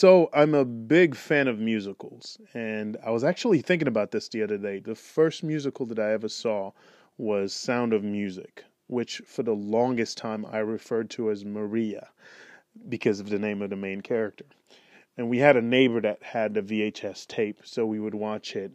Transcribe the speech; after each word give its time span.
So 0.00 0.30
I'm 0.32 0.54
a 0.54 0.64
big 0.64 1.16
fan 1.16 1.48
of 1.48 1.58
musicals, 1.58 2.38
and 2.54 2.96
I 3.04 3.10
was 3.10 3.24
actually 3.24 3.62
thinking 3.62 3.88
about 3.88 4.12
this 4.12 4.28
the 4.28 4.44
other 4.44 4.56
day. 4.56 4.78
The 4.78 4.94
first 4.94 5.42
musical 5.42 5.86
that 5.86 5.98
I 5.98 6.12
ever 6.12 6.28
saw 6.28 6.70
was 7.16 7.52
Sound 7.52 7.92
of 7.92 8.04
Music, 8.04 8.64
which 8.86 9.20
for 9.26 9.42
the 9.42 9.56
longest 9.56 10.16
time 10.16 10.46
I 10.46 10.58
referred 10.58 11.10
to 11.10 11.32
as 11.32 11.44
Maria 11.44 12.10
because 12.88 13.18
of 13.18 13.28
the 13.28 13.40
name 13.40 13.60
of 13.60 13.70
the 13.70 13.76
main 13.76 14.00
character. 14.00 14.44
And 15.16 15.28
we 15.28 15.38
had 15.38 15.56
a 15.56 15.62
neighbor 15.62 16.00
that 16.00 16.22
had 16.22 16.54
the 16.54 16.62
VHS 16.62 17.26
tape, 17.26 17.62
so 17.64 17.84
we 17.84 17.98
would 17.98 18.14
watch 18.14 18.54
it. 18.54 18.70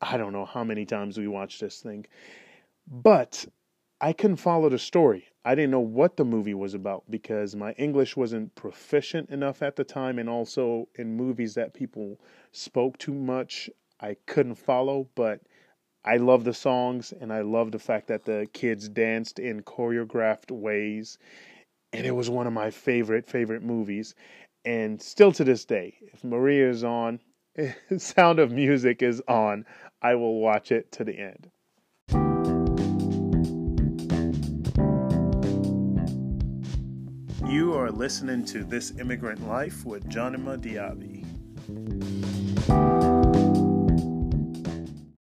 I 0.00 0.16
don't 0.16 0.32
know 0.32 0.44
how 0.44 0.64
many 0.64 0.86
times 0.86 1.16
we 1.16 1.28
watched 1.28 1.60
this 1.60 1.78
thing. 1.82 2.04
But 2.88 3.46
I 4.00 4.12
couldn't 4.12 4.38
follow 4.38 4.70
the 4.70 4.80
story. 4.80 5.28
I 5.46 5.54
didn't 5.54 5.72
know 5.72 5.80
what 5.80 6.16
the 6.16 6.24
movie 6.24 6.54
was 6.54 6.72
about 6.72 7.04
because 7.10 7.54
my 7.54 7.72
English 7.72 8.16
wasn't 8.16 8.54
proficient 8.54 9.28
enough 9.28 9.62
at 9.62 9.76
the 9.76 9.84
time, 9.84 10.18
and 10.18 10.28
also 10.28 10.88
in 10.94 11.16
movies 11.16 11.54
that 11.54 11.74
people 11.74 12.18
spoke 12.52 12.96
too 12.96 13.12
much, 13.12 13.68
I 14.00 14.16
couldn't 14.26 14.54
follow. 14.54 15.08
But 15.14 15.42
I 16.04 16.16
love 16.16 16.44
the 16.44 16.54
songs, 16.54 17.12
and 17.12 17.32
I 17.32 17.42
love 17.42 17.72
the 17.72 17.78
fact 17.78 18.08
that 18.08 18.24
the 18.24 18.48
kids 18.54 18.88
danced 18.88 19.38
in 19.38 19.62
choreographed 19.62 20.50
ways, 20.50 21.18
and 21.92 22.06
it 22.06 22.12
was 22.12 22.30
one 22.30 22.46
of 22.46 22.52
my 22.54 22.70
favorite 22.70 23.26
favorite 23.26 23.62
movies. 23.62 24.14
And 24.64 25.00
still 25.00 25.32
to 25.32 25.44
this 25.44 25.66
day, 25.66 25.98
if 26.12 26.24
Maria 26.24 26.70
is 26.70 26.84
on, 26.84 27.20
Sound 27.98 28.38
of 28.38 28.50
Music 28.50 29.02
is 29.02 29.22
on, 29.28 29.66
I 30.00 30.14
will 30.14 30.40
watch 30.40 30.72
it 30.72 30.90
to 30.92 31.04
the 31.04 31.18
end. 31.18 31.50
You 37.54 37.72
are 37.74 37.92
listening 37.92 38.44
to 38.46 38.64
This 38.64 38.98
Immigrant 38.98 39.46
Life 39.46 39.84
with 39.84 40.08
Jonima 40.08 40.58
Diaby. 40.58 41.22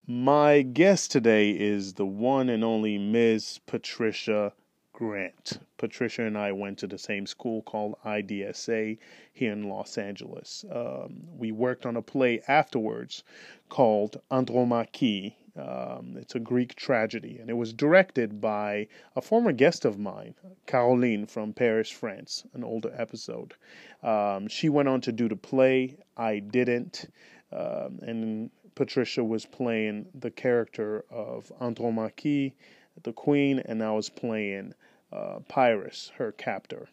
My 0.07 0.61
guest 0.61 1.11
today 1.11 1.53
is 1.53 1.95
the 1.95 2.05
one 2.05 2.51
and 2.51 2.63
only 2.63 2.99
Ms. 2.99 3.61
Patricia 3.65 4.53
Grant. 4.93 5.61
Patricia 5.79 6.25
and 6.25 6.37
I 6.37 6.53
went 6.53 6.77
to 6.81 6.87
the 6.87 6.99
same 6.99 7.27
school 7.27 7.63
called 7.63 7.95
IDSA 8.05 8.99
here 9.33 9.53
in 9.53 9.71
Los 9.71 9.97
Angeles. 9.97 10.67
Um, 10.71 11.23
we 11.39 11.53
worked 11.53 11.87
on 11.87 11.97
a 11.97 12.03
play 12.03 12.43
afterwards 12.47 13.25
called 13.71 14.21
Andromache 14.31 15.37
um, 15.57 16.17
it's 16.17 16.35
a 16.35 16.41
Greek 16.41 16.75
tragedy, 16.75 17.39
and 17.39 17.51
it 17.51 17.55
was 17.55 17.73
directed 17.73 18.41
by 18.41 18.87
a 19.17 19.21
former 19.21 19.53
guest 19.53 19.85
of 19.85 19.99
mine, 19.99 20.35
Caroline 20.67 21.27
from 21.27 21.53
Paris, 21.53 21.91
France, 21.91 22.45
an 22.55 22.65
older 22.65 22.93
episode. 22.97 23.55
Um, 24.03 24.49
she 24.49 24.69
went 24.69 24.89
on 24.89 25.01
to 25.03 25.13
do 25.13 25.29
the 25.29 25.37
play. 25.37 25.97
I 26.17 26.39
didn't. 26.39 27.07
Um, 27.53 27.99
and 28.03 28.51
Patricia 28.75 29.25
was 29.25 29.45
playing 29.45 30.07
the 30.15 30.31
character 30.31 31.05
of 31.11 31.51
Andromache, 31.61 32.55
the 33.03 33.13
queen, 33.13 33.59
and 33.61 33.83
I 33.83 33.93
was 33.93 34.09
playing 34.09 34.75
uh, 35.13 35.41
Pyrrhus, 35.49 36.13
her 36.17 36.33
captor. 36.33 36.89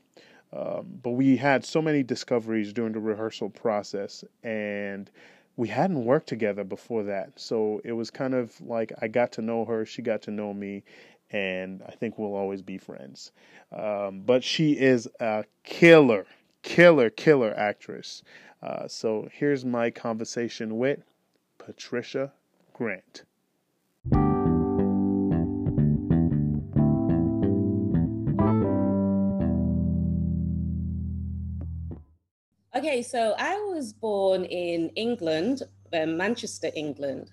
Um, 0.53 0.99
but 1.03 1.11
we 1.11 1.38
had 1.38 1.66
so 1.66 1.81
many 1.81 2.03
discoveries 2.03 2.73
during 2.73 2.94
the 2.94 2.99
rehearsal 2.99 3.49
process, 3.49 4.23
and 4.44 5.09
we 5.58 5.67
hadn't 5.67 6.05
worked 6.05 6.30
together 6.30 6.63
before 6.63 7.03
that. 7.03 7.31
So 7.36 7.81
it 7.83 7.91
was 7.91 8.11
kind 8.11 8.33
of 8.36 8.59
like 8.61 8.94
I 9.02 9.08
got 9.08 9.33
to 9.33 9.41
know 9.41 9.66
her, 9.66 9.86
she 9.86 10.02
got 10.02 10.22
to 10.23 10.31
know 10.31 10.53
me, 10.53 10.83
and 11.31 11.81
I 11.86 11.91
think 11.91 12.17
we'll 12.17 12.36
always 12.36 12.61
be 12.61 12.77
friends. 12.77 13.31
Um, 13.72 14.22
but 14.22 14.44
she 14.44 14.73
is 14.73 15.09
a 15.19 15.44
killer, 15.64 16.25
killer, 16.61 17.09
killer 17.09 17.53
actress. 17.58 18.23
Uh, 18.61 18.88
so 18.88 19.27
here's 19.33 19.66
my 19.66 19.89
conversation 19.89 20.77
with 20.77 20.99
Patricia 21.58 22.32
Grant. 22.73 23.23
Okay, 32.87 33.02
so 33.02 33.36
I 33.37 33.58
was 33.73 33.92
born 33.92 34.45
in 34.45 34.92
England, 34.95 35.64
uh, 35.92 36.05
Manchester, 36.05 36.71
England. 36.73 37.31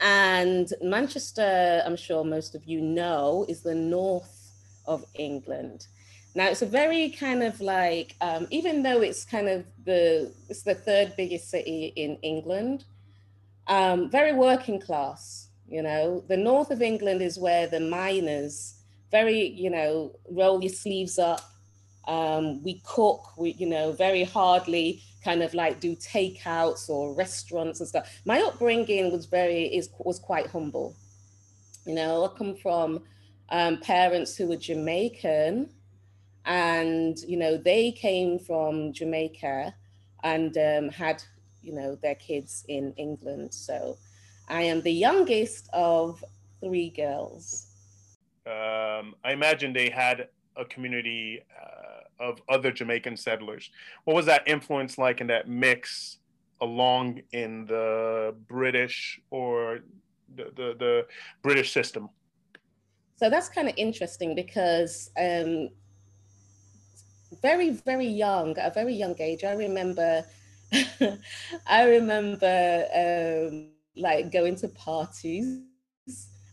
And 0.00 0.70
Manchester, 0.82 1.82
I'm 1.86 1.96
sure 1.96 2.24
most 2.24 2.54
of 2.54 2.66
you 2.66 2.82
know, 2.82 3.46
is 3.48 3.62
the 3.62 3.74
north 3.74 4.52
of 4.84 5.02
England. 5.14 5.86
Now 6.34 6.48
it's 6.48 6.60
a 6.60 6.66
very 6.66 7.08
kind 7.08 7.42
of 7.42 7.58
like, 7.62 8.16
um, 8.20 8.46
even 8.50 8.82
though 8.82 9.00
it's 9.00 9.24
kind 9.24 9.48
of 9.48 9.64
the 9.82 10.30
it's 10.50 10.62
the 10.62 10.74
third 10.74 11.14
biggest 11.16 11.48
city 11.48 11.94
in 11.96 12.16
England, 12.16 12.84
um, 13.68 14.10
very 14.10 14.34
working 14.34 14.78
class. 14.78 15.48
You 15.66 15.80
know, 15.80 16.22
the 16.28 16.36
north 16.36 16.70
of 16.70 16.82
England 16.82 17.22
is 17.22 17.38
where 17.38 17.66
the 17.66 17.80
miners 17.80 18.74
very, 19.10 19.48
you 19.48 19.70
know, 19.70 20.12
roll 20.30 20.60
your 20.60 20.74
sleeves 20.74 21.18
up, 21.18 21.40
um, 22.06 22.62
we 22.62 22.80
cook, 22.84 23.36
we, 23.36 23.52
you 23.52 23.66
know, 23.66 23.92
very 23.92 24.24
hardly 24.24 25.02
kind 25.24 25.42
of 25.42 25.54
like 25.54 25.80
do 25.80 25.94
takeouts 25.96 26.88
or 26.88 27.14
restaurants 27.14 27.80
and 27.80 27.88
stuff. 27.88 28.20
My 28.24 28.40
upbringing 28.40 29.12
was 29.12 29.26
very, 29.26 29.64
is, 29.64 29.88
was 29.98 30.18
quite 30.18 30.48
humble. 30.48 30.96
You 31.86 31.94
know, 31.94 32.24
I 32.24 32.36
come 32.36 32.56
from 32.56 33.02
um, 33.50 33.78
parents 33.78 34.36
who 34.36 34.48
were 34.48 34.56
Jamaican 34.56 35.70
and, 36.44 37.18
you 37.20 37.36
know, 37.36 37.56
they 37.56 37.92
came 37.92 38.38
from 38.38 38.92
Jamaica 38.92 39.74
and 40.24 40.56
um, 40.56 40.88
had, 40.88 41.22
you 41.62 41.72
know, 41.72 41.96
their 42.02 42.16
kids 42.16 42.64
in 42.68 42.92
England. 42.96 43.54
So 43.54 43.96
I 44.48 44.62
am 44.62 44.82
the 44.82 44.92
youngest 44.92 45.68
of 45.72 46.24
three 46.60 46.90
girls. 46.90 47.66
Um, 48.46 49.14
I 49.24 49.32
imagine 49.32 49.72
they 49.72 49.88
had 49.88 50.28
a 50.56 50.64
community 50.64 51.40
uh, 51.60 51.81
of 52.22 52.40
other 52.48 52.70
Jamaican 52.70 53.16
settlers. 53.16 53.70
What 54.04 54.14
was 54.14 54.26
that 54.26 54.46
influence 54.46 54.96
like 54.96 55.20
in 55.20 55.26
that 55.26 55.48
mix 55.48 56.18
along 56.60 57.20
in 57.32 57.66
the 57.66 58.34
British 58.48 59.20
or 59.30 59.80
the, 60.34 60.44
the, 60.56 60.76
the 60.78 61.06
British 61.42 61.72
system? 61.72 62.08
So 63.16 63.28
that's 63.28 63.48
kind 63.48 63.68
of 63.68 63.74
interesting 63.76 64.34
because 64.34 65.10
um, 65.18 65.68
very, 67.42 67.70
very 67.70 68.06
young, 68.06 68.56
at 68.58 68.70
a 68.70 68.74
very 68.74 68.94
young 68.94 69.14
age, 69.20 69.44
I 69.44 69.52
remember, 69.52 70.24
I 71.66 71.84
remember 71.84 72.86
um, 72.94 73.68
like 73.96 74.32
going 74.32 74.56
to 74.56 74.68
parties 74.68 75.60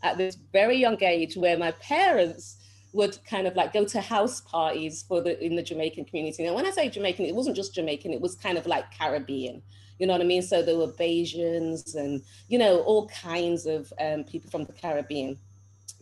at 0.03 0.17
this 0.17 0.35
very 0.53 0.77
young 0.77 1.01
age 1.03 1.35
where 1.35 1.57
my 1.57 1.71
parents 1.71 2.58
would 2.93 3.17
kind 3.25 3.47
of 3.47 3.55
like 3.55 3.73
go 3.73 3.85
to 3.85 4.01
house 4.01 4.41
parties 4.41 5.03
for 5.07 5.21
the 5.21 5.39
in 5.43 5.55
the 5.55 5.63
Jamaican 5.63 6.05
community. 6.05 6.45
And 6.45 6.55
when 6.55 6.65
I 6.65 6.71
say 6.71 6.89
Jamaican, 6.89 7.25
it 7.25 7.35
wasn't 7.35 7.55
just 7.55 7.75
Jamaican, 7.75 8.13
it 8.13 8.21
was 8.21 8.35
kind 8.35 8.57
of 8.57 8.65
like 8.65 8.85
Caribbean. 8.97 9.61
You 9.99 10.07
know 10.07 10.13
what 10.13 10.21
I 10.21 10.25
mean? 10.25 10.41
So 10.41 10.61
there 10.61 10.77
were 10.77 10.87
Bajans 10.87 11.95
and, 11.95 12.21
you 12.47 12.57
know, 12.57 12.79
all 12.79 13.09
kinds 13.09 13.65
of 13.65 13.91
um, 13.99 14.23
people 14.23 14.49
from 14.49 14.63
the 14.63 14.71
Caribbean, 14.71 15.37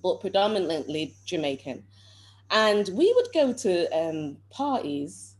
but 0.03 0.21
predominantly 0.21 1.15
Jamaican. 1.25 1.83
And 2.51 2.89
we 2.93 3.11
would 3.15 3.27
go 3.33 3.53
to 3.53 3.87
um, 3.87 4.37
parties 4.51 5.35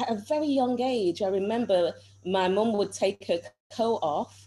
at 0.00 0.10
a 0.10 0.14
very 0.14 0.46
young 0.46 0.80
age. 0.80 1.22
I 1.22 1.28
remember 1.28 1.92
my 2.24 2.48
mum 2.48 2.72
would 2.72 2.92
take 2.92 3.26
her 3.26 3.40
coat 3.76 4.00
off 4.02 4.46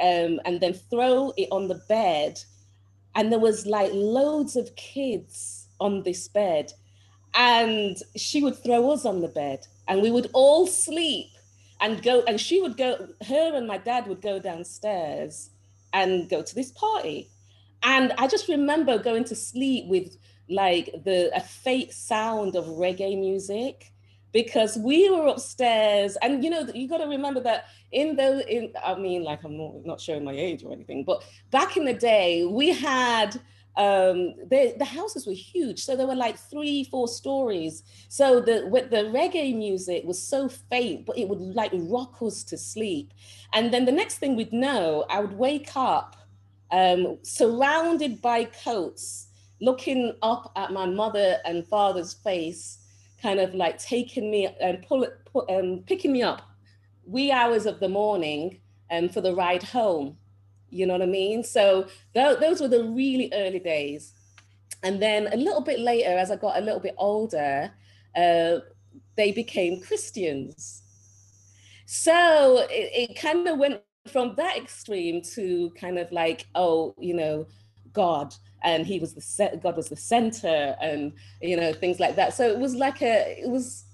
um, 0.00 0.40
and 0.44 0.60
then 0.60 0.72
throw 0.72 1.32
it 1.36 1.48
on 1.52 1.68
the 1.68 1.82
bed 1.88 2.40
and 3.14 3.30
there 3.30 3.38
was 3.38 3.66
like 3.66 3.90
loads 3.92 4.56
of 4.56 4.74
kids 4.76 5.68
on 5.80 6.02
this 6.02 6.28
bed 6.28 6.72
and 7.34 7.96
she 8.16 8.42
would 8.42 8.56
throw 8.62 8.90
us 8.90 9.04
on 9.04 9.20
the 9.20 9.28
bed 9.28 9.66
and 9.88 10.02
we 10.02 10.10
would 10.10 10.30
all 10.32 10.66
sleep 10.66 11.28
and 11.80 12.02
go 12.02 12.22
and 12.26 12.40
she 12.40 12.60
would 12.60 12.76
go 12.76 13.08
her 13.26 13.54
and 13.54 13.66
my 13.66 13.78
dad 13.78 14.06
would 14.06 14.20
go 14.20 14.38
downstairs 14.38 15.50
and 15.92 16.28
go 16.28 16.42
to 16.42 16.54
this 16.54 16.70
party. 16.72 17.28
And 17.82 18.12
i 18.18 18.26
just 18.26 18.48
remember 18.48 18.98
going 18.98 19.24
to 19.24 19.34
sleep 19.34 19.86
with 19.86 20.16
like 20.48 20.90
the 21.04 21.30
a 21.34 21.40
fake 21.40 21.92
sound 21.92 22.56
of 22.56 22.66
reggae 22.66 23.18
music 23.18 23.89
because 24.32 24.76
we 24.78 25.10
were 25.10 25.26
upstairs 25.26 26.16
and 26.22 26.44
you 26.44 26.50
know 26.50 26.66
you 26.74 26.88
got 26.88 26.98
to 26.98 27.06
remember 27.06 27.40
that 27.40 27.66
in 27.92 28.16
those 28.16 28.42
in 28.48 28.72
i 28.84 28.94
mean 28.94 29.24
like 29.24 29.42
i'm 29.44 29.56
not, 29.56 29.84
not 29.84 30.00
showing 30.00 30.24
my 30.24 30.32
age 30.32 30.62
or 30.62 30.72
anything 30.72 31.04
but 31.04 31.24
back 31.50 31.76
in 31.76 31.84
the 31.84 31.94
day 31.94 32.44
we 32.44 32.72
had 32.72 33.40
um 33.76 34.34
the, 34.48 34.74
the 34.78 34.84
houses 34.84 35.26
were 35.26 35.32
huge 35.32 35.82
so 35.82 35.94
there 35.96 36.06
were 36.06 36.16
like 36.16 36.36
three 36.36 36.84
four 36.84 37.06
stories. 37.06 37.84
So 38.08 38.40
the 38.40 38.66
with 38.66 38.90
the 38.90 39.04
reggae 39.04 39.56
music 39.56 40.04
was 40.04 40.20
so 40.20 40.48
faint 40.48 41.06
but 41.06 41.16
it 41.16 41.28
would 41.28 41.38
like 41.38 41.70
rock 41.74 42.16
us 42.20 42.42
to 42.44 42.58
sleep. 42.58 43.14
And 43.52 43.72
then 43.72 43.84
the 43.84 43.92
next 43.92 44.18
thing 44.18 44.34
we'd 44.34 44.52
know 44.52 45.04
i 45.08 45.20
would 45.20 45.38
wake 45.38 45.70
up 45.76 46.16
um 46.72 47.18
surrounded 47.22 48.20
by 48.20 48.44
coats 48.44 49.28
looking 49.60 50.14
up 50.22 50.50
at 50.56 50.72
my 50.72 50.86
mother 50.86 51.38
and 51.44 51.66
father's 51.66 52.14
face 52.14 52.79
kind 53.20 53.40
of 53.40 53.54
like 53.54 53.78
taking 53.78 54.30
me 54.30 54.48
and 54.60 54.82
pull, 54.86 55.06
pull 55.32 55.46
um, 55.50 55.84
picking 55.86 56.12
me 56.12 56.22
up 56.22 56.42
wee 57.04 57.32
hours 57.32 57.66
of 57.66 57.80
the 57.80 57.88
morning 57.88 58.60
um, 58.90 59.08
for 59.08 59.20
the 59.20 59.34
ride 59.34 59.62
home. 59.62 60.16
You 60.70 60.86
know 60.86 60.94
what 60.94 61.02
I 61.02 61.06
mean? 61.06 61.42
So 61.42 61.88
th- 62.14 62.38
those 62.38 62.60
were 62.60 62.68
the 62.68 62.84
really 62.84 63.30
early 63.34 63.58
days. 63.58 64.14
And 64.82 65.02
then 65.02 65.28
a 65.32 65.36
little 65.36 65.60
bit 65.60 65.80
later, 65.80 66.10
as 66.16 66.30
I 66.30 66.36
got 66.36 66.56
a 66.58 66.60
little 66.60 66.80
bit 66.80 66.94
older, 66.96 67.72
uh, 68.16 68.58
they 69.16 69.32
became 69.32 69.80
Christians. 69.80 70.82
So 71.86 72.66
it, 72.70 73.10
it 73.10 73.16
kind 73.18 73.48
of 73.48 73.58
went 73.58 73.82
from 74.06 74.34
that 74.36 74.56
extreme 74.56 75.22
to 75.34 75.70
kind 75.78 75.98
of 75.98 76.10
like, 76.12 76.46
oh, 76.54 76.94
you 76.98 77.14
know, 77.14 77.46
God, 77.92 78.34
and 78.62 78.86
he 78.86 78.98
was 78.98 79.14
the 79.14 79.60
God 79.62 79.76
was 79.76 79.88
the 79.88 79.96
center, 79.96 80.76
and 80.80 81.12
you 81.40 81.56
know 81.56 81.72
things 81.72 82.00
like 82.00 82.16
that. 82.16 82.34
So 82.34 82.48
it 82.48 82.58
was 82.58 82.74
like 82.74 83.02
a, 83.02 83.40
it 83.40 83.48
was 83.48 83.84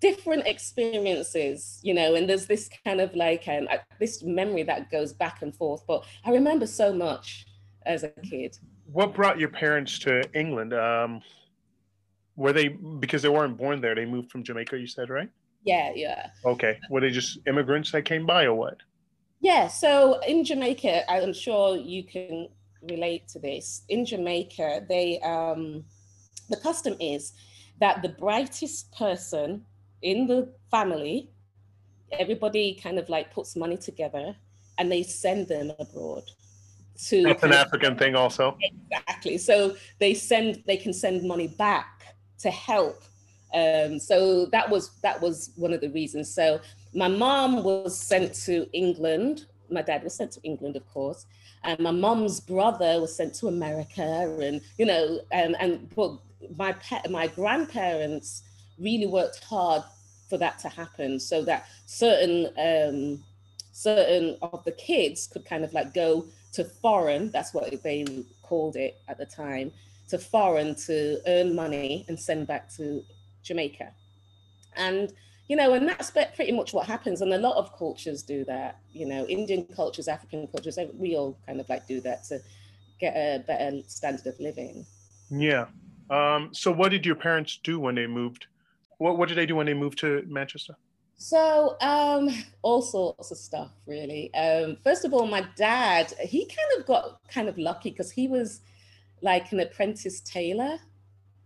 different 0.00 0.46
experiences, 0.46 1.80
you 1.82 1.94
know, 1.94 2.14
and 2.14 2.28
there's 2.28 2.46
this 2.46 2.68
kind 2.84 3.00
of 3.00 3.14
like 3.14 3.46
um, 3.48 3.68
this 3.98 4.22
memory 4.22 4.62
that 4.62 4.90
goes 4.90 5.12
back 5.12 5.42
and 5.42 5.54
forth. 5.54 5.82
But 5.86 6.04
I 6.24 6.30
remember 6.30 6.66
so 6.66 6.92
much 6.92 7.46
as 7.86 8.04
a 8.04 8.08
kid. 8.08 8.56
What 8.92 9.14
brought 9.14 9.38
your 9.38 9.48
parents 9.48 9.98
to 10.00 10.22
England? 10.38 10.74
Um, 10.74 11.20
were 12.36 12.52
they 12.52 12.68
because 12.68 13.22
they 13.22 13.28
weren't 13.28 13.56
born 13.56 13.80
there? 13.80 13.94
They 13.94 14.04
moved 14.04 14.30
from 14.30 14.44
Jamaica. 14.44 14.78
You 14.78 14.86
said 14.86 15.10
right? 15.10 15.28
Yeah, 15.64 15.92
yeah. 15.94 16.30
Okay. 16.44 16.78
Were 16.88 17.00
they 17.00 17.10
just 17.10 17.38
immigrants 17.46 17.90
that 17.92 18.02
came 18.02 18.24
by, 18.24 18.44
or 18.44 18.54
what? 18.54 18.78
Yeah. 19.40 19.68
So 19.68 20.20
in 20.20 20.44
Jamaica, 20.44 21.10
I'm 21.10 21.32
sure 21.32 21.76
you 21.76 22.04
can 22.04 22.48
relate 22.82 23.28
to 23.28 23.38
this. 23.38 23.82
In 23.88 24.04
Jamaica, 24.04 24.86
they 24.88 25.20
um, 25.20 25.84
the 26.48 26.56
custom 26.56 26.96
is 27.00 27.32
that 27.80 28.02
the 28.02 28.08
brightest 28.08 28.92
person 28.92 29.64
in 30.02 30.26
the 30.26 30.52
family, 30.70 31.30
everybody 32.12 32.78
kind 32.82 32.98
of 32.98 33.08
like 33.08 33.32
puts 33.32 33.56
money 33.56 33.76
together 33.76 34.34
and 34.78 34.90
they 34.90 35.02
send 35.02 35.48
them 35.48 35.72
abroad. 35.78 36.24
To 37.06 37.22
That's 37.22 37.44
an 37.44 37.52
African 37.52 37.96
thing 37.96 38.16
also. 38.16 38.56
Exactly. 38.60 39.38
So 39.38 39.76
they 40.00 40.14
send 40.14 40.64
they 40.66 40.76
can 40.76 40.92
send 40.92 41.22
money 41.22 41.46
back 41.46 42.16
to 42.40 42.50
help. 42.50 43.02
Um, 43.54 43.98
so 43.98 44.46
that 44.46 44.68
was 44.68 44.90
that 45.02 45.20
was 45.20 45.50
one 45.54 45.72
of 45.72 45.80
the 45.80 45.90
reasons. 45.90 46.32
So 46.32 46.60
my 46.94 47.08
mom 47.08 47.62
was 47.62 47.98
sent 47.98 48.34
to 48.46 48.68
England. 48.72 49.46
My 49.70 49.82
dad 49.82 50.02
was 50.02 50.14
sent 50.14 50.32
to 50.32 50.40
England, 50.42 50.74
of 50.74 50.88
course. 50.92 51.26
And 51.64 51.80
my 51.80 51.90
mom's 51.90 52.40
brother 52.40 53.00
was 53.00 53.14
sent 53.14 53.34
to 53.36 53.48
America, 53.48 54.02
and 54.40 54.60
you 54.78 54.86
know, 54.86 55.20
and 55.32 55.56
and 55.60 55.92
but 55.94 56.18
my 56.56 56.74
my 57.10 57.26
grandparents 57.26 58.42
really 58.78 59.06
worked 59.06 59.42
hard 59.44 59.82
for 60.28 60.38
that 60.38 60.58
to 60.60 60.68
happen 60.68 61.18
so 61.18 61.42
that 61.42 61.66
certain 61.86 62.46
um, 62.58 63.24
certain 63.72 64.36
of 64.42 64.64
the 64.64 64.72
kids 64.72 65.26
could 65.26 65.44
kind 65.44 65.64
of 65.64 65.72
like 65.72 65.94
go 65.94 66.26
to 66.52 66.64
foreign 66.64 67.30
that's 67.30 67.52
what 67.54 67.82
they 67.82 68.24
called 68.42 68.76
it 68.76 69.00
at 69.08 69.18
the 69.18 69.26
time 69.26 69.70
to 70.08 70.18
foreign 70.18 70.74
to 70.74 71.20
earn 71.26 71.54
money 71.54 72.04
and 72.08 72.18
send 72.18 72.46
back 72.46 72.72
to 72.74 73.04
jamaica. 73.42 73.92
And 74.76 75.12
you 75.48 75.56
know 75.56 75.72
and 75.74 75.88
that's 75.88 76.10
pretty 76.10 76.52
much 76.52 76.72
what 76.72 76.86
happens 76.86 77.20
and 77.20 77.32
a 77.32 77.38
lot 77.38 77.56
of 77.56 77.76
cultures 77.76 78.22
do 78.22 78.44
that 78.44 78.78
you 78.92 79.06
know 79.06 79.24
indian 79.26 79.64
cultures 79.74 80.08
african 80.08 80.46
cultures 80.48 80.78
we 80.94 81.16
all 81.16 81.38
kind 81.46 81.60
of 81.60 81.68
like 81.68 81.86
do 81.86 82.00
that 82.00 82.24
to 82.24 82.38
get 83.00 83.14
a 83.14 83.42
better 83.46 83.80
standard 83.86 84.26
of 84.26 84.38
living 84.40 84.84
yeah 85.30 85.66
um, 86.10 86.48
so 86.52 86.72
what 86.72 86.90
did 86.90 87.04
your 87.04 87.16
parents 87.16 87.60
do 87.62 87.78
when 87.78 87.94
they 87.94 88.06
moved 88.06 88.46
what 88.98 89.16
what 89.16 89.28
did 89.28 89.38
they 89.38 89.46
do 89.46 89.56
when 89.56 89.66
they 89.66 89.74
moved 89.74 89.98
to 90.00 90.24
Manchester? 90.26 90.76
So 91.16 91.76
um, 91.80 92.28
all 92.62 92.82
sorts 92.82 93.30
of 93.30 93.38
stuff, 93.38 93.70
really. 93.86 94.32
Um, 94.34 94.76
first 94.84 95.04
of 95.04 95.12
all, 95.12 95.26
my 95.26 95.46
dad, 95.56 96.12
he 96.20 96.44
kind 96.46 96.80
of 96.80 96.86
got 96.86 97.20
kind 97.28 97.48
of 97.48 97.58
lucky 97.58 97.90
because 97.90 98.12
he 98.12 98.28
was 98.28 98.60
like 99.20 99.50
an 99.50 99.58
apprentice 99.60 100.20
tailor. 100.20 100.78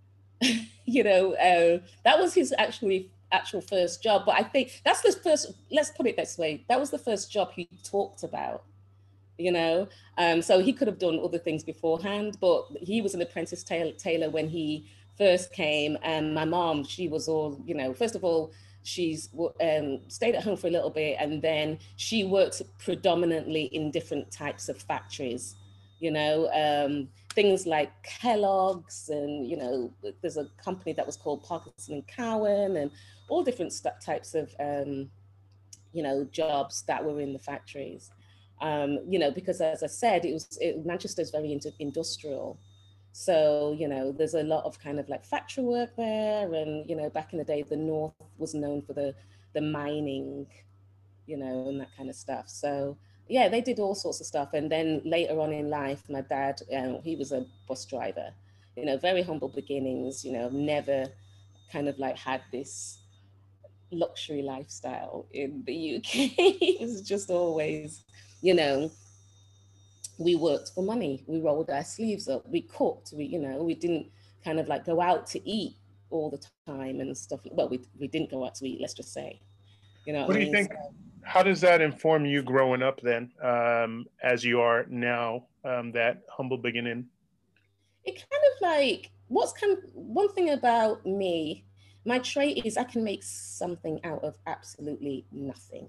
you 0.84 1.04
know, 1.04 1.32
uh, 1.34 1.78
that 2.04 2.18
was 2.18 2.34
his 2.34 2.52
actually 2.58 3.10
actual 3.32 3.60
first 3.60 4.02
job. 4.02 4.22
But 4.26 4.36
I 4.36 4.42
think 4.42 4.82
that's 4.84 5.00
the 5.02 5.12
first. 5.12 5.52
Let's 5.70 5.90
put 5.90 6.06
it 6.06 6.16
this 6.16 6.38
way: 6.38 6.64
that 6.68 6.78
was 6.78 6.90
the 6.90 6.98
first 6.98 7.30
job 7.32 7.50
he 7.52 7.68
talked 7.82 8.22
about. 8.22 8.64
You 9.38 9.50
know, 9.50 9.88
um, 10.18 10.42
so 10.42 10.60
he 10.60 10.72
could 10.72 10.86
have 10.86 10.98
done 10.98 11.18
other 11.18 11.38
things 11.38 11.64
beforehand, 11.64 12.36
but 12.40 12.66
he 12.80 13.00
was 13.00 13.14
an 13.14 13.22
apprentice 13.22 13.64
tailor, 13.64 13.92
tailor 13.92 14.30
when 14.30 14.48
he 14.48 14.86
first 15.18 15.52
came, 15.52 15.96
and 16.02 16.34
my 16.34 16.44
mom, 16.44 16.84
she 16.84 17.08
was 17.08 17.28
all, 17.28 17.60
you 17.64 17.74
know, 17.74 17.94
first 17.94 18.14
of 18.14 18.24
all, 18.24 18.52
she's 18.82 19.28
um, 19.60 20.00
stayed 20.08 20.34
at 20.34 20.42
home 20.42 20.56
for 20.56 20.66
a 20.66 20.70
little 20.70 20.90
bit, 20.90 21.16
and 21.18 21.40
then 21.40 21.78
she 21.96 22.24
worked 22.24 22.62
predominantly 22.78 23.64
in 23.64 23.90
different 23.90 24.30
types 24.30 24.68
of 24.68 24.76
factories, 24.76 25.56
you 26.00 26.10
know, 26.10 26.48
um, 26.52 27.08
things 27.34 27.66
like 27.66 27.90
Kellogg's, 28.02 29.08
and 29.08 29.48
you 29.48 29.56
know, 29.56 29.92
there's 30.20 30.36
a 30.36 30.46
company 30.62 30.92
that 30.92 31.06
was 31.06 31.16
called 31.16 31.42
Parkinson 31.42 31.94
and 31.94 32.06
Cowan, 32.06 32.76
and 32.76 32.90
all 33.32 33.42
different 33.42 33.72
types 34.04 34.34
of, 34.34 34.54
um, 34.60 35.08
you 35.92 36.02
know, 36.02 36.28
jobs 36.30 36.82
that 36.82 37.02
were 37.02 37.18
in 37.20 37.32
the 37.32 37.38
factories. 37.38 38.10
Um, 38.60 38.98
you 39.08 39.18
know, 39.18 39.30
because 39.30 39.60
as 39.60 39.82
I 39.82 39.86
said, 39.86 40.24
it 40.24 40.34
was 40.34 40.58
it, 40.60 40.84
Manchester 40.84 41.22
is 41.22 41.30
very 41.30 41.58
industrial. 41.78 42.58
So, 43.12 43.74
you 43.78 43.88
know, 43.88 44.12
there's 44.12 44.34
a 44.34 44.42
lot 44.42 44.64
of 44.64 44.78
kind 44.78 44.98
of 45.00 45.08
like 45.08 45.24
factory 45.24 45.64
work 45.64 45.96
there. 45.96 46.52
And, 46.52 46.88
you 46.88 46.94
know, 46.94 47.08
back 47.10 47.32
in 47.32 47.38
the 47.38 47.44
day, 47.44 47.62
the 47.62 47.76
North 47.76 48.12
was 48.38 48.54
known 48.54 48.82
for 48.82 48.92
the, 48.92 49.14
the 49.54 49.60
mining, 49.60 50.46
you 51.26 51.36
know, 51.38 51.68
and 51.68 51.80
that 51.80 51.96
kind 51.96 52.08
of 52.10 52.16
stuff. 52.16 52.48
So, 52.48 52.96
yeah, 53.28 53.48
they 53.48 53.60
did 53.60 53.78
all 53.80 53.94
sorts 53.94 54.20
of 54.20 54.26
stuff. 54.26 54.52
And 54.52 54.70
then 54.70 55.02
later 55.04 55.40
on 55.40 55.52
in 55.52 55.68
life, 55.70 56.02
my 56.08 56.20
dad, 56.20 56.60
um, 56.76 57.00
he 57.02 57.16
was 57.16 57.32
a 57.32 57.46
bus 57.66 57.84
driver, 57.86 58.28
you 58.76 58.84
know, 58.84 58.98
very 58.98 59.22
humble 59.22 59.48
beginnings, 59.48 60.24
you 60.24 60.32
know, 60.32 60.48
never 60.50 61.06
kind 61.70 61.88
of 61.88 61.98
like 61.98 62.18
had 62.18 62.42
this 62.52 63.01
luxury 63.92 64.42
lifestyle 64.42 65.26
in 65.32 65.62
the 65.66 65.96
UK. 65.96 66.08
it 66.38 66.80
was 66.80 67.02
just 67.02 67.30
always, 67.30 68.04
you 68.40 68.54
know, 68.54 68.90
we 70.18 70.34
worked 70.36 70.70
for 70.74 70.82
money. 70.82 71.24
We 71.26 71.40
rolled 71.40 71.70
our 71.70 71.84
sleeves 71.84 72.28
up. 72.28 72.48
We 72.48 72.62
cooked. 72.62 73.12
We, 73.16 73.24
you 73.24 73.40
know, 73.40 73.62
we 73.62 73.74
didn't 73.74 74.06
kind 74.44 74.58
of 74.58 74.68
like 74.68 74.84
go 74.84 75.00
out 75.00 75.26
to 75.28 75.48
eat 75.48 75.76
all 76.10 76.30
the 76.30 76.44
time 76.66 77.00
and 77.00 77.16
stuff. 77.16 77.40
Well, 77.50 77.68
we 77.68 77.80
we 77.98 78.08
didn't 78.08 78.30
go 78.30 78.44
out 78.44 78.54
to 78.56 78.68
eat. 78.68 78.80
Let's 78.80 78.94
just 78.94 79.12
say, 79.12 79.40
you 80.06 80.12
know. 80.12 80.20
What, 80.20 80.28
what 80.28 80.34
do 80.34 80.40
you 80.40 80.46
mean? 80.46 80.54
think? 80.54 80.72
So, 80.72 80.94
how 81.24 81.42
does 81.42 81.60
that 81.60 81.80
inform 81.80 82.26
you 82.26 82.42
growing 82.42 82.82
up 82.82 83.00
then, 83.00 83.30
um, 83.42 84.06
as 84.22 84.44
you 84.44 84.60
are 84.60 84.86
now? 84.88 85.46
Um, 85.64 85.92
that 85.92 86.22
humble 86.28 86.58
beginning. 86.58 87.06
It 88.04 88.16
kind 88.16 88.42
of 88.52 88.62
like 88.62 89.10
what's 89.28 89.52
kind 89.52 89.72
of 89.72 89.78
one 89.94 90.32
thing 90.34 90.50
about 90.50 91.04
me. 91.06 91.64
My 92.04 92.18
trait 92.18 92.64
is 92.64 92.76
I 92.76 92.84
can 92.84 93.04
make 93.04 93.22
something 93.22 94.00
out 94.04 94.24
of 94.24 94.36
absolutely 94.46 95.24
nothing. 95.30 95.88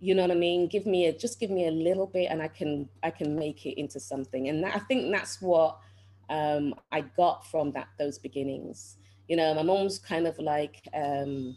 You 0.00 0.14
know 0.14 0.22
what 0.22 0.30
i 0.30 0.34
mean? 0.34 0.68
Give 0.68 0.86
me 0.86 1.06
a 1.06 1.12
just 1.12 1.40
give 1.40 1.50
me 1.50 1.66
a 1.66 1.72
little 1.72 2.06
bit 2.06 2.28
and 2.30 2.40
i 2.40 2.46
can 2.46 2.88
i 3.02 3.10
can 3.10 3.34
make 3.36 3.66
it 3.66 3.78
into 3.80 3.98
something. 3.98 4.48
And 4.48 4.62
that, 4.62 4.76
i 4.76 4.78
think 4.78 5.10
that's 5.12 5.42
what 5.42 5.78
um, 6.30 6.74
i 6.92 7.00
got 7.00 7.46
from 7.50 7.72
that 7.72 7.88
those 7.98 8.18
beginnings. 8.18 8.98
You 9.28 9.36
know 9.36 9.54
my 9.54 9.62
mom's 9.62 9.98
kind 9.98 10.26
of 10.26 10.38
like 10.38 10.86
um, 10.94 11.56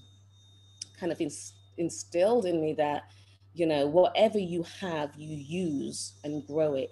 kind 1.00 1.12
of 1.12 1.22
ins- 1.22 1.54
instilled 1.78 2.46
in 2.46 2.60
me 2.62 2.74
that 2.74 3.12
you 3.54 3.68
know 3.68 3.86
whatever 3.86 4.40
you 4.40 4.66
have 4.80 5.14
you 5.16 5.36
use 5.36 6.14
and 6.24 6.46
grow 6.48 6.74
it. 6.74 6.92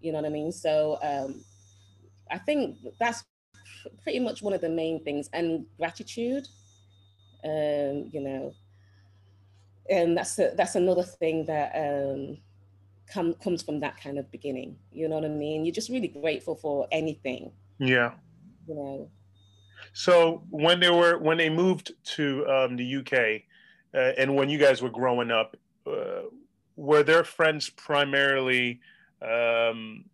You 0.00 0.12
know 0.12 0.18
what 0.18 0.26
i 0.26 0.30
mean? 0.30 0.52
So 0.52 0.98
um, 1.02 1.42
i 2.30 2.38
think 2.38 2.76
that's 3.00 3.24
pretty 4.02 4.20
much 4.20 4.42
one 4.42 4.52
of 4.52 4.60
the 4.60 4.68
main 4.68 5.02
things 5.04 5.28
and 5.32 5.66
gratitude 5.78 6.46
um, 7.44 8.08
you 8.12 8.20
know 8.20 8.52
and 9.88 10.16
that's 10.16 10.38
a, 10.38 10.52
that's 10.56 10.74
another 10.74 11.02
thing 11.02 11.44
that 11.46 11.72
um, 11.74 12.38
come, 13.12 13.34
comes 13.34 13.62
from 13.62 13.80
that 13.80 14.00
kind 14.00 14.18
of 14.18 14.30
beginning. 14.30 14.76
You 14.92 15.08
know 15.08 15.16
what 15.16 15.24
I 15.24 15.28
mean? 15.28 15.64
You're 15.64 15.74
just 15.74 15.90
really 15.90 16.08
grateful 16.08 16.56
for 16.56 16.86
anything. 16.90 17.52
Yeah. 17.78 18.12
You 18.66 18.74
know. 18.74 19.10
So 19.92 20.42
when 20.50 20.80
they 20.80 20.90
were 20.90 21.18
when 21.18 21.36
they 21.36 21.50
moved 21.50 21.92
to 22.16 22.46
um, 22.46 22.76
the 22.76 22.96
UK, 22.96 23.42
uh, 23.94 24.12
and 24.18 24.34
when 24.34 24.48
you 24.48 24.58
guys 24.58 24.82
were 24.82 24.90
growing 24.90 25.30
up, 25.30 25.56
uh, 25.86 26.22
were 26.76 27.02
their 27.02 27.24
friends 27.24 27.70
primarily 27.70 28.80
um, 29.22 30.04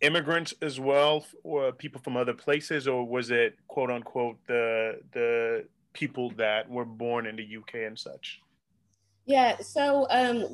immigrants 0.00 0.54
as 0.62 0.78
well, 0.78 1.26
or 1.42 1.72
people 1.72 2.00
from 2.02 2.16
other 2.16 2.34
places, 2.34 2.86
or 2.86 3.06
was 3.06 3.30
it 3.30 3.56
quote 3.68 3.90
unquote 3.90 4.38
the 4.46 5.00
the 5.12 5.66
people 5.92 6.30
that 6.36 6.68
were 6.68 6.84
born 6.84 7.26
in 7.26 7.36
the 7.36 7.56
UK 7.56 7.86
and 7.86 7.98
such? 7.98 8.40
Yeah, 9.24 9.58
so 9.58 10.06
um, 10.10 10.44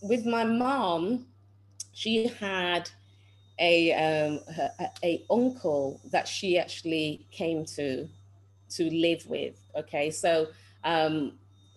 with 0.00 0.24
my 0.24 0.44
mom, 0.44 1.26
she 1.92 2.28
had 2.28 2.88
a, 3.58 3.92
um, 3.92 4.40
a, 4.80 4.88
a 5.04 5.24
uncle 5.30 6.00
that 6.10 6.26
she 6.26 6.58
actually 6.58 7.26
came 7.30 7.64
to 7.76 8.08
to 8.70 8.84
live 8.90 9.26
with. 9.26 9.60
Okay, 9.76 10.10
so 10.10 10.48
um, 10.84 11.32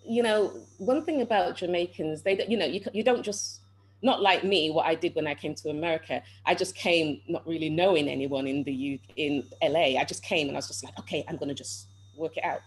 you 0.08 0.24
know, 0.24 0.54
one 0.77 1.04
thing 1.04 1.22
about 1.22 1.58
Jamaicans, 1.58 2.22
they 2.24 2.46
you 2.48 2.58
know 2.58 2.65
you 2.65 2.82
you 2.94 3.04
don't 3.04 3.24
just 3.24 3.60
not 4.02 4.22
like 4.22 4.44
me 4.44 4.70
what 4.70 4.86
I 4.86 4.96
did 4.96 5.16
when 5.16 5.28
I 5.28 5.36
came 5.36 5.56
to 5.56 5.70
America. 5.70 6.22
I 6.46 6.56
just 6.56 6.75
came 6.75 7.22
not 7.28 7.46
really 7.48 7.70
knowing 7.70 8.08
anyone 8.08 8.48
in 8.48 8.64
the 8.64 8.74
U 8.74 9.00
in 9.16 9.44
LA. 9.64 10.00
I 10.00 10.06
just 10.06 10.24
came 10.24 10.48
and 10.48 10.56
I 10.56 10.60
was 10.60 10.68
just 10.68 10.84
like, 10.84 10.98
okay, 11.00 11.25
I'm 11.28 11.38
gonna 11.38 11.54
just 11.54 11.88
work 12.16 12.38
it 12.38 12.44
out. 12.44 12.62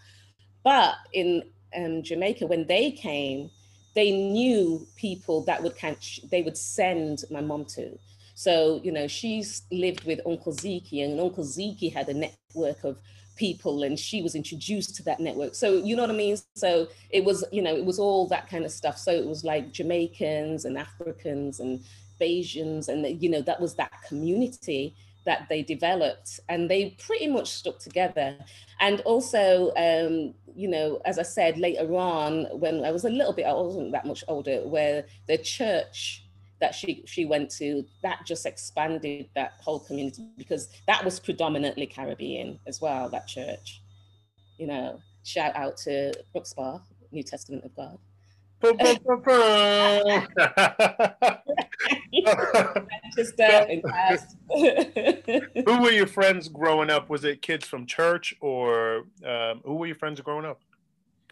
But 0.63 0.95
in 1.13 1.43
um, 1.75 2.03
Jamaica, 2.03 2.47
when 2.47 2.67
they 2.67 2.91
came, 2.91 3.49
they 3.95 4.11
knew 4.11 4.85
people 4.95 5.43
that 5.45 5.63
would 5.63 5.77
kind 5.77 5.95
of, 5.95 6.29
they 6.29 6.41
would 6.41 6.57
send 6.57 7.23
my 7.31 7.41
mom 7.41 7.65
to. 7.65 7.97
So, 8.35 8.79
you 8.83 8.91
know, 8.91 9.07
she's 9.07 9.63
lived 9.71 10.05
with 10.05 10.21
Uncle 10.25 10.53
Zeke, 10.53 10.93
and 10.93 11.19
Uncle 11.19 11.43
Zeke 11.43 11.93
had 11.93 12.07
a 12.07 12.13
network 12.13 12.83
of 12.85 12.97
people 13.39 13.83
and 13.83 13.97
she 13.97 14.21
was 14.21 14.35
introduced 14.35 14.95
to 14.97 15.03
that 15.03 15.19
network. 15.19 15.55
So, 15.55 15.77
you 15.87 15.95
know 15.95 16.03
what 16.03 16.11
I 16.11 16.15
mean? 16.25 16.37
So 16.55 16.89
it 17.09 17.23
was, 17.23 17.43
you 17.51 17.61
know, 17.61 17.75
it 17.75 17.85
was 17.85 17.97
all 17.97 18.27
that 18.27 18.49
kind 18.49 18.65
of 18.65 18.71
stuff. 18.71 18.97
So 18.97 19.11
it 19.11 19.25
was 19.25 19.43
like 19.43 19.71
Jamaicans 19.71 20.65
and 20.65 20.77
Africans 20.77 21.59
and 21.61 21.83
Bajans, 22.21 22.89
and, 22.89 23.23
you 23.23 23.29
know, 23.29 23.41
that 23.41 23.61
was 23.61 23.75
that 23.75 23.93
community 24.07 24.93
that 25.25 25.47
they 25.49 25.63
developed 25.63 26.39
and 26.49 26.69
they 26.69 26.97
pretty 27.07 27.27
much 27.27 27.49
stuck 27.49 27.79
together. 27.79 28.37
And 28.79 28.99
also, 29.01 29.71
um, 29.75 30.33
you 30.55 30.67
know, 30.67 31.01
as 31.05 31.17
I 31.17 31.23
said 31.23 31.57
later 31.57 31.95
on, 31.95 32.45
when 32.59 32.83
I 32.83 32.91
was 32.91 33.05
a 33.05 33.09
little 33.09 33.33
bit, 33.33 33.45
I 33.45 33.53
wasn't 33.53 33.93
that 33.93 34.05
much 34.05 34.23
older, 34.27 34.67
where 34.67 35.05
the 35.27 35.37
church 35.37 36.25
that 36.59 36.75
she 36.75 37.03
she 37.05 37.25
went 37.25 37.49
to 37.49 37.85
that 38.03 38.25
just 38.25 38.45
expanded 38.45 39.29
that 39.35 39.53
whole 39.59 39.79
community 39.79 40.27
because 40.37 40.69
that 40.87 41.03
was 41.03 41.19
predominantly 41.19 41.85
Caribbean 41.85 42.59
as 42.67 42.81
well 42.81 43.09
that 43.09 43.27
church. 43.27 43.81
You 44.57 44.67
know 44.67 44.99
shout 45.23 45.55
out 45.55 45.77
to 45.77 46.13
Brooksbar 46.35 46.81
New 47.11 47.23
Testament 47.23 47.63
of 47.65 47.75
God. 47.75 47.97
Uh, 48.61 48.99
who 55.65 55.81
were 55.81 55.91
your 55.91 56.07
friends 56.07 56.49
growing 56.49 56.89
up? 56.89 57.09
Was 57.09 57.23
it 57.23 57.41
kids 57.41 57.65
from 57.65 57.85
church 57.85 58.35
or 58.41 59.05
um, 59.25 59.61
who 59.63 59.75
were 59.75 59.85
your 59.85 59.95
friends 59.95 60.19
growing 60.19 60.45
up? 60.45 60.59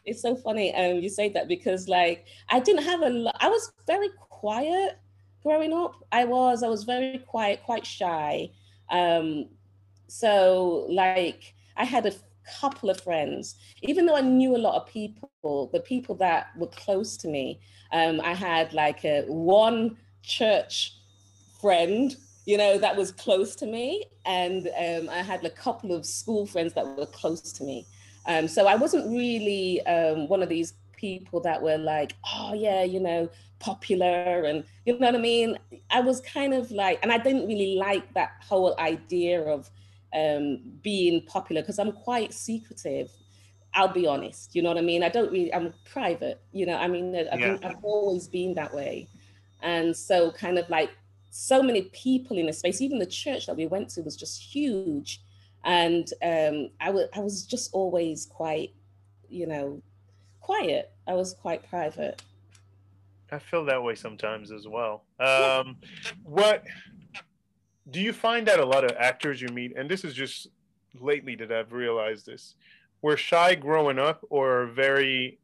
It's 0.05 0.21
so 0.21 0.37
funny 0.37 0.73
um, 0.73 0.99
you 0.99 1.09
say 1.09 1.27
that 1.29 1.49
because 1.49 1.89
like 1.89 2.25
I 2.49 2.61
didn't 2.61 2.83
have 2.83 3.01
a 3.01 3.09
lot 3.09 3.35
I 3.41 3.49
was 3.49 3.73
very 3.85 4.09
quiet 4.29 4.97
growing 5.43 5.73
up. 5.73 5.95
I 6.11 6.25
was, 6.25 6.63
I 6.63 6.67
was 6.67 6.83
very 6.83 7.19
quiet, 7.19 7.63
quite 7.63 7.85
shy. 7.85 8.51
Um, 8.89 9.49
so 10.07 10.87
like 10.89 11.53
I 11.75 11.85
had 11.85 12.05
a 12.05 12.13
couple 12.59 12.89
of 12.89 12.99
friends, 13.01 13.55
even 13.81 14.05
though 14.05 14.15
I 14.15 14.21
knew 14.21 14.55
a 14.55 14.57
lot 14.57 14.75
of 14.75 14.87
people, 14.87 15.69
the 15.73 15.79
people 15.79 16.15
that 16.15 16.47
were 16.57 16.67
close 16.67 17.17
to 17.17 17.27
me, 17.27 17.59
um, 17.91 18.21
I 18.23 18.33
had 18.33 18.73
like 18.73 19.03
a 19.05 19.23
one 19.27 19.97
church 20.23 20.95
friend, 21.61 22.15
you 22.45 22.57
know, 22.57 22.77
that 22.77 22.95
was 22.95 23.11
close 23.11 23.55
to 23.57 23.65
me. 23.65 24.05
And 24.25 24.67
um, 24.77 25.09
I 25.09 25.21
had 25.21 25.43
a 25.45 25.49
couple 25.49 25.93
of 25.93 26.05
school 26.05 26.45
friends 26.45 26.73
that 26.73 26.85
were 26.97 27.05
close 27.05 27.51
to 27.53 27.63
me. 27.63 27.85
Um, 28.25 28.47
so 28.47 28.67
I 28.67 28.75
wasn't 28.75 29.09
really 29.09 29.85
um, 29.85 30.27
one 30.27 30.43
of 30.43 30.49
these 30.49 30.73
people 30.97 31.39
that 31.41 31.61
were 31.61 31.77
like, 31.77 32.13
oh 32.33 32.53
yeah, 32.53 32.83
you 32.83 32.99
know, 32.99 33.29
popular 33.59 34.43
and 34.43 34.63
you 34.85 34.97
know 34.99 35.05
what 35.07 35.15
I 35.15 35.19
mean? 35.19 35.57
I 35.89 35.99
was 35.99 36.21
kind 36.21 36.53
of 36.53 36.71
like, 36.71 36.99
and 37.03 37.11
I 37.11 37.17
didn't 37.17 37.47
really 37.47 37.75
like 37.75 38.13
that 38.13 38.31
whole 38.41 38.75
idea 38.79 39.41
of 39.41 39.69
um, 40.13 40.61
being 40.81 41.21
popular 41.25 41.61
because 41.61 41.79
I'm 41.79 41.91
quite 41.91 42.33
secretive. 42.33 43.11
I'll 43.73 43.93
be 43.93 44.07
honest, 44.07 44.55
you 44.55 44.61
know 44.63 44.69
what 44.69 44.77
I 44.77 44.81
mean? 44.81 45.03
I 45.03 45.09
don't 45.09 45.31
really, 45.31 45.53
I'm 45.53 45.73
private, 45.85 46.41
you 46.51 46.65
know, 46.65 46.75
I 46.75 46.87
mean, 46.87 47.15
I've, 47.15 47.39
yeah. 47.39 47.57
been, 47.57 47.63
I've 47.63 47.83
always 47.83 48.27
been 48.27 48.55
that 48.55 48.73
way. 48.73 49.07
And 49.61 49.95
so, 49.95 50.31
kind 50.31 50.57
of 50.57 50.69
like, 50.69 50.89
so 51.29 51.61
many 51.61 51.83
people 51.93 52.37
in 52.37 52.49
a 52.49 52.53
space, 52.53 52.81
even 52.81 52.97
the 52.97 53.05
church 53.05 53.45
that 53.45 53.55
we 53.55 53.67
went 53.67 53.89
to 53.89 54.01
was 54.01 54.15
just 54.15 54.41
huge. 54.41 55.21
And 55.63 56.07
um, 56.23 56.69
I, 56.79 56.87
w- 56.87 57.07
I 57.13 57.19
was 57.19 57.45
just 57.45 57.71
always 57.73 58.25
quite, 58.25 58.73
you 59.29 59.45
know, 59.45 59.81
quiet. 60.39 60.91
I 61.05 61.13
was 61.13 61.33
quite 61.33 61.69
private. 61.69 62.23
I 63.31 63.39
feel 63.39 63.65
that 63.65 63.83
way 63.83 63.95
sometimes 63.95 64.51
as 64.51 64.67
well. 64.67 65.03
Um, 65.19 65.77
what 66.23 66.63
do 67.89 67.99
you 67.99 68.13
find 68.13 68.47
that 68.47 68.59
a 68.59 68.65
lot 68.65 68.83
of 68.83 68.91
actors 68.97 69.41
you 69.41 69.49
meet, 69.49 69.75
and 69.77 69.89
this 69.89 70.03
is 70.03 70.13
just 70.13 70.47
lately 70.99 71.35
that 71.35 71.51
I've 71.51 71.73
realized 71.73 72.25
this, 72.25 72.55
were 73.01 73.17
shy 73.17 73.55
growing 73.55 73.99
up 73.99 74.25
or 74.29 74.67
very, 74.67 75.39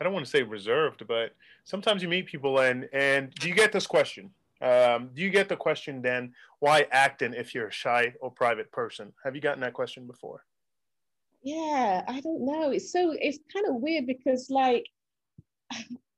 I 0.00 0.04
don't 0.04 0.12
want 0.12 0.24
to 0.24 0.30
say 0.30 0.42
reserved, 0.42 1.06
but 1.06 1.34
sometimes 1.64 2.02
you 2.02 2.08
meet 2.08 2.26
people 2.26 2.60
and 2.60 2.88
and 2.92 3.34
do 3.34 3.48
you 3.48 3.54
get 3.54 3.72
this 3.72 3.86
question? 3.86 4.30
Um, 4.60 5.10
do 5.14 5.22
you 5.22 5.30
get 5.30 5.48
the 5.48 5.56
question 5.56 6.02
then 6.02 6.32
why 6.60 6.86
acting 6.92 7.34
if 7.34 7.54
you're 7.54 7.66
a 7.66 7.72
shy 7.72 8.14
or 8.20 8.30
private 8.30 8.70
person? 8.70 9.12
Have 9.24 9.34
you 9.34 9.40
gotten 9.40 9.60
that 9.62 9.74
question 9.74 10.06
before? 10.06 10.44
Yeah, 11.42 12.04
I 12.06 12.20
don't 12.20 12.46
know. 12.46 12.70
It's 12.70 12.92
so 12.92 13.14
it's 13.18 13.38
kind 13.52 13.66
of 13.68 13.82
weird 13.82 14.06
because 14.06 14.48
like 14.50 14.86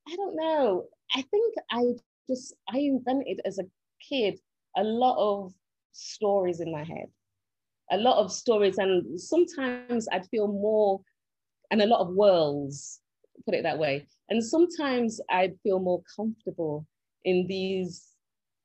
I 0.08 0.16
don't 0.16 0.37
know. 0.37 0.84
I 1.14 1.23
think 1.23 1.54
I 1.70 1.82
just 2.28 2.54
I 2.68 2.78
invented 2.78 3.40
as 3.44 3.58
a 3.58 3.64
kid 4.08 4.38
a 4.76 4.82
lot 4.82 5.16
of 5.18 5.52
stories 5.92 6.61
in 6.61 6.73
my 6.73 6.84
head, 6.84 7.06
a 7.90 7.96
lot 7.96 8.18
of 8.18 8.32
stories, 8.32 8.78
and 8.78 9.20
sometimes 9.20 10.06
I'd 10.12 10.26
feel 10.28 10.49
more, 10.49 11.00
and 11.70 11.80
a 11.80 11.87
lot 11.87 12.00
of 12.00 12.14
worlds, 12.14 13.00
put 13.44 13.54
it 13.54 13.62
that 13.62 13.78
way. 13.78 14.06
And 14.28 14.42
sometimes 14.44 15.20
I'd 15.30 15.58
feel 15.62 15.78
more 15.78 16.02
comfortable 16.16 16.87
in 17.25 17.46
these 17.46 18.08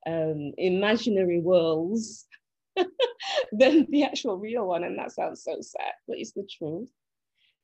um, 0.06 0.52
imaginary 0.58 1.40
worlds 1.40 2.26
than 3.52 3.86
the 3.90 4.04
actual 4.04 4.38
real 4.38 4.66
one. 4.66 4.84
And 4.84 4.98
that 4.98 5.12
sounds 5.12 5.44
so 5.44 5.58
sad, 5.60 5.92
but 6.08 6.18
it's 6.18 6.32
the 6.32 6.48
truth 6.58 6.90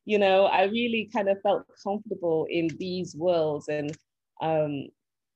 you 0.06 0.18
know, 0.18 0.46
I 0.46 0.64
really 0.64 1.10
kind 1.12 1.28
of 1.28 1.42
felt 1.42 1.66
comfortable 1.82 2.46
in 2.48 2.68
these 2.78 3.14
worlds. 3.16 3.68
And 3.68 3.90
um, 4.40 4.86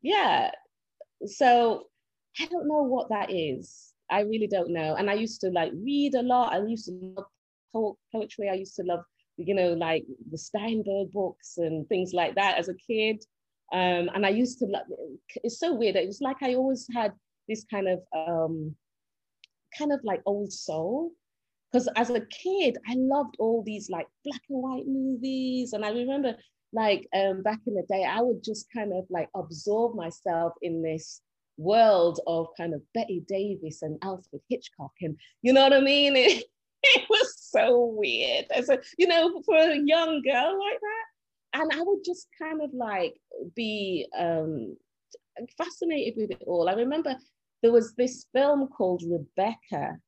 yeah, 0.01 0.53
so 1.27 1.89
I 2.41 2.47
don't 2.47 2.69
know 2.69 2.85
what 2.85 3.11
that 3.11 3.31
is. 3.33 3.93
I 4.11 4.21
really 4.21 4.47
don't 4.47 4.71
know. 4.71 4.95
And 4.95 5.11
I 5.11 5.15
used 5.15 5.41
to 5.43 5.51
like 5.51 5.73
read 5.75 6.15
a 6.15 6.23
lot. 6.23 6.53
I 6.53 6.65
used 6.65 6.87
to 6.87 6.93
love 7.75 7.97
poetry. 8.13 8.49
I 8.49 8.55
used 8.55 8.77
to 8.77 8.85
love, 8.85 9.01
you 9.37 9.55
know, 9.55 9.73
like 9.73 10.05
the 10.31 10.39
Steinberg 10.39 11.11
books 11.11 11.59
and 11.59 11.87
things 11.89 12.13
like 12.15 12.37
that 12.37 12.57
as 12.57 12.69
a 12.69 12.75
kid. 12.75 13.25
Um, 13.73 14.09
and 14.15 14.25
I 14.25 14.31
used 14.31 14.61
to 14.61 14.67
it's 15.43 15.59
so 15.59 15.75
weird. 15.75 15.97
It 15.97 16.07
was 16.07 16.21
like 16.21 16.43
I 16.43 16.55
always 16.55 16.87
had 16.95 17.13
this 17.49 17.65
kind 17.69 17.89
of, 17.89 18.01
um, 18.17 18.77
kind 19.77 19.93
of 19.93 20.01
like 20.05 20.23
old 20.27 20.53
soul 20.53 21.13
because 21.71 21.89
as 21.97 22.11
a 22.11 22.21
kid 22.21 22.77
i 22.89 22.95
loved 22.97 23.37
all 23.39 23.63
these 23.65 23.91
like 23.91 24.07
black 24.25 24.41
and 24.49 24.63
white 24.63 24.87
movies 24.87 25.73
and 25.73 25.85
i 25.85 25.91
remember 25.91 26.35
like 26.73 27.09
um, 27.15 27.43
back 27.43 27.59
in 27.67 27.75
the 27.75 27.85
day 27.89 28.05
i 28.05 28.21
would 28.21 28.43
just 28.45 28.67
kind 28.73 28.93
of 28.93 29.05
like 29.11 29.29
absorb 29.35 29.95
myself 29.97 30.53
in 30.63 30.83
this 30.83 31.21
world 31.57 32.21
of 32.27 32.47
kind 32.57 32.75
of 32.75 32.81
bette 32.95 33.23
davis 33.29 33.83
and 33.83 33.99
alfred 34.03 34.41
hitchcock 34.49 34.93
and 35.03 35.17
you 35.43 35.53
know 35.53 35.63
what 35.63 35.73
i 35.73 35.81
mean? 35.81 36.17
It, 36.17 36.45
it 36.83 37.05
was 37.11 37.35
so 37.39 37.93
weird. 37.95 38.47
As 38.55 38.71
a 38.71 38.79
you 38.99 39.07
know 39.07 39.43
for 39.45 39.57
a 39.57 39.77
young 39.77 40.23
girl 40.23 40.59
like 40.59 40.81
that. 40.81 41.61
And 41.61 41.71
i 41.75 41.83
would 41.83 42.05
just 42.05 42.29
kind 42.41 42.63
of 42.63 42.71
like 42.73 43.15
be 43.55 44.07
um 44.19 44.77
fascinated 45.59 46.15
with 46.17 46.31
it 46.31 46.45
all. 46.47 46.69
I 46.69 46.75
remember 46.75 47.17
there 47.63 47.73
was 47.73 47.95
this 47.95 48.27
film 48.33 48.69
called 48.69 49.03
rebecca 49.07 49.99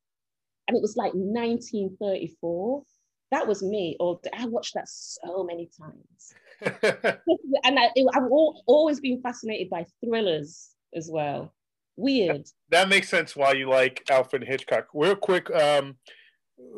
and 0.68 0.76
it 0.76 0.80
was 0.80 0.96
like 0.96 1.12
1934. 1.14 2.82
That 3.30 3.46
was 3.46 3.62
me. 3.62 3.96
Or 3.98 4.20
I 4.36 4.46
watched 4.46 4.74
that 4.74 4.88
so 4.88 5.44
many 5.44 5.70
times. 5.78 6.34
and 7.64 7.78
I, 7.78 7.90
I've 8.14 8.30
always 8.30 9.00
been 9.00 9.20
fascinated 9.22 9.70
by 9.70 9.86
thrillers 10.04 10.70
as 10.94 11.08
well. 11.10 11.54
Weird. 11.96 12.46
That 12.70 12.88
makes 12.88 13.08
sense 13.08 13.36
why 13.36 13.52
you 13.52 13.68
like 13.68 14.02
Alfred 14.10 14.44
Hitchcock. 14.44 14.88
Real 14.94 15.16
quick, 15.16 15.50
um, 15.50 15.96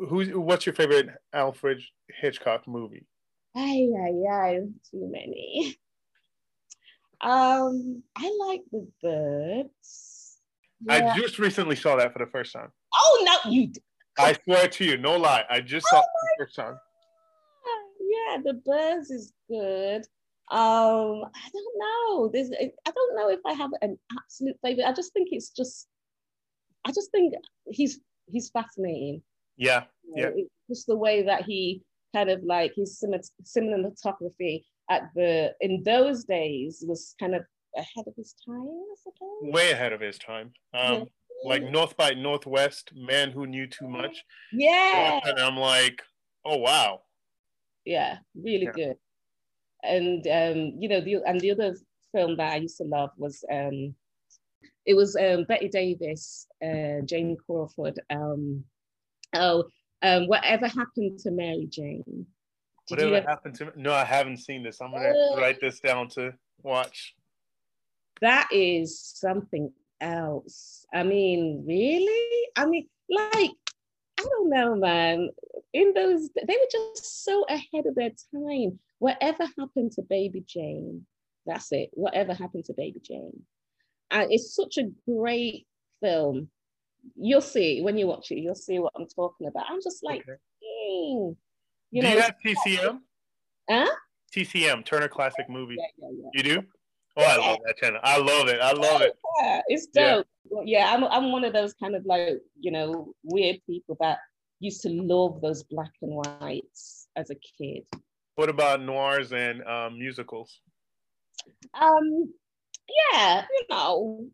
who's 0.09 0.29
what's 0.29 0.65
your 0.65 0.75
favorite 0.75 1.09
Alfred 1.33 1.81
Hitchcock 2.09 2.67
movie? 2.67 3.05
Ay, 3.55 3.87
ay, 3.97 4.23
ay, 4.29 4.59
too 4.91 5.09
many. 5.09 5.77
Um, 7.21 8.03
I 8.15 8.37
like 8.39 8.61
the 8.71 8.87
birds. 9.01 10.37
Yeah. 10.81 11.13
I 11.13 11.17
just 11.19 11.39
recently 11.39 11.75
saw 11.75 11.95
that 11.95 12.11
for 12.11 12.19
the 12.19 12.29
first 12.29 12.53
time. 12.53 12.71
Oh 12.97 13.23
no, 13.45 13.51
you. 13.51 13.71
I 14.17 14.35
swear 14.43 14.67
to 14.67 14.85
you, 14.85 14.97
no 14.97 15.17
lie. 15.17 15.43
I 15.49 15.61
just 15.61 15.87
saw 15.89 15.99
oh 15.99 16.03
the 16.37 16.45
first 16.45 16.55
time. 16.55 16.77
Yeah, 17.99 18.37
the 18.43 18.53
buzz 18.65 19.09
is 19.09 19.33
good. 19.49 20.01
Um, 20.51 21.25
I 21.25 21.49
don't 21.51 21.75
know. 21.77 22.29
There's, 22.31 22.51
I 22.51 22.91
don't 22.91 23.15
know 23.15 23.29
if 23.29 23.39
I 23.45 23.53
have 23.53 23.71
an 23.81 23.97
absolute 24.17 24.55
favorite. 24.63 24.85
I 24.85 24.93
just 24.93 25.11
think 25.13 25.29
it's 25.31 25.49
just 25.49 25.87
I 26.85 26.91
just 26.91 27.11
think 27.11 27.33
he's 27.71 27.99
he's 28.27 28.49
fascinating. 28.49 29.21
Yeah, 29.57 29.85
you 30.03 30.23
know, 30.23 30.33
yeah. 30.35 30.43
Just 30.69 30.87
the 30.87 30.95
way 30.95 31.23
that 31.23 31.43
he 31.43 31.81
kind 32.15 32.29
of 32.29 32.43
like 32.43 32.73
his 32.75 33.03
cinematography 33.43 34.63
at 34.89 35.09
the 35.15 35.53
in 35.61 35.83
those 35.83 36.23
days 36.25 36.83
was 36.87 37.15
kind 37.19 37.35
of 37.35 37.43
ahead 37.75 38.05
of 38.07 38.13
his 38.15 38.35
time, 38.45 38.61
I 38.61 38.95
suppose. 39.03 39.53
Way 39.53 39.71
ahead 39.71 39.93
of 39.93 39.99
his 39.99 40.17
time. 40.17 40.53
Um, 40.73 40.93
yeah. 40.93 41.03
Like 41.45 41.63
North 41.63 41.95
by 41.95 42.11
Northwest, 42.11 42.91
Man 42.95 43.31
Who 43.31 43.45
Knew 43.45 43.67
Too 43.67 43.87
Much. 43.87 44.23
Yeah. 44.51 45.19
And 45.23 45.39
I'm 45.39 45.57
like, 45.57 46.01
oh 46.43 46.57
wow. 46.57 47.01
Yeah, 47.85 48.17
really 48.35 48.65
yeah. 48.65 48.71
good. 48.71 48.95
And 49.83 50.25
um, 50.27 50.73
you 50.79 50.89
know, 50.89 51.01
the 51.01 51.17
and 51.25 51.39
the 51.39 51.51
other 51.51 51.75
film 52.11 52.37
that 52.37 52.53
I 52.53 52.55
used 52.57 52.77
to 52.77 52.83
love 52.83 53.11
was 53.17 53.43
um, 53.51 53.93
it 54.85 54.95
was 54.95 55.15
um, 55.15 55.45
Bette 55.47 55.69
Davis, 55.69 56.47
uh, 56.63 57.01
Joan 57.05 57.37
Crawford. 57.45 57.99
Um, 58.09 58.63
oh, 59.33 59.65
um, 60.01 60.27
whatever 60.27 60.67
happened 60.67 61.19
to 61.19 61.31
Mary 61.31 61.67
Jane? 61.69 62.25
Did 62.87 62.97
whatever 62.97 63.15
ever... 63.15 63.29
happened 63.29 63.55
to? 63.55 63.71
No, 63.75 63.93
I 63.93 64.05
haven't 64.05 64.37
seen 64.37 64.63
this. 64.63 64.81
I'm 64.81 64.91
gonna 64.91 65.09
uh, 65.09 65.37
write 65.37 65.59
this 65.61 65.79
down 65.79 66.07
to 66.09 66.33
watch. 66.63 67.15
That 68.21 68.47
is 68.51 68.99
something 68.99 69.71
else. 70.01 70.85
I 70.93 71.03
mean, 71.03 71.63
really? 71.67 72.47
I 72.55 72.65
mean, 72.65 72.87
like, 73.09 73.51
I 74.19 74.23
don't 74.23 74.49
know, 74.49 74.75
man. 74.75 75.29
In 75.73 75.93
those, 75.93 76.29
they 76.35 76.53
were 76.53 76.71
just 76.71 77.23
so 77.23 77.45
ahead 77.49 77.85
of 77.85 77.95
their 77.95 78.11
time. 78.33 78.79
Whatever 78.99 79.45
happened 79.57 79.91
to 79.93 80.01
Baby 80.03 80.43
Jane? 80.47 81.05
That's 81.45 81.71
it. 81.71 81.89
Whatever 81.93 82.33
happened 82.33 82.65
to 82.65 82.73
Baby 82.73 83.01
Jane? 83.03 83.43
And 84.11 84.31
it's 84.31 84.55
such 84.55 84.77
a 84.77 84.89
great 85.07 85.67
film. 86.01 86.49
You'll 87.15 87.41
see 87.41 87.81
when 87.81 87.97
you 87.97 88.07
watch 88.07 88.31
it, 88.31 88.39
you'll 88.39 88.55
see 88.55 88.79
what 88.79 88.93
I'm 88.95 89.07
talking 89.07 89.47
about. 89.47 89.65
I'm 89.69 89.81
just 89.81 90.03
like, 90.03 90.21
okay. 90.21 90.39
You 91.91 92.01
do 92.01 92.01
know, 92.01 92.13
you 92.13 92.21
have 92.21 92.35
TCM? 92.43 92.99
Huh? 93.69 93.95
TCM, 94.35 94.85
Turner 94.85 95.07
Classic 95.07 95.47
Movie. 95.49 95.75
Yeah, 95.77 96.09
yeah, 96.09 96.17
yeah. 96.23 96.29
You 96.33 96.43
do? 96.43 96.67
Oh, 97.17 97.23
I 97.23 97.37
love 97.37 97.59
that 97.65 97.77
channel. 97.77 97.99
I 98.03 98.17
love 98.17 98.47
it. 98.49 98.59
I 98.61 98.73
love 98.73 99.01
it. 99.01 99.17
Yeah, 99.41 99.61
it's 99.67 99.87
dope. 99.87 100.27
Yeah. 100.51 100.61
yeah, 100.65 100.93
I'm, 100.93 101.03
I'm 101.05 101.31
one 101.31 101.45
of 101.45 101.53
those 101.53 101.73
kind 101.73 101.95
of 101.95 102.05
like, 102.05 102.41
you 102.59 102.71
know, 102.71 103.13
weird 103.23 103.57
people 103.65 103.97
that 104.01 104.19
used 104.59 104.81
to 104.81 104.89
love 104.89 105.41
those 105.41 105.63
black 105.63 105.91
and 106.01 106.13
whites 106.13 107.07
as 107.15 107.29
a 107.29 107.35
kid. 107.35 107.83
What 108.35 108.49
about 108.49 108.81
noirs 108.81 109.31
and 109.31 109.63
um, 109.63 109.97
musicals? 109.97 110.59
Um, 111.79 112.33
yeah, 113.13 113.45
you 113.49 113.63
know, 113.69 114.25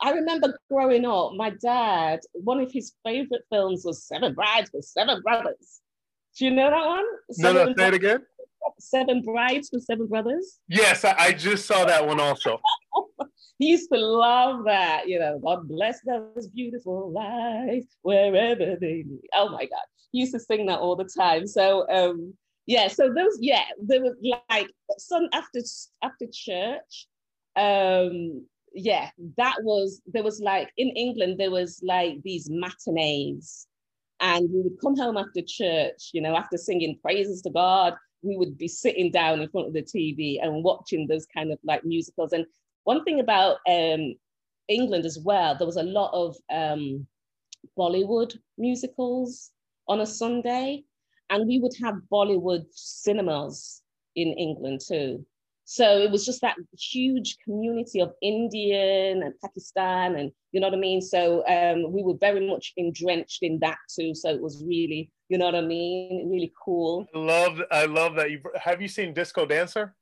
I 0.00 0.12
remember 0.12 0.58
growing 0.70 1.06
up, 1.06 1.32
my 1.34 1.50
dad, 1.50 2.20
one 2.32 2.60
of 2.60 2.70
his 2.70 2.92
favorite 3.04 3.42
films 3.50 3.84
was 3.84 4.04
Seven 4.04 4.34
Brides 4.34 4.70
for 4.70 4.82
Seven 4.82 5.22
Brothers. 5.22 5.80
Do 6.38 6.44
you 6.44 6.50
know 6.50 6.70
that 6.70 6.86
one? 6.86 7.04
Seven 7.30 7.54
no, 7.54 7.64
no, 7.64 7.74
say 7.76 7.88
it 7.88 7.94
again. 7.94 8.26
Seven 8.78 9.22
Brides 9.22 9.68
for 9.68 9.80
Seven 9.80 10.06
Brothers. 10.06 10.58
Yes, 10.68 11.04
I, 11.04 11.14
I 11.18 11.32
just 11.32 11.66
saw 11.66 11.84
that 11.84 12.06
one 12.06 12.20
also. 12.20 12.60
he 13.58 13.66
used 13.68 13.90
to 13.92 13.98
love 13.98 14.64
that, 14.64 15.08
you 15.08 15.18
know, 15.18 15.38
God 15.38 15.68
bless 15.68 16.00
those 16.02 16.48
beautiful 16.48 17.12
lives 17.12 17.86
wherever 18.02 18.76
they 18.80 19.02
be. 19.02 19.18
Oh 19.34 19.50
my 19.50 19.64
God. 19.64 19.86
He 20.12 20.20
used 20.20 20.34
to 20.34 20.40
sing 20.40 20.66
that 20.66 20.78
all 20.78 20.96
the 20.96 21.08
time. 21.16 21.46
So 21.46 21.88
um 21.88 22.34
yeah, 22.68 22.88
so 22.88 23.12
those, 23.14 23.38
yeah, 23.40 23.62
there 23.80 24.02
was 24.02 24.16
like 24.50 24.68
some 24.98 25.28
after 25.32 25.60
after 26.02 26.26
church, 26.32 27.06
um 27.56 28.44
yeah 28.76 29.08
that 29.38 29.56
was 29.62 30.02
there 30.06 30.22
was 30.22 30.40
like 30.40 30.70
in 30.76 30.88
england 30.90 31.38
there 31.38 31.50
was 31.50 31.80
like 31.82 32.22
these 32.22 32.48
matinees 32.50 33.66
and 34.20 34.48
we 34.52 34.60
would 34.60 34.76
come 34.82 34.96
home 34.96 35.16
after 35.16 35.40
church 35.46 36.10
you 36.12 36.20
know 36.20 36.36
after 36.36 36.58
singing 36.58 36.98
praises 37.00 37.40
to 37.40 37.50
god 37.50 37.94
we 38.22 38.36
would 38.36 38.56
be 38.58 38.68
sitting 38.68 39.10
down 39.10 39.40
in 39.40 39.48
front 39.48 39.68
of 39.68 39.72
the 39.72 39.82
tv 39.82 40.38
and 40.42 40.64
watching 40.64 41.06
those 41.06 41.26
kind 41.26 41.52
of 41.52 41.58
like 41.64 41.84
musicals. 41.84 42.32
And 42.32 42.46
one 42.84 43.04
thing 43.04 43.20
about 43.20 43.58
um 43.68 44.14
england 44.68 45.06
as 45.06 45.18
well 45.18 45.56
there 45.56 45.66
was 45.66 45.76
a 45.76 45.82
lot 45.82 46.10
of 46.12 46.36
um 46.52 47.06
bollywood 47.78 48.36
musicals 48.58 49.50
on 49.88 50.00
a 50.00 50.06
sunday. 50.06 50.84
And 51.30 51.46
we 51.48 51.58
would 51.58 51.74
have 51.82 51.96
bollywood 52.10 52.66
cinemas 52.70 53.82
in 54.14 54.28
england 54.32 54.80
too 54.86 55.24
so 55.68 55.98
it 55.98 56.12
was 56.12 56.24
just 56.24 56.42
that 56.42 56.54
huge 56.78 57.38
community 57.44 57.98
of 58.00 58.12
Indian 58.22 59.24
and 59.24 59.34
Pakistan, 59.42 60.14
and 60.14 60.30
you 60.52 60.60
know 60.60 60.68
what 60.68 60.76
I 60.76 60.80
mean. 60.80 61.00
So 61.02 61.44
um, 61.48 61.92
we 61.92 62.04
were 62.04 62.14
very 62.20 62.48
much 62.48 62.72
drenched 62.92 63.42
in 63.42 63.58
that 63.58 63.76
too. 63.92 64.14
So 64.14 64.30
it 64.30 64.40
was 64.40 64.62
really, 64.64 65.10
you 65.28 65.38
know 65.38 65.46
what 65.46 65.56
I 65.56 65.62
mean, 65.62 66.30
really 66.30 66.52
cool. 66.64 67.04
I 67.12 67.18
love, 67.18 67.60
I 67.72 67.86
love 67.86 68.14
that. 68.14 68.30
You 68.30 68.40
have 68.54 68.80
you 68.80 68.86
seen 68.86 69.12
Disco 69.12 69.44
Dancer? 69.44 69.96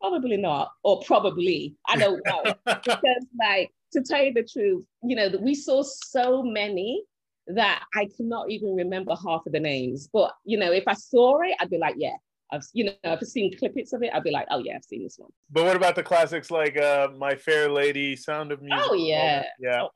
Probably 0.00 0.38
not, 0.38 0.70
or 0.82 1.02
probably 1.02 1.76
I 1.86 1.98
don't 1.98 2.22
know, 2.24 2.42
because 2.64 3.26
like 3.38 3.70
to 3.92 4.00
tell 4.00 4.24
you 4.24 4.32
the 4.32 4.44
truth, 4.44 4.86
you 5.02 5.14
know, 5.14 5.28
we 5.42 5.54
saw 5.54 5.82
so 5.82 6.42
many 6.42 7.04
that 7.48 7.82
I 7.94 8.08
cannot 8.16 8.50
even 8.50 8.74
remember 8.74 9.14
half 9.14 9.44
of 9.44 9.52
the 9.52 9.60
names. 9.60 10.08
But 10.10 10.32
you 10.46 10.56
know, 10.56 10.72
if 10.72 10.84
I 10.86 10.94
saw 10.94 11.42
it, 11.42 11.54
I'd 11.60 11.68
be 11.68 11.76
like, 11.76 11.96
yeah, 11.98 12.16
I've 12.52 12.62
you 12.72 12.84
know 12.84 12.92
I've 13.04 13.20
seen 13.20 13.52
clippets 13.56 13.92
of 13.92 14.02
it. 14.02 14.10
I'd 14.14 14.22
be 14.22 14.30
like, 14.30 14.46
oh 14.50 14.62
yeah, 14.64 14.76
I've 14.76 14.84
seen 14.84 15.02
this 15.02 15.16
one. 15.18 15.30
But 15.50 15.64
what 15.64 15.76
about 15.76 15.96
the 15.96 16.02
classics 16.02 16.50
like 16.50 16.76
uh, 16.76 17.08
My 17.16 17.34
Fair 17.34 17.68
Lady, 17.68 18.16
Sound 18.16 18.52
of 18.52 18.62
Music? 18.62 18.86
Oh 18.88 18.94
yeah, 18.94 19.44
yeah, 19.58 19.82
oh, 19.82 19.88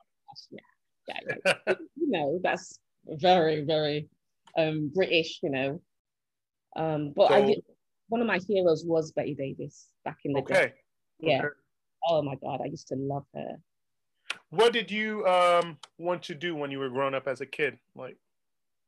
yeah, 0.51 0.59
yeah. 1.07 1.35
yeah. 1.67 1.73
you 1.95 2.09
know 2.09 2.39
that's 2.43 2.79
very 3.07 3.63
very 3.63 4.09
um, 4.57 4.91
British, 4.93 5.39
you 5.43 5.49
know. 5.49 5.81
Um, 6.75 7.13
but 7.15 7.29
so, 7.29 7.35
I 7.35 7.41
did, 7.41 7.63
one 8.09 8.21
of 8.21 8.27
my 8.27 8.39
heroes 8.47 8.83
was 8.85 9.11
Bette 9.11 9.35
Davis 9.35 9.87
back 10.03 10.17
in 10.25 10.33
the 10.33 10.39
okay. 10.39 10.53
day. 10.53 10.73
Yeah. 11.19 11.39
Okay. 11.39 11.47
Oh 12.07 12.21
my 12.21 12.35
God, 12.35 12.61
I 12.63 12.67
used 12.67 12.87
to 12.87 12.95
love 12.95 13.25
her. 13.35 13.57
What 14.49 14.73
did 14.73 14.91
you 14.91 15.25
um, 15.27 15.77
want 15.97 16.23
to 16.23 16.35
do 16.35 16.55
when 16.55 16.71
you 16.71 16.79
were 16.79 16.89
growing 16.89 17.13
up 17.13 17.27
as 17.27 17.41
a 17.41 17.45
kid? 17.45 17.77
Like 17.95 18.17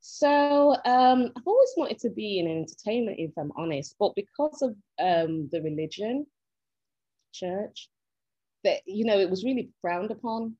so 0.06 0.76
um, 0.84 1.32
I've 1.34 1.48
always 1.48 1.74
wanted 1.78 1.98
to 2.00 2.10
be 2.10 2.38
in 2.38 2.46
entertainment, 2.46 3.20
if 3.20 3.32
I'm 3.38 3.54
honest, 3.56 3.96
but 3.98 4.14
because 4.16 4.62
of 4.62 4.76
um, 5.00 5.48
the 5.50 5.62
religion, 5.62 6.26
church, 7.34 7.88
that 8.66 8.82
you 8.86 9.06
know, 9.06 9.18
it 9.18 9.30
was 9.30 9.46
really 9.46 9.70
frowned 9.80 10.12
upon. 10.12 10.58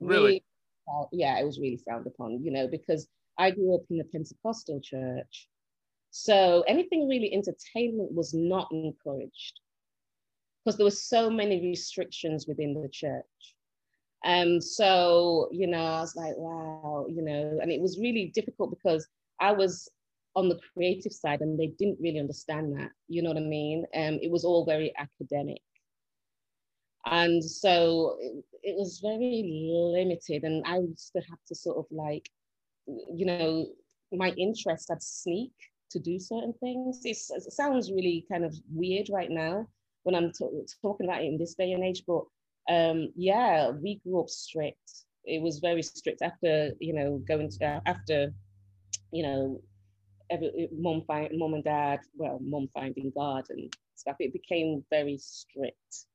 Really? 0.00 0.22
really 0.22 0.44
uh, 0.90 1.04
yeah, 1.12 1.38
it 1.38 1.44
was 1.44 1.60
really 1.60 1.82
frowned 1.84 2.06
upon. 2.06 2.42
You 2.42 2.50
know, 2.50 2.66
because 2.66 3.06
I 3.36 3.50
grew 3.50 3.74
up 3.74 3.82
in 3.90 3.98
the 3.98 4.04
Pentecostal 4.04 4.80
church, 4.80 5.46
so 6.10 6.64
anything 6.66 7.08
really 7.08 7.34
entertainment 7.34 8.10
was 8.10 8.32
not 8.32 8.68
encouraged 8.72 9.60
because 10.64 10.78
there 10.78 10.86
were 10.86 10.90
so 10.90 11.28
many 11.28 11.60
restrictions 11.60 12.46
within 12.48 12.72
the 12.72 12.88
church. 12.88 13.54
And 14.24 14.62
so, 14.62 15.48
you 15.50 15.66
know, 15.66 15.82
I 15.82 16.00
was 16.00 16.14
like, 16.14 16.34
wow, 16.36 17.06
you 17.08 17.22
know, 17.22 17.58
and 17.62 17.70
it 17.70 17.80
was 17.80 17.98
really 17.98 18.30
difficult 18.34 18.70
because 18.70 19.06
I 19.40 19.52
was 19.52 19.88
on 20.36 20.48
the 20.48 20.60
creative 20.74 21.12
side 21.12 21.40
and 21.40 21.58
they 21.58 21.68
didn't 21.78 21.98
really 22.00 22.20
understand 22.20 22.78
that, 22.78 22.90
you 23.08 23.22
know 23.22 23.30
what 23.30 23.38
I 23.38 23.46
mean? 23.46 23.84
Um, 23.94 24.18
it 24.22 24.30
was 24.30 24.44
all 24.44 24.64
very 24.64 24.92
academic. 24.98 25.62
And 27.06 27.42
so 27.42 28.18
it, 28.20 28.44
it 28.62 28.76
was 28.76 29.00
very 29.00 29.42
limited, 29.96 30.44
and 30.44 30.62
I 30.66 30.78
used 30.80 31.12
to 31.16 31.22
have 31.30 31.38
to 31.48 31.54
sort 31.54 31.78
of 31.78 31.86
like, 31.90 32.28
you 32.86 33.24
know, 33.24 33.66
my 34.12 34.30
interest 34.32 34.90
I'd 34.90 35.02
sneak 35.02 35.52
to 35.92 35.98
do 35.98 36.18
certain 36.18 36.52
things. 36.60 37.00
It's, 37.04 37.30
it 37.30 37.52
sounds 37.52 37.90
really 37.90 38.26
kind 38.30 38.44
of 38.44 38.54
weird 38.72 39.08
right 39.10 39.30
now 39.30 39.66
when 40.02 40.14
I'm 40.14 40.32
t- 40.32 40.46
talking 40.82 41.06
about 41.06 41.22
it 41.22 41.26
in 41.26 41.38
this 41.38 41.54
day 41.54 41.72
and 41.72 41.82
age, 41.82 42.04
but 42.06 42.24
um, 42.68 43.12
yeah, 43.16 43.70
we 43.70 44.00
grew 44.04 44.20
up 44.20 44.28
strict. 44.28 45.04
It 45.24 45.42
was 45.42 45.58
very 45.58 45.82
strict 45.82 46.22
after, 46.22 46.72
you 46.80 46.94
know, 46.94 47.22
going 47.26 47.50
to, 47.50 47.64
uh, 47.64 47.80
after, 47.86 48.32
you 49.12 49.22
know, 49.22 49.60
every, 50.30 50.68
mom, 50.72 51.02
find, 51.06 51.30
mom 51.32 51.54
and 51.54 51.64
dad, 51.64 52.00
well, 52.14 52.38
mom 52.42 52.68
finding 52.72 53.12
God 53.14 53.44
and 53.50 53.72
stuff, 53.94 54.16
it 54.18 54.32
became 54.32 54.84
very 54.90 55.18
strict. 55.18 56.06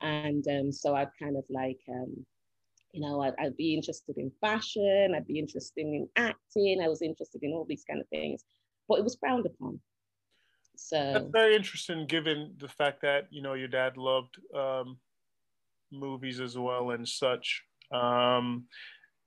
And 0.00 0.46
um, 0.48 0.72
so 0.72 0.94
I'd 0.94 1.10
kind 1.20 1.36
of 1.36 1.44
like, 1.48 1.80
um, 1.88 2.24
you 2.92 3.00
know, 3.00 3.22
I'd, 3.22 3.34
I'd 3.38 3.56
be 3.56 3.74
interested 3.74 4.18
in 4.18 4.30
fashion, 4.40 5.14
I'd 5.16 5.26
be 5.26 5.38
interested 5.38 5.80
in 5.80 6.08
acting, 6.16 6.80
I 6.82 6.88
was 6.88 7.02
interested 7.02 7.42
in 7.42 7.52
all 7.52 7.66
these 7.68 7.84
kind 7.84 8.00
of 8.00 8.08
things, 8.08 8.44
but 8.88 8.98
it 8.98 9.04
was 9.04 9.16
frowned 9.16 9.46
upon. 9.46 9.80
So 10.76 11.12
that's 11.12 11.30
very 11.30 11.56
interesting, 11.56 12.06
given 12.06 12.54
the 12.58 12.68
fact 12.68 13.00
that 13.02 13.28
you 13.30 13.42
know 13.42 13.54
your 13.54 13.68
dad 13.68 13.96
loved 13.96 14.36
um, 14.54 14.98
movies 15.94 16.40
as 16.40 16.56
well 16.56 16.90
and 16.90 17.08
such. 17.08 17.62
Um, 17.92 18.64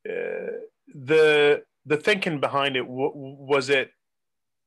uh, 0.08 0.58
the 0.94 1.64
the 1.86 1.98
thinking 1.98 2.40
behind 2.40 2.76
it 2.76 2.82
w- 2.82 3.12
was 3.14 3.70
it 3.70 3.92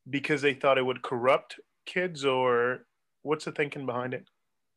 because 0.09 0.43
they 0.43 0.55
thought 0.55 0.79
it 0.79 0.87
would 0.87 1.03
corrupt 1.03 1.57
kids, 1.87 2.25
or 2.25 2.87
what's 3.23 3.45
the 3.45 3.53
thinking 3.53 3.87
behind 3.87 4.15
it? 4.15 4.25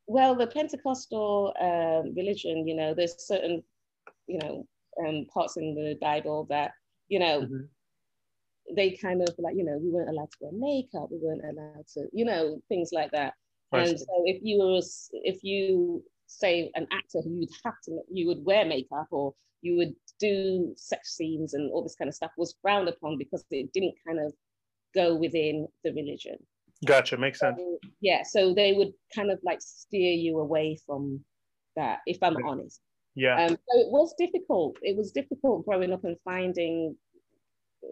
Well, 0.07 0.35
the 0.35 0.47
Pentecostal 0.47 1.53
uh, 1.59 2.09
religion, 2.15 2.67
you 2.67 2.75
know, 2.75 2.93
there's 2.93 3.15
certain, 3.25 3.63
you 4.27 4.39
know, 4.39 4.67
um, 4.99 5.25
parts 5.33 5.57
in 5.57 5.73
the 5.75 5.97
Bible 6.01 6.45
that 6.49 6.71
you 7.07 7.19
know 7.19 7.41
mm-hmm. 7.41 8.75
they 8.75 8.91
kind 8.91 9.21
of 9.21 9.33
like 9.37 9.55
you 9.55 9.63
know 9.63 9.77
we 9.77 9.89
weren't 9.89 10.09
allowed 10.09 10.31
to 10.31 10.37
wear 10.41 10.51
makeup, 10.53 11.09
we 11.11 11.19
weren't 11.21 11.43
allowed 11.43 11.87
to 11.93 12.07
you 12.11 12.25
know 12.25 12.61
things 12.69 12.89
like 12.91 13.11
that. 13.11 13.33
And 13.71 13.99
so 13.99 14.05
if 14.25 14.39
you 14.43 14.57
was 14.59 15.09
if 15.13 15.43
you 15.43 16.03
say 16.27 16.71
an 16.75 16.87
actor 16.91 17.21
who 17.23 17.39
you'd 17.39 17.49
have 17.63 17.75
to 17.85 17.99
you 18.11 18.27
would 18.27 18.43
wear 18.43 18.65
makeup 18.65 19.07
or 19.11 19.33
you 19.61 19.77
would 19.77 19.93
do 20.19 20.73
sex 20.75 21.15
scenes 21.15 21.53
and 21.53 21.71
all 21.71 21.83
this 21.83 21.95
kind 21.95 22.09
of 22.09 22.15
stuff 22.15 22.31
was 22.37 22.55
frowned 22.61 22.89
upon 22.89 23.17
because 23.17 23.43
it 23.49 23.71
didn't 23.73 23.95
kind 24.05 24.19
of 24.19 24.33
go 24.93 25.15
within 25.15 25.67
the 25.83 25.91
religion. 25.93 26.35
Gotcha, 26.85 27.17
makes 27.17 27.39
sense. 27.39 27.57
So, 27.57 27.79
yeah, 28.01 28.23
so 28.23 28.53
they 28.53 28.73
would 28.73 28.91
kind 29.15 29.31
of 29.31 29.39
like 29.43 29.59
steer 29.61 30.11
you 30.11 30.39
away 30.39 30.77
from 30.85 31.23
that, 31.75 31.99
if 32.05 32.17
I'm 32.21 32.35
honest. 32.45 32.81
Yeah. 33.15 33.45
Um, 33.45 33.49
so 33.49 33.79
it 33.79 33.91
was 33.91 34.13
difficult. 34.17 34.77
It 34.81 34.97
was 34.97 35.11
difficult 35.11 35.65
growing 35.65 35.93
up 35.93 36.03
and 36.03 36.17
finding, 36.25 36.95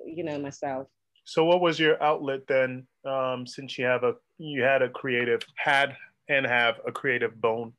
you 0.05 0.23
know, 0.23 0.39
myself. 0.39 0.87
So 1.23 1.45
what 1.45 1.61
was 1.61 1.79
your 1.79 2.01
outlet 2.03 2.41
then? 2.47 2.87
Um, 3.05 3.47
since 3.47 3.77
you 3.77 3.85
have 3.85 4.03
a 4.03 4.13
you 4.37 4.63
had 4.63 4.81
a 4.81 4.89
creative 4.89 5.41
had 5.55 5.95
and 6.27 6.45
have 6.45 6.79
a 6.87 6.91
creative 6.91 7.39
bone. 7.39 7.73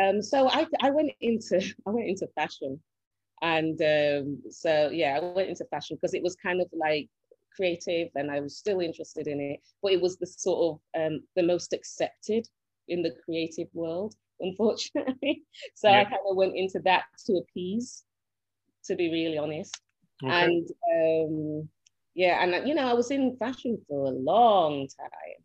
Um, 0.00 0.22
so 0.22 0.48
I 0.48 0.66
I 0.80 0.90
went 0.90 1.12
into 1.20 1.60
I 1.86 1.90
went 1.90 2.08
into 2.08 2.28
fashion, 2.34 2.80
and 3.42 3.80
um, 3.80 4.42
so 4.50 4.90
yeah, 4.92 5.18
I 5.20 5.24
went 5.32 5.48
into 5.48 5.64
fashion 5.66 5.96
because 5.96 6.14
it 6.14 6.22
was 6.22 6.36
kind 6.36 6.60
of 6.60 6.68
like 6.72 7.08
creative 7.58 8.08
and 8.14 8.30
I 8.30 8.40
was 8.40 8.56
still 8.56 8.80
interested 8.80 9.26
in 9.26 9.40
it, 9.40 9.60
but 9.82 9.92
it 9.92 10.00
was 10.00 10.16
the 10.16 10.26
sort 10.26 10.80
of 10.96 11.02
um, 11.02 11.22
the 11.34 11.42
most 11.42 11.72
accepted 11.72 12.46
in 12.86 13.02
the 13.02 13.14
creative 13.24 13.68
world, 13.74 14.14
unfortunately. 14.40 15.42
so 15.74 15.88
yeah. 15.88 16.00
I 16.00 16.04
kind 16.04 16.22
of 16.28 16.36
went 16.36 16.56
into 16.56 16.80
that 16.84 17.04
to 17.26 17.38
appease, 17.38 18.04
to 18.84 18.94
be 18.94 19.10
really 19.10 19.38
honest. 19.38 19.78
Okay. 20.22 20.32
And 20.32 20.68
um, 20.94 21.68
yeah, 22.14 22.42
and 22.42 22.66
you 22.66 22.74
know, 22.74 22.88
I 22.88 22.94
was 22.94 23.10
in 23.10 23.36
fashion 23.38 23.78
for 23.88 24.06
a 24.06 24.10
long 24.10 24.88
time. 24.88 25.44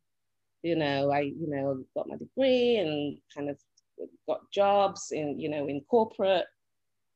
You 0.62 0.76
know, 0.76 1.12
I 1.12 1.22
you 1.22 1.48
know 1.48 1.84
got 1.96 2.08
my 2.08 2.16
degree 2.16 2.78
and 2.78 3.18
kind 3.36 3.50
of 3.50 3.58
got 4.28 4.40
jobs 4.52 5.10
in 5.12 5.40
you 5.40 5.50
know 5.50 5.68
in 5.68 5.82
corporate 5.90 6.46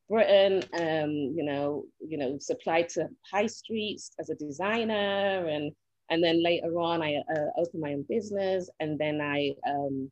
Britain, 0.08 0.62
um, 0.72 1.10
you 1.36 1.44
know, 1.44 1.84
you 2.00 2.16
know, 2.16 2.38
supplied 2.38 2.88
to 2.90 3.08
high 3.30 3.46
streets 3.46 4.10
as 4.18 4.30
a 4.30 4.34
designer, 4.34 5.46
and 5.46 5.72
and 6.10 6.24
then 6.24 6.42
later 6.42 6.78
on, 6.80 7.02
I 7.02 7.16
uh, 7.16 7.50
opened 7.58 7.82
my 7.82 7.92
own 7.92 8.06
business, 8.08 8.70
and 8.80 8.98
then 8.98 9.20
I 9.20 9.54
um, 9.68 10.10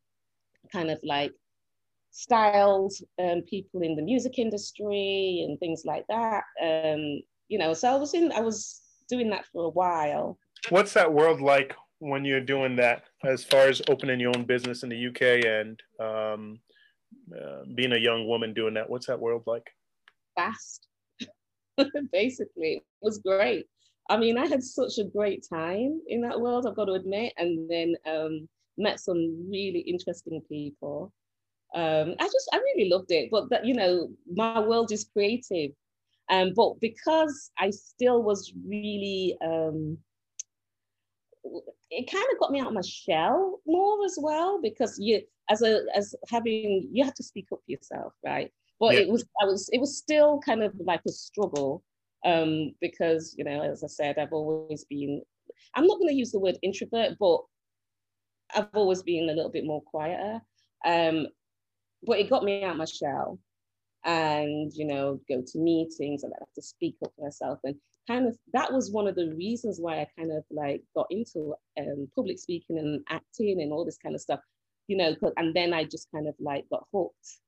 kind 0.71 0.91
of 0.91 1.01
like 1.03 1.33
styled 2.11 2.93
um, 3.19 3.43
people 3.43 3.83
in 3.83 3.97
the 3.97 4.03
music 4.03 4.39
industry 4.39 5.45
and 5.49 5.59
things 5.59 5.85
like 5.87 6.05
that. 6.09 6.45
Um, 6.63 7.23
you 7.49 7.59
know, 7.59 7.73
so 7.73 7.91
I 7.91 7.97
was 7.97 8.13
in, 8.13 8.33
I 8.33 8.41
was 8.41 8.83
doing 9.09 9.31
that 9.31 9.47
for 9.53 9.65
a 9.65 9.71
while. 9.71 10.39
What's 10.69 10.93
that 10.93 11.13
world 11.13 11.41
like 11.41 11.75
when 11.99 12.25
you're 12.25 12.41
doing 12.41 12.77
that, 12.77 13.05
as 13.25 13.45
far 13.45 13.69
as 13.69 13.83
opening 13.89 14.21
your 14.21 14.37
own 14.37 14.45
business 14.45 14.83
in 14.83 14.89
the 14.89 15.07
UK 15.09 15.45
and 15.45 15.83
um, 16.01 16.59
uh, 17.35 17.63
being 17.75 17.93
a 17.93 17.99
young 17.99 18.27
woman 18.27 18.55
doing 18.55 18.75
that? 18.75 18.89
What's 18.89 19.07
that 19.07 19.21
world 19.21 19.43
like? 19.47 19.67
fast. 20.37 20.87
Basically, 22.13 22.75
it 22.75 22.83
was 23.03 23.19
great. 23.19 23.67
I 24.09 24.17
mean, 24.17 24.39
I 24.39 24.47
had 24.47 24.63
such 24.63 24.99
a 24.99 25.05
great 25.05 25.45
time 25.49 26.01
in 26.07 26.21
that 26.21 26.41
world, 26.41 26.67
I've 26.67 26.77
got 26.77 26.85
to 26.85 26.93
admit, 26.93 27.33
and 27.39 27.69
then 27.69 27.97
um, 28.07 28.49
met 28.79 29.01
some 29.01 29.51
really 29.51 29.81
interesting 29.81 30.41
people. 30.49 31.13
Um, 31.75 32.15
I 32.21 32.25
just, 32.25 32.49
I 32.53 32.59
really 32.59 32.89
loved 32.89 33.11
it. 33.11 33.31
But 33.33 33.51
that, 33.51 33.65
you 33.67 33.75
know, 33.75 34.09
my 34.33 34.61
world 34.61 34.93
is 34.93 35.09
creative. 35.13 35.73
Um, 36.29 36.53
but 36.55 36.81
because 36.81 37.51
I 37.59 37.71
still 37.71 38.23
was 38.23 38.53
really, 38.69 39.37
um, 39.45 39.99
it 41.91 42.11
kind 42.11 42.27
of 42.33 42.39
got 42.39 42.51
me 42.51 42.61
out 42.61 42.69
of 42.69 42.75
my 42.75 42.81
shell 42.83 43.61
more 43.67 44.05
as 44.05 44.19
well 44.21 44.61
because 44.63 44.99
you, 44.99 45.23
as 45.49 45.63
a, 45.63 45.83
as 45.95 46.15
having, 46.29 46.89
you 46.93 47.05
have 47.05 47.15
to 47.15 47.23
speak 47.23 47.47
up 47.53 47.61
for 47.65 47.71
yourself, 47.71 48.13
right? 48.25 48.53
but 48.79 48.95
yeah. 48.95 49.01
it 49.01 49.09
was 49.09 49.25
I 49.41 49.45
was 49.45 49.69
it 49.73 49.81
was 49.81 49.97
still 49.97 50.41
kind 50.41 50.63
of 50.63 50.73
like 50.79 51.01
a 51.07 51.13
struggle 51.13 51.83
um, 52.25 52.75
because 52.81 53.35
you 53.39 53.45
know 53.45 53.63
as 53.63 53.85
I 53.85 53.89
said 53.89 54.19
I've 54.19 54.33
always 54.33 54.85
been 54.85 55.23
I'm 55.75 55.87
not 55.87 55.99
going 55.99 56.09
to 56.09 56.15
use 56.15 56.33
the 56.33 56.41
word 56.41 56.59
introvert 56.63 57.17
but 57.19 57.41
I've 58.55 58.69
always 58.75 59.03
been 59.03 59.29
a 59.29 59.33
little 59.33 59.51
bit 59.51 59.65
more 59.65 59.83
quieter 59.83 60.41
um, 60.85 61.27
but 62.05 62.19
it 62.19 62.31
got 62.31 62.45
me 62.45 62.63
out 62.63 62.77
my 62.77 62.85
shell 62.85 63.39
and 64.05 64.73
you 64.75 64.87
know 64.87 65.21
go 65.29 65.43
to 65.45 65.59
meetings 65.59 66.23
and 66.23 66.33
I 66.35 66.39
have 66.41 66.53
to 66.55 66.63
speak 66.63 66.97
up 67.05 67.13
for 67.17 67.25
myself 67.25 67.59
and 67.65 67.77
kind 68.07 68.27
of 68.27 68.37
that 68.53 68.73
was 68.73 68.91
one 68.91 69.07
of 69.07 69.15
the 69.15 69.35
reasons 69.37 69.79
why 69.81 70.01
I 70.01 70.07
kind 70.19 70.33
of 70.33 70.45
like 70.51 70.83
got 70.95 71.07
into 71.11 71.55
um, 71.79 72.09
public 72.15 72.39
speaking 72.39 72.79
and 72.79 73.05
acting 73.09 73.61
and 73.61 73.73
all 73.73 73.85
this 73.85 73.99
kind 73.99 74.15
of 74.15 74.21
stuff 74.21 74.41
you 74.89 74.97
know 74.97 75.15
and 75.37 75.55
then 75.55 75.73
I 75.73 75.85
just 75.85 76.09
kind 76.15 76.29
of 76.29 76.35
like 76.39 76.65
got 76.71 76.87
hooked 76.93 77.41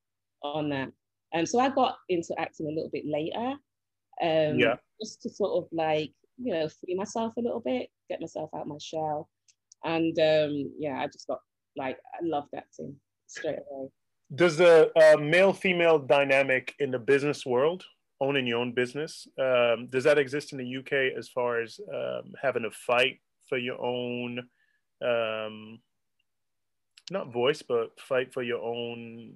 on 0.43 0.69
that 0.69 0.91
um, 1.33 1.45
so 1.45 1.59
I 1.59 1.69
got 1.69 1.97
into 2.09 2.33
acting 2.39 2.67
a 2.67 2.71
little 2.71 2.89
bit 2.89 3.05
later, 3.05 3.55
um, 4.21 4.59
yeah. 4.59 4.75
just 5.01 5.21
to 5.23 5.29
sort 5.29 5.63
of 5.63 5.69
like, 5.71 6.11
you 6.37 6.53
know, 6.53 6.67
free 6.67 6.95
myself 6.95 7.33
a 7.37 7.41
little 7.41 7.59
bit, 7.59 7.89
get 8.09 8.21
myself 8.21 8.49
out 8.55 8.67
my 8.67 8.77
shell. 8.79 9.29
And 9.83 10.17
um, 10.19 10.73
yeah, 10.79 10.99
I 10.99 11.07
just 11.07 11.27
got 11.27 11.39
like, 11.77 11.97
I 12.13 12.25
loved 12.25 12.53
acting 12.55 12.95
straight 13.27 13.59
away. 13.71 13.89
Does 14.33 14.57
the 14.57 14.91
uh, 14.95 15.17
male 15.17 15.53
female 15.53 15.99
dynamic 15.99 16.75
in 16.79 16.91
the 16.91 16.99
business 16.99 17.45
world, 17.45 17.83
owning 18.21 18.47
your 18.47 18.59
own 18.59 18.73
business, 18.73 19.27
um, 19.39 19.87
does 19.89 20.03
that 20.03 20.17
exist 20.17 20.51
in 20.51 20.57
the 20.57 20.77
UK 20.77 21.17
as 21.17 21.29
far 21.29 21.61
as 21.61 21.79
um, 21.93 22.33
having 22.41 22.65
a 22.65 22.71
fight 22.71 23.19
for 23.47 23.57
your 23.57 23.81
own, 23.81 24.39
um, 25.03 25.79
not 27.11 27.31
voice, 27.31 27.61
but 27.61 27.99
fight 27.99 28.33
for 28.33 28.43
your 28.43 28.61
own 28.61 29.33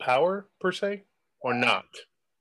power 0.00 0.48
per 0.60 0.72
se, 0.72 1.04
or 1.40 1.54
not? 1.54 1.86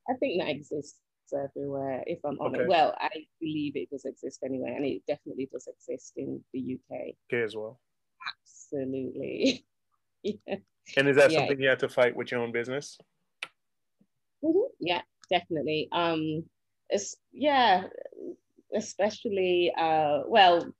I 0.10 0.14
think 0.14 0.42
that 0.42 0.50
exists 0.50 1.00
everywhere. 1.34 2.04
If 2.06 2.20
I'm 2.26 2.40
honest, 2.40 2.62
okay. 2.62 2.68
well, 2.68 2.96
I 3.00 3.10
believe 3.40 3.76
it 3.76 3.90
does 3.90 4.06
exist 4.06 4.40
anyway, 4.44 4.74
and 4.76 4.86
it 4.86 5.04
definitely 5.08 5.50
does 5.52 5.68
exist 5.68 6.14
in 6.18 6.42
the 6.54 6.76
UK. 6.76 7.16
Okay, 7.32 7.44
as 7.44 7.56
well. 7.56 7.80
Absolutely. 8.64 9.66
yeah. 10.24 10.56
And 10.98 11.08
is 11.08 11.16
that 11.16 11.32
yeah. 11.32 11.40
something 11.40 11.62
you 11.62 11.70
have 11.70 11.78
to 11.78 11.88
fight 11.88 12.14
with 12.14 12.30
your 12.30 12.42
own 12.42 12.52
business? 12.52 12.98
Mm-hmm. 14.44 14.68
Yeah, 14.82 15.02
definitely. 15.30 15.88
Um, 15.92 16.44
it's 16.90 17.16
yeah, 17.32 17.84
especially 18.76 19.72
uh, 19.78 20.22
well, 20.28 20.74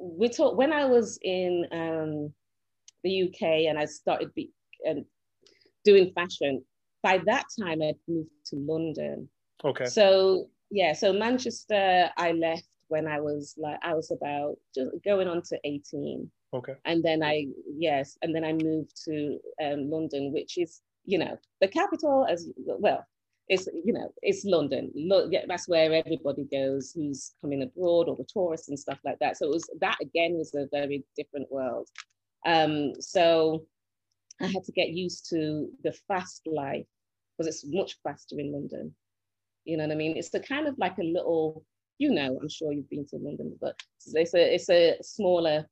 we 0.00 0.28
talk 0.28 0.56
when 0.56 0.72
I 0.72 0.84
was 0.84 1.18
in 1.22 1.66
um 1.72 2.32
the 3.04 3.22
UK 3.24 3.68
and 3.68 3.78
I 3.78 3.84
started 3.84 4.32
be, 4.34 4.50
um, 4.88 5.04
doing 5.84 6.12
fashion. 6.14 6.64
By 7.02 7.20
that 7.26 7.44
time, 7.60 7.82
I'd 7.82 7.96
moved 8.06 8.30
to 8.46 8.56
London. 8.56 9.28
Okay. 9.64 9.86
So 9.86 10.48
yeah, 10.70 10.92
so 10.92 11.12
Manchester, 11.12 12.10
I 12.16 12.32
left 12.32 12.66
when 12.88 13.06
I 13.06 13.20
was 13.20 13.54
like 13.56 13.78
I 13.82 13.94
was 13.94 14.10
about 14.10 14.56
just 14.74 14.90
going 15.04 15.28
on 15.28 15.42
to 15.42 15.58
18. 15.64 16.30
Okay. 16.54 16.74
And 16.84 17.02
then 17.02 17.22
I 17.22 17.46
yes, 17.76 18.16
and 18.22 18.34
then 18.34 18.44
I 18.44 18.52
moved 18.52 18.92
to 19.04 19.38
um, 19.62 19.90
London, 19.90 20.32
which 20.32 20.58
is 20.58 20.82
you 21.04 21.18
know 21.18 21.38
the 21.60 21.68
capital 21.68 22.26
as 22.28 22.48
well. 22.56 23.06
It's 23.48 23.66
you 23.84 23.92
know 23.92 24.12
it's 24.22 24.44
London. 24.44 24.92
That's 25.48 25.68
where 25.68 25.92
everybody 25.92 26.44
goes 26.50 26.92
who's 26.94 27.32
coming 27.40 27.62
abroad 27.62 28.08
or 28.08 28.16
the 28.16 28.26
tourists 28.32 28.68
and 28.68 28.78
stuff 28.78 28.98
like 29.04 29.18
that. 29.20 29.36
So 29.36 29.46
it 29.46 29.52
was 29.52 29.68
that 29.80 29.98
again 30.00 30.34
was 30.34 30.54
a 30.54 30.68
very 30.72 31.04
different 31.16 31.50
world. 31.50 31.88
Um, 32.46 32.92
so 33.00 33.66
I 34.40 34.46
had 34.46 34.64
to 34.64 34.72
get 34.72 34.88
used 34.88 35.28
to 35.30 35.68
the 35.84 35.92
fast 36.08 36.42
life 36.46 36.86
because 37.36 37.54
it's 37.54 37.64
much 37.72 37.96
faster 38.02 38.38
in 38.38 38.52
London. 38.52 38.94
You 39.64 39.76
know 39.76 39.84
what 39.84 39.92
I 39.92 39.96
mean? 39.96 40.16
It's 40.16 40.30
the 40.30 40.40
kind 40.40 40.66
of 40.66 40.76
like 40.78 40.98
a 40.98 41.04
little, 41.04 41.64
you 41.98 42.10
know, 42.10 42.38
I'm 42.40 42.48
sure 42.48 42.72
you've 42.72 42.90
been 42.90 43.06
to 43.08 43.16
London, 43.16 43.56
but 43.60 43.78
it's 44.14 44.34
a 44.34 44.54
it's 44.54 44.70
a 44.70 44.96
smaller 45.02 45.66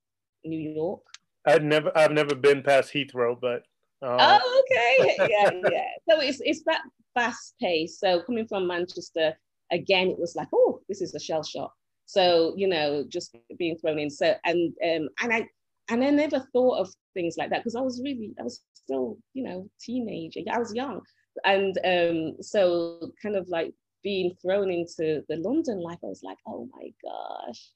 New 0.45 0.75
York. 0.75 1.03
I've 1.47 1.63
never 1.63 1.91
I've 1.97 2.13
never 2.13 2.35
been 2.35 2.63
past 2.63 2.93
Heathrow, 2.93 3.39
but 3.41 3.65
uh... 4.03 4.39
oh 4.43 4.63
okay, 4.63 5.17
yeah, 5.31 5.51
yeah. 5.71 5.89
So 6.09 6.21
it's 6.21 6.41
it's 6.43 6.63
that 6.65 6.83
fast 7.15 7.55
pace. 7.61 7.99
So 7.99 8.23
coming 8.23 8.47
from 8.47 8.67
Manchester, 8.67 9.35
again, 9.71 10.09
it 10.09 10.19
was 10.19 10.37
like, 10.37 10.49
oh, 10.55 10.81
this 10.89 11.01
is 11.01 11.15
a 11.15 11.21
shell 11.21 11.43
shock. 11.43 11.73
So 12.07 12.55
you 12.57 12.69
know, 12.69 13.05
just 13.09 13.37
being 13.59 13.77
thrown 13.77 13.99
in. 13.99 14.11
So 14.11 14.35
and 14.45 14.75
um 14.85 15.09
and 15.23 15.33
I 15.33 15.49
and 15.91 16.05
I 16.05 16.11
never 16.11 16.41
thought 16.53 16.79
of 16.79 16.95
things 17.15 17.35
like 17.37 17.51
that 17.51 17.61
because 17.61 17.75
I 17.75 17.81
was 17.81 18.01
really, 18.03 18.33
I 18.39 18.45
was 18.45 18.63
still, 18.75 19.19
you 19.35 19.43
know, 19.43 19.69
teenager. 19.81 20.41
I 20.51 20.59
was 20.59 20.75
young, 20.75 21.01
and 21.45 21.77
um, 21.85 22.43
so 22.43 23.13
kind 23.23 23.37
of 23.37 23.49
like 23.49 23.73
being 24.03 24.35
thrown 24.41 24.71
into 24.71 25.23
the 25.29 25.37
London 25.37 25.83
life, 25.83 25.99
I 26.03 26.07
was 26.07 26.23
like, 26.23 26.39
oh 26.47 26.69
my 26.73 26.91
gosh, 27.05 27.71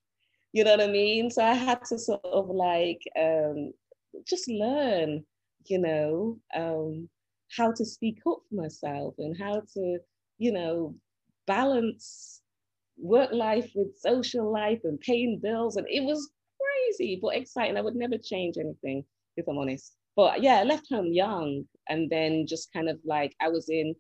you 0.52 0.64
know 0.64 0.70
what 0.70 0.80
I 0.80 0.87
mean? 0.87 1.30
So 1.30 1.44
I 1.44 1.54
had 1.54 1.84
to 1.87 1.98
sort 1.98 2.24
of 2.24 2.48
like 2.48 3.02
um, 3.20 3.72
just 4.26 4.48
learn, 4.48 5.24
you 5.66 5.79
know, 5.79 6.38
um, 6.55 7.09
how 7.57 7.72
to 7.72 7.85
speak 7.85 8.18
up 8.27 8.38
for 8.48 8.55
myself 8.55 9.14
and 9.18 9.37
how 9.40 9.62
to 9.74 9.98
you 10.38 10.53
know, 10.53 10.94
balance 11.46 12.40
work 12.96 13.33
life 13.33 13.70
with 13.74 13.96
social 13.98 14.53
life 14.53 14.81
and 14.85 15.00
paying 15.00 15.40
bills. 15.42 15.77
And 15.77 15.87
it 15.88 16.05
was 16.05 16.31
crazy, 16.61 17.18
but 17.20 17.37
exciting. 17.37 17.77
I 17.77 17.83
would 17.83 17.96
never 17.96 18.18
change 18.18 18.57
anything, 18.59 19.05
if 19.37 19.46
I'm 19.48 19.59
honest. 19.59 19.96
But 20.16 20.42
yeah, 20.42 20.57
I 20.61 20.64
left 20.64 20.88
home 20.90 21.12
young 21.12 21.64
and 21.88 22.09
then 22.11 22.46
just 22.46 22.72
kind 22.72 22.88
of 22.88 22.98
like 23.05 23.35
I 23.40 23.48
was 23.48 23.68
in 23.68 23.94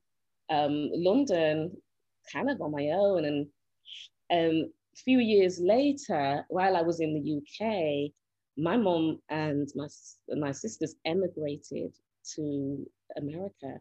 um, 0.50 0.90
London 0.92 1.76
kind 2.32 2.50
of 2.50 2.60
on 2.60 2.70
my 2.70 2.90
own. 2.90 3.24
And 3.24 3.46
um, 4.32 4.70
a 4.94 4.96
few 5.04 5.18
years 5.18 5.58
later, 5.60 6.44
while 6.48 6.76
I 6.76 6.82
was 6.82 7.00
in 7.00 7.14
the 7.14 7.36
UK, 7.38 8.12
my 8.56 8.76
mom 8.76 9.20
and 9.28 9.68
my, 9.74 9.88
my 10.36 10.52
sisters 10.52 10.94
emigrated 11.04 11.92
to 12.34 12.86
America. 13.16 13.80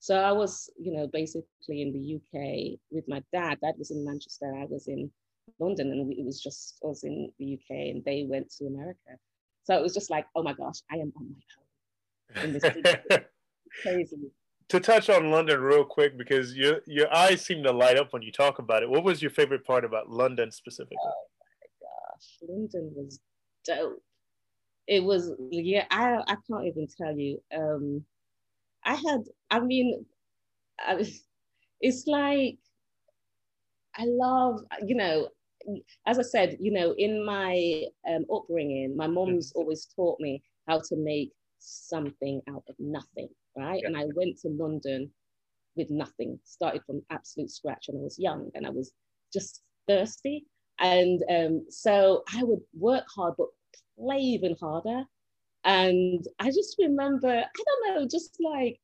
So 0.00 0.16
I 0.16 0.32
was, 0.32 0.68
you 0.78 0.92
know, 0.92 1.06
basically 1.06 1.46
in 1.68 1.92
the 1.92 2.16
UK 2.16 2.78
with 2.90 3.04
my 3.06 3.22
dad. 3.32 3.58
Dad 3.62 3.74
was 3.78 3.90
in 3.92 4.04
Manchester. 4.04 4.52
I 4.56 4.66
was 4.68 4.88
in 4.88 5.10
London, 5.60 5.92
and 5.92 6.12
it 6.12 6.24
was 6.24 6.42
just 6.42 6.78
I 6.82 6.88
was 6.88 7.04
in 7.04 7.30
the 7.38 7.54
UK, 7.54 7.70
and 7.70 8.04
they 8.04 8.26
went 8.28 8.50
to 8.58 8.66
America. 8.66 9.16
So 9.64 9.76
it 9.76 9.82
was 9.82 9.94
just 9.94 10.10
like, 10.10 10.26
oh 10.34 10.42
my 10.42 10.54
gosh, 10.54 10.80
I 10.90 10.96
am 10.96 11.12
on 11.16 11.28
my 11.30 12.42
own 12.42 12.44
in 12.44 12.52
this 12.52 12.64
crazy. 13.82 14.30
To 14.68 14.80
touch 14.80 15.08
on 15.10 15.30
London 15.30 15.60
real 15.60 15.84
quick, 15.84 16.18
because 16.18 16.56
your 16.56 16.80
your 16.86 17.14
eyes 17.14 17.44
seem 17.44 17.62
to 17.62 17.72
light 17.72 17.96
up 17.96 18.12
when 18.12 18.22
you 18.22 18.32
talk 18.32 18.58
about 18.58 18.82
it. 18.82 18.90
What 18.90 19.04
was 19.04 19.22
your 19.22 19.30
favorite 19.30 19.64
part 19.64 19.84
about 19.84 20.10
London 20.10 20.50
specifically? 20.50 20.96
Oh 21.00 21.26
my 21.40 21.86
gosh, 21.86 22.48
London 22.48 22.92
was 22.96 23.20
dope. 23.64 24.02
It 24.86 25.02
was 25.02 25.32
yeah, 25.50 25.86
I 25.90 26.22
I 26.26 26.36
can't 26.48 26.66
even 26.66 26.86
tell 26.86 27.16
you. 27.16 27.40
Um, 27.56 28.04
I 28.84 28.94
had, 28.94 29.20
I 29.50 29.60
mean, 29.60 30.04
I, 30.78 31.06
it's 31.80 32.06
like 32.06 32.58
I 33.96 34.04
love, 34.06 34.60
you 34.86 34.96
know, 34.96 35.28
as 36.06 36.18
I 36.18 36.22
said, 36.22 36.56
you 36.60 36.72
know, 36.72 36.94
in 36.98 37.24
my 37.24 37.84
um, 38.08 38.24
upbringing, 38.32 38.96
my 38.96 39.06
mom's 39.06 39.50
mm-hmm. 39.50 39.60
always 39.60 39.86
taught 39.94 40.18
me 40.20 40.42
how 40.66 40.78
to 40.78 40.96
make 40.96 41.32
something 41.58 42.40
out 42.48 42.64
of 42.68 42.74
nothing, 42.78 43.28
right? 43.56 43.80
Yeah. 43.82 43.88
And 43.88 43.96
I 43.96 44.04
went 44.14 44.38
to 44.40 44.48
London 44.48 45.10
with 45.76 45.90
nothing, 45.90 46.38
started 46.44 46.82
from 46.84 47.02
absolute 47.10 47.50
scratch 47.50 47.86
when 47.88 48.00
I 48.00 48.04
was 48.04 48.18
young 48.18 48.50
and 48.54 48.66
I 48.66 48.70
was 48.70 48.92
just 49.32 49.62
thirsty. 49.88 50.44
And 50.78 51.22
um, 51.30 51.66
so 51.68 52.24
I 52.36 52.42
would 52.42 52.60
work 52.74 53.04
hard, 53.14 53.34
but 53.38 53.48
play 53.98 54.18
even 54.18 54.56
harder. 54.60 55.04
And 55.64 56.26
I 56.40 56.46
just 56.46 56.76
remember, 56.78 57.28
I 57.28 57.62
don't 57.64 57.94
know, 57.94 58.08
just 58.10 58.36
like 58.40 58.80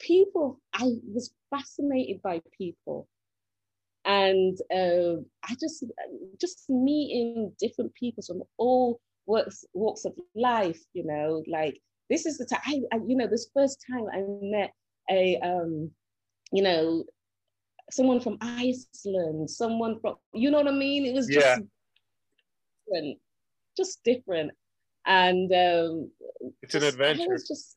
people, 0.00 0.60
I 0.72 0.84
was 1.12 1.34
fascinated 1.50 2.22
by 2.22 2.40
people. 2.56 3.06
And 4.04 4.58
uh, 4.74 5.20
I 5.44 5.54
just, 5.60 5.84
just 6.40 6.68
meeting 6.68 7.52
different 7.60 7.94
people 7.94 8.22
from 8.26 8.42
all 8.56 9.00
walks, 9.26 9.64
walks 9.74 10.04
of 10.04 10.14
life, 10.34 10.80
you 10.94 11.04
know, 11.04 11.44
like 11.46 11.80
this 12.10 12.26
is 12.26 12.38
the 12.38 12.46
time, 12.46 12.60
I, 12.66 12.96
I, 12.96 13.00
you 13.06 13.16
know, 13.16 13.26
this 13.26 13.50
first 13.54 13.84
time 13.90 14.06
I 14.12 14.24
met 14.42 14.72
a, 15.10 15.38
um, 15.40 15.90
you 16.50 16.62
know, 16.62 17.04
someone 17.92 18.20
from 18.20 18.38
Iceland, 18.40 19.50
someone 19.50 20.00
from, 20.00 20.16
you 20.32 20.50
know 20.50 20.58
what 20.58 20.68
I 20.68 20.72
mean? 20.72 21.06
It 21.06 21.14
was 21.14 21.26
just 21.26 21.46
yeah. 21.46 21.58
different, 22.86 23.18
just 23.76 24.02
different 24.04 24.52
and 25.06 25.50
um, 25.52 26.10
it's 26.62 26.72
just, 26.72 26.82
an 26.82 26.88
adventure. 26.88 27.32
was 27.32 27.48
just, 27.48 27.76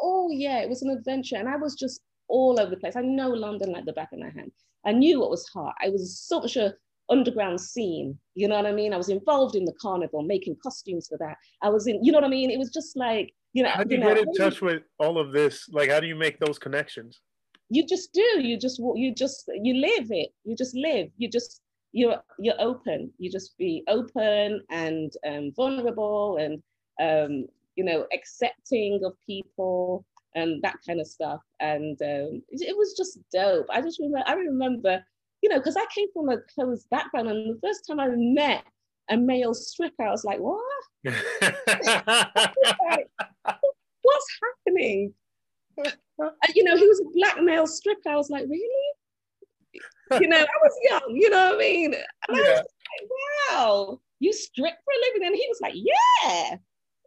oh 0.00 0.30
yeah, 0.30 0.58
it 0.58 0.68
was 0.68 0.82
an 0.82 0.90
adventure, 0.90 1.36
and 1.36 1.48
I 1.48 1.56
was 1.56 1.74
just 1.74 2.00
all 2.28 2.60
over 2.60 2.70
the 2.70 2.76
place. 2.76 2.96
I 2.96 3.02
know 3.02 3.30
London 3.30 3.72
like 3.72 3.84
the 3.84 3.92
back 3.92 4.12
of 4.12 4.20
my 4.20 4.30
hand. 4.30 4.52
I 4.86 4.92
knew 4.92 5.20
what 5.20 5.30
was 5.30 5.48
hot. 5.48 5.74
I 5.82 5.88
was 5.88 6.18
such 6.18 6.56
a 6.56 6.74
underground 7.10 7.60
scene. 7.60 8.18
You 8.34 8.48
know 8.48 8.56
what 8.56 8.66
I 8.66 8.72
mean? 8.72 8.94
I 8.94 8.96
was 8.96 9.08
involved 9.08 9.56
in 9.56 9.64
the 9.64 9.74
carnival, 9.80 10.22
making 10.22 10.56
costumes 10.62 11.08
for 11.08 11.18
that. 11.18 11.36
I 11.62 11.68
was 11.68 11.86
in, 11.86 12.02
you 12.04 12.12
know 12.12 12.18
what 12.18 12.24
I 12.24 12.28
mean? 12.28 12.50
It 12.50 12.58
was 12.58 12.70
just 12.70 12.96
like, 12.96 13.34
you 13.52 13.64
know. 13.64 13.70
How 13.70 13.82
do 13.82 13.96
you, 13.96 14.00
you 14.00 14.14
get 14.14 14.18
in 14.18 14.34
touch 14.34 14.60
with 14.62 14.82
all 14.98 15.18
of 15.18 15.32
this? 15.32 15.68
Like, 15.70 15.90
how 15.90 16.00
do 16.00 16.06
you 16.06 16.14
make 16.14 16.38
those 16.38 16.58
connections? 16.58 17.20
You 17.70 17.86
just 17.86 18.12
do. 18.12 18.40
You 18.40 18.58
just, 18.58 18.80
you 18.94 19.14
just, 19.14 19.50
you 19.62 19.74
live 19.74 20.10
it. 20.10 20.30
You 20.44 20.56
just 20.56 20.74
live. 20.74 21.08
You 21.16 21.28
just 21.28 21.62
you're 21.92 22.22
you're 22.38 22.60
open. 22.60 23.12
You 23.18 23.30
just 23.30 23.56
be 23.58 23.82
open 23.88 24.62
and 24.70 25.12
um, 25.26 25.52
vulnerable 25.54 26.36
and 26.36 26.62
um, 27.00 27.46
you 27.76 27.84
know 27.84 28.06
accepting 28.12 29.00
of 29.04 29.14
people 29.26 30.04
and 30.34 30.62
that 30.62 30.76
kind 30.86 31.00
of 31.00 31.06
stuff. 31.06 31.40
And 31.58 32.00
um, 32.02 32.42
it, 32.48 32.62
it, 32.68 32.76
was 32.76 32.94
just 32.96 33.18
dope. 33.32 33.66
I 33.70 33.80
just 33.80 33.98
remember. 33.98 34.24
I 34.26 34.34
remember, 34.34 35.04
you 35.42 35.48
know, 35.48 35.58
because 35.58 35.76
I 35.76 35.84
came 35.94 36.06
from 36.12 36.28
a 36.28 36.38
closed 36.54 36.88
background, 36.90 37.28
and 37.28 37.56
the 37.56 37.60
first 37.60 37.84
time 37.86 37.98
I 37.98 38.08
met 38.14 38.64
a 39.10 39.16
male 39.16 39.54
stripper, 39.54 40.04
I 40.04 40.10
was 40.10 40.24
like, 40.24 40.38
what? 40.38 40.62
like, 42.90 43.08
What's 44.02 44.40
happening? 44.42 45.12
You 46.54 46.64
know, 46.64 46.76
he 46.76 46.86
was 46.86 47.00
a 47.00 47.10
black 47.14 47.42
male 47.42 47.66
stripper. 47.66 48.08
I 48.08 48.16
was 48.16 48.30
like, 48.30 48.44
really? 48.48 48.90
you 50.20 50.28
know, 50.28 50.38
I 50.38 50.58
was 50.62 50.72
young, 50.90 51.16
you 51.16 51.30
know 51.30 51.50
what 51.50 51.54
I 51.54 51.58
mean? 51.58 51.94
And 51.94 52.36
yeah. 52.36 52.42
I 52.42 52.50
was 52.50 52.58
like, 52.58 53.10
wow, 53.52 54.00
you 54.18 54.32
strip 54.32 54.74
for 54.84 54.92
a 54.92 55.14
living? 55.14 55.26
And 55.26 55.36
he 55.36 55.46
was 55.48 55.60
like, 55.60 55.74
yeah. 55.76 56.56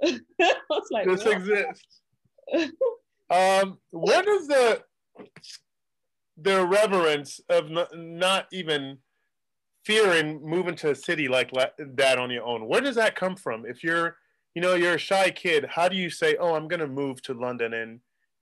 I 0.41 0.62
was 0.69 0.88
like, 0.91 1.08
this 1.08 1.26
exists. 1.26 2.02
um, 3.30 3.78
where 3.91 4.21
does 4.21 4.47
the 4.47 4.84
the 6.38 6.65
reverence 6.65 7.39
of 7.49 7.69
not, 7.69 7.95
not 7.95 8.47
even 8.52 8.97
fearing 9.86 10.41
moving 10.43 10.76
to 10.76 10.91
a 10.91 10.95
city 10.95 11.28
like 11.28 11.52
that 11.78 12.17
on 12.17 12.32
your 12.32 12.43
own, 12.43 12.67
where 12.67 12.82
does 12.82 12.95
that 12.95 13.15
come 13.15 13.36
from? 13.36 13.65
If 13.65 13.84
you're, 13.84 14.17
you 14.56 14.62
know, 14.62 14.76
you're 14.76 14.95
a 14.95 14.99
shy 14.99 15.30
kid, 15.30 15.65
how 15.69 15.88
do 15.88 15.95
you 15.95 16.10
say, 16.10 16.36
oh, 16.38 16.56
I'm 16.56 16.67
going 16.67 16.80
to 16.80 16.88
move 16.88 17.21
to 17.23 17.34
London 17.34 17.73
and 17.73 17.99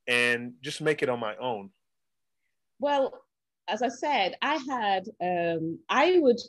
and 0.07 0.53
just 0.61 0.81
make 0.81 1.03
it 1.03 1.09
on 1.09 1.19
my 1.19 1.35
own? 1.37 1.69
Well, 2.79 3.13
as 3.67 3.81
I 3.81 3.89
said, 3.89 4.35
I 4.41 4.59
had, 4.69 5.07
um, 5.21 5.79
I 5.89 6.17
would 6.19 6.39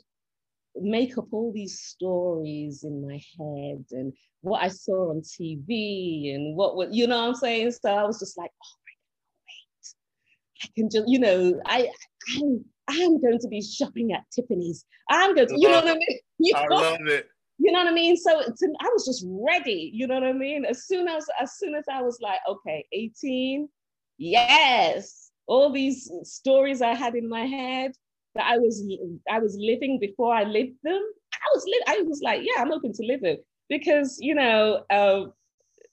make 0.75 1.17
up 1.17 1.27
all 1.31 1.51
these 1.53 1.79
stories 1.79 2.83
in 2.83 3.05
my 3.05 3.21
head 3.37 3.85
and 3.91 4.13
what 4.41 4.63
I 4.63 4.67
saw 4.67 5.11
on 5.11 5.21
TV 5.21 6.33
and 6.33 6.55
what 6.55 6.75
would, 6.75 6.93
you 6.93 7.07
know 7.07 7.21
what 7.21 7.27
I'm 7.29 7.35
saying? 7.35 7.71
So 7.71 7.89
I 7.89 8.03
was 8.03 8.19
just 8.19 8.37
like, 8.37 8.51
oh 8.51 8.75
my 8.85 8.93
God, 8.99 9.47
wait, 9.77 10.63
I 10.63 10.67
can 10.75 10.89
just, 10.89 11.07
you 11.07 11.19
know, 11.19 11.61
I, 11.65 11.89
I'm, 12.35 12.65
I'm 12.87 13.21
going 13.21 13.39
to 13.39 13.47
be 13.47 13.61
shopping 13.61 14.11
at 14.11 14.23
Tiffany's. 14.33 14.85
I'm 15.09 15.35
going 15.35 15.47
to, 15.47 15.59
you 15.59 15.69
know 15.69 15.75
what 15.75 15.87
I 15.87 15.93
mean? 15.93 16.19
You 16.39 16.55
I 16.57 16.65
love 16.67 16.97
it. 17.05 17.29
You 17.59 17.71
know 17.71 17.79
what 17.79 17.87
I 17.87 17.93
mean? 17.93 18.17
So 18.17 18.41
to, 18.41 18.73
I 18.81 18.89
was 18.93 19.05
just 19.05 19.25
ready. 19.27 19.91
You 19.93 20.07
know 20.07 20.15
what 20.15 20.23
I 20.23 20.33
mean? 20.33 20.65
As 20.65 20.85
soon 20.85 21.07
as, 21.07 21.25
as 21.39 21.53
soon 21.57 21.75
as 21.75 21.85
I 21.91 22.01
was 22.01 22.19
like, 22.21 22.39
okay, 22.47 22.85
18, 22.91 23.69
yes, 24.17 25.31
all 25.47 25.71
these 25.71 26.09
stories 26.23 26.81
I 26.81 26.93
had 26.93 27.15
in 27.15 27.29
my 27.29 27.45
head 27.45 27.91
that 28.35 28.45
I 28.45 28.57
was 28.57 28.83
I 29.29 29.39
was 29.39 29.55
living 29.59 29.99
before 29.99 30.33
I 30.33 30.43
lived 30.43 30.77
them. 30.83 31.01
I 31.33 31.47
was 31.53 31.63
li- 31.65 31.83
I 31.87 32.01
was 32.01 32.21
like, 32.23 32.41
yeah, 32.43 32.61
I'm 32.61 32.71
open 32.71 32.93
to 32.93 33.05
live 33.05 33.23
it 33.23 33.45
because 33.69 34.17
you 34.19 34.35
know 34.35 34.83
uh, 34.89 35.25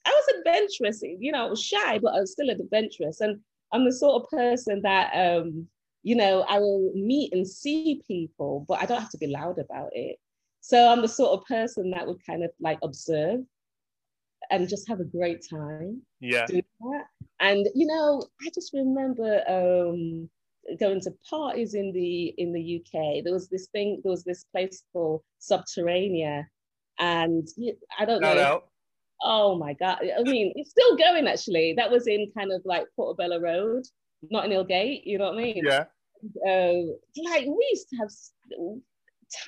I 0.07 0.11
was 0.11 0.35
adventurous. 0.39 1.03
You 1.03 1.33
know, 1.33 1.47
I 1.47 1.51
was 1.51 1.63
shy, 1.63 1.99
but 1.99 2.15
I 2.15 2.21
was 2.21 2.33
still 2.33 2.51
adventurous, 2.51 3.21
and 3.21 3.41
I'm 3.73 3.85
the 3.85 3.93
sort 3.93 4.23
of 4.23 4.31
person 4.31 4.83
that 4.83 5.11
um, 5.15 5.67
you 6.03 6.17
know 6.17 6.45
I 6.49 6.59
will 6.59 6.93
meet 6.95 7.33
and 7.33 7.47
see 7.47 8.03
people, 8.07 8.65
but 8.69 8.81
I 8.81 8.87
don't 8.87 9.01
have 9.01 9.11
to 9.11 9.19
be 9.19 9.27
loud 9.27 9.59
about 9.59 9.91
it. 9.93 10.17
So 10.61 10.89
I'm 10.89 11.03
the 11.03 11.09
sort 11.09 11.39
of 11.39 11.47
person 11.47 11.91
that 11.91 12.07
would 12.07 12.25
kind 12.27 12.45
of 12.45 12.51
like 12.61 12.79
observe 12.83 13.41
and 14.51 14.69
just 14.69 14.89
have 14.89 15.01
a 15.01 15.05
great 15.05 15.45
time. 15.49 16.03
Yeah. 16.21 16.47
And 17.41 17.67
you 17.75 17.87
know, 17.87 18.23
I 18.43 18.51
just 18.55 18.73
remember 18.75 19.43
um, 19.49 20.29
going 20.79 21.01
to 21.01 21.13
parties 21.29 21.75
in 21.75 21.93
the 21.93 22.35
in 22.37 22.53
the 22.53 22.81
UK. 22.81 23.25
There 23.25 23.33
was 23.33 23.49
this 23.49 23.69
thing. 23.69 24.01
There 24.03 24.11
was 24.11 24.25
this 24.25 24.45
place 24.45 24.83
called 24.93 25.23
Subterranea, 25.41 26.45
and 26.99 27.49
I 27.99 28.05
don't 28.05 28.21
know. 28.21 28.39
Out. 28.39 28.69
Oh 29.23 29.57
my 29.59 29.75
god! 29.75 29.99
I 30.03 30.23
mean, 30.23 30.53
it's 30.57 30.71
still 30.71 30.97
going 30.97 31.27
actually. 31.27 31.75
That 31.77 31.91
was 31.91 32.07
in 32.07 32.31
kind 32.37 32.53
of 32.53 32.63
like 32.65 32.85
Portobello 32.97 33.41
Road, 33.41 33.85
not 34.31 34.51
in 34.51 34.67
Gate. 34.67 35.07
You 35.07 35.19
know 35.19 35.31
what 35.31 35.39
I 35.39 35.43
mean? 35.43 35.63
Yeah. 35.65 35.85
Uh, 36.47 36.93
like 37.25 37.47
we 37.47 37.69
used 37.71 37.89
to 37.91 37.97
have 37.97 38.11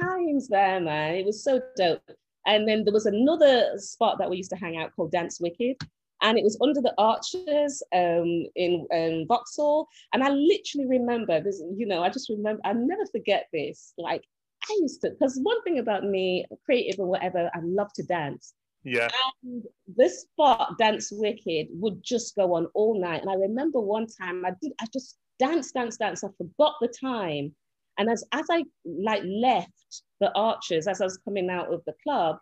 times 0.00 0.48
there, 0.48 0.80
man. 0.80 1.14
It 1.14 1.26
was 1.26 1.42
so 1.42 1.60
dope. 1.76 2.02
And 2.46 2.68
then 2.68 2.84
there 2.84 2.92
was 2.92 3.06
another 3.06 3.78
spot 3.78 4.18
that 4.18 4.28
we 4.28 4.36
used 4.36 4.50
to 4.50 4.56
hang 4.56 4.76
out 4.76 4.94
called 4.94 5.12
Dance 5.12 5.40
Wicked. 5.40 5.76
And 6.22 6.38
it 6.38 6.44
was 6.44 6.58
under 6.60 6.80
the 6.80 6.94
arches 6.98 7.82
um, 7.92 8.46
in 8.54 8.86
um, 8.94 9.26
Vauxhall. 9.26 9.88
And 10.12 10.22
I 10.22 10.30
literally 10.30 10.86
remember 10.86 11.40
this, 11.40 11.62
you 11.76 11.86
know, 11.86 12.02
I 12.02 12.10
just 12.10 12.28
remember, 12.28 12.60
I 12.64 12.72
never 12.72 13.06
forget 13.06 13.48
this. 13.52 13.92
Like, 13.98 14.24
I 14.70 14.78
used 14.80 15.00
to, 15.00 15.10
because 15.10 15.38
one 15.42 15.60
thing 15.62 15.80
about 15.80 16.04
me, 16.04 16.46
creative 16.64 17.00
or 17.00 17.06
whatever, 17.06 17.50
I 17.52 17.58
love 17.62 17.92
to 17.94 18.04
dance. 18.04 18.54
Yeah. 18.84 19.08
And 19.42 19.64
this 19.96 20.22
spot, 20.22 20.78
Dance 20.78 21.10
Wicked, 21.12 21.68
would 21.72 22.02
just 22.02 22.36
go 22.36 22.54
on 22.54 22.66
all 22.74 23.00
night. 23.00 23.22
And 23.22 23.30
I 23.30 23.34
remember 23.34 23.80
one 23.80 24.06
time 24.06 24.44
I 24.44 24.52
did, 24.60 24.72
I 24.80 24.86
just 24.92 25.18
dance, 25.38 25.72
dance, 25.72 25.96
dance. 25.96 26.22
I 26.22 26.28
forgot 26.36 26.74
the 26.80 26.88
time. 26.88 27.54
And 27.98 28.10
as, 28.10 28.24
as 28.32 28.46
I 28.50 28.64
like 28.84 29.22
left 29.24 30.02
the 30.20 30.32
archers, 30.34 30.86
as 30.86 31.00
I 31.00 31.04
was 31.04 31.18
coming 31.18 31.50
out 31.50 31.72
of 31.72 31.82
the 31.86 31.94
club, 32.02 32.38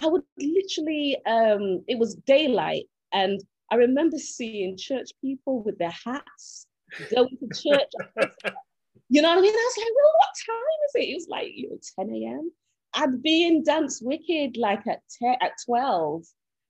I 0.00 0.06
would 0.06 0.22
literally, 0.38 1.18
um, 1.26 1.84
it 1.88 1.98
was 1.98 2.14
daylight. 2.14 2.86
And 3.12 3.42
I 3.70 3.76
remember 3.76 4.18
seeing 4.18 4.76
church 4.76 5.10
people 5.20 5.62
with 5.62 5.78
their 5.78 5.94
hats 6.04 6.66
going 7.14 7.38
to 7.38 7.46
church. 7.48 7.92
you 9.08 9.22
know 9.22 9.28
what 9.28 9.38
I 9.38 9.42
mean? 9.42 9.54
I 9.54 9.70
was 9.70 9.76
like, 9.78 9.86
well, 9.94 10.12
what 10.18 10.34
time 10.46 10.78
is 10.86 10.94
it? 10.94 11.10
It 11.10 11.14
was 11.14 11.28
like, 11.28 11.48
you 11.54 11.70
know, 11.70 11.78
10 11.98 12.14
a.m. 12.14 12.52
I'd 12.94 13.22
be 13.22 13.46
in 13.46 13.64
Dance 13.64 14.00
Wicked 14.02 14.56
like 14.56 14.86
at, 14.86 15.00
10, 15.20 15.36
at 15.40 15.52
12. 15.64 16.24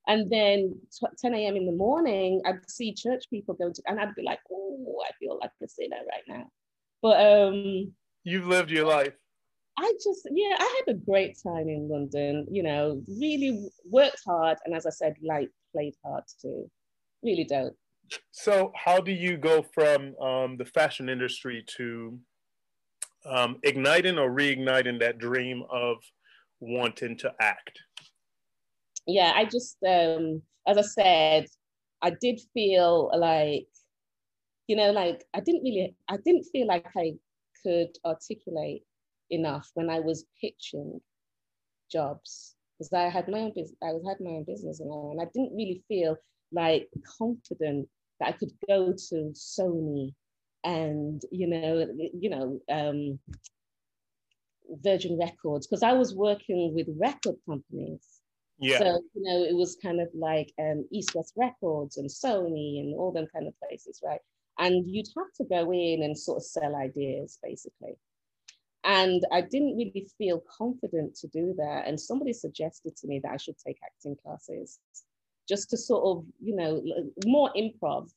And 0.07 0.29
then 0.29 0.75
10 1.21 1.33
a.m. 1.33 1.55
in 1.55 1.65
the 1.65 1.71
morning, 1.71 2.41
I'd 2.45 2.69
see 2.69 2.93
church 2.93 3.25
people 3.29 3.53
go 3.53 3.71
to, 3.71 3.81
and 3.87 3.99
I'd 3.99 4.15
be 4.15 4.23
like, 4.23 4.39
oh, 4.51 5.01
I 5.07 5.11
feel 5.17 5.39
like 5.39 5.51
a 5.61 5.67
sinner 5.67 6.01
right 6.09 6.23
now. 6.27 6.49
But 7.03 7.19
um, 7.19 7.93
you've 8.23 8.47
lived 8.47 8.71
your 8.71 8.87
life. 8.87 9.13
I 9.77 9.91
just, 10.03 10.27
yeah, 10.31 10.55
I 10.57 10.81
had 10.85 10.95
a 10.95 10.97
great 10.97 11.37
time 11.43 11.67
in 11.67 11.89
London, 11.89 12.47
you 12.49 12.63
know, 12.63 13.03
really 13.07 13.69
worked 13.85 14.21
hard. 14.25 14.57
And 14.65 14.73
as 14.73 14.85
I 14.85 14.91
said, 14.91 15.15
like 15.21 15.49
played 15.73 15.95
hard 16.03 16.23
too. 16.41 16.71
Really 17.21 17.43
dope. 17.43 17.75
So, 18.31 18.71
how 18.75 18.99
do 18.99 19.11
you 19.11 19.37
go 19.37 19.65
from 19.73 20.15
um, 20.17 20.57
the 20.57 20.65
fashion 20.65 21.09
industry 21.09 21.65
to 21.77 22.19
um, 23.25 23.57
igniting 23.63 24.17
or 24.17 24.31
reigniting 24.31 24.99
that 24.99 25.17
dream 25.17 25.63
of 25.69 25.97
wanting 26.59 27.17
to 27.17 27.33
act? 27.41 27.79
Yeah, 29.07 29.33
I 29.35 29.45
just, 29.45 29.77
um, 29.87 30.41
as 30.67 30.77
I 30.77 30.81
said, 30.81 31.47
I 32.01 32.11
did 32.21 32.39
feel 32.53 33.11
like, 33.17 33.67
you 34.67 34.75
know, 34.75 34.91
like 34.91 35.25
I 35.33 35.39
didn't 35.39 35.63
really, 35.63 35.95
I 36.09 36.17
didn't 36.17 36.45
feel 36.45 36.67
like 36.67 36.87
I 36.95 37.13
could 37.63 37.89
articulate 38.05 38.83
enough 39.29 39.69
when 39.73 39.89
I 39.89 39.99
was 39.99 40.25
pitching 40.39 40.99
jobs 41.91 42.55
because 42.77 42.93
I 42.93 43.09
had 43.09 43.27
my 43.27 43.39
own 43.39 43.53
business, 43.55 43.77
I 43.83 43.93
was 43.93 44.03
had 44.07 44.23
my 44.23 44.31
own 44.31 44.43
business 44.45 44.79
and 44.79 44.89
all, 44.89 45.11
and 45.11 45.21
I 45.21 45.29
didn't 45.33 45.55
really 45.55 45.83
feel 45.87 46.17
like 46.51 46.89
confident 47.17 47.87
that 48.19 48.29
I 48.29 48.31
could 48.33 48.51
go 48.67 48.93
to 49.09 49.33
Sony 49.33 50.13
and 50.63 51.21
you 51.31 51.47
know, 51.47 51.87
you 52.13 52.29
know, 52.29 52.59
um, 52.69 53.19
Virgin 54.81 55.17
Records 55.19 55.67
because 55.67 55.83
I 55.83 55.93
was 55.93 56.15
working 56.15 56.73
with 56.73 56.87
record 56.97 57.35
companies. 57.47 58.07
Yeah. 58.59 58.79
So 58.79 59.01
you 59.13 59.23
know, 59.23 59.43
it 59.43 59.55
was 59.55 59.77
kind 59.81 59.99
of 59.99 60.07
like 60.13 60.53
um, 60.59 60.85
East 60.91 61.15
West 61.15 61.33
Records 61.35 61.97
and 61.97 62.09
Sony 62.09 62.79
and 62.79 62.95
all 62.95 63.11
them 63.11 63.27
kind 63.33 63.47
of 63.47 63.53
places, 63.59 63.99
right? 64.03 64.21
And 64.59 64.89
you'd 64.89 65.07
have 65.17 65.33
to 65.37 65.45
go 65.45 65.71
in 65.71 66.03
and 66.03 66.17
sort 66.17 66.37
of 66.37 66.43
sell 66.43 66.75
ideas, 66.75 67.39
basically. 67.41 67.97
And 68.83 69.25
I 69.31 69.41
didn't 69.41 69.77
really 69.77 70.07
feel 70.17 70.43
confident 70.57 71.15
to 71.15 71.27
do 71.27 71.53
that. 71.57 71.87
And 71.87 71.99
somebody 71.99 72.33
suggested 72.33 72.95
to 72.97 73.07
me 73.07 73.19
that 73.23 73.31
I 73.31 73.37
should 73.37 73.57
take 73.57 73.79
acting 73.83 74.17
classes 74.23 74.79
just 75.47 75.69
to 75.69 75.77
sort 75.77 76.03
of, 76.05 76.25
you 76.41 76.55
know, 76.55 76.83
more 77.25 77.51
improv, 77.55 78.09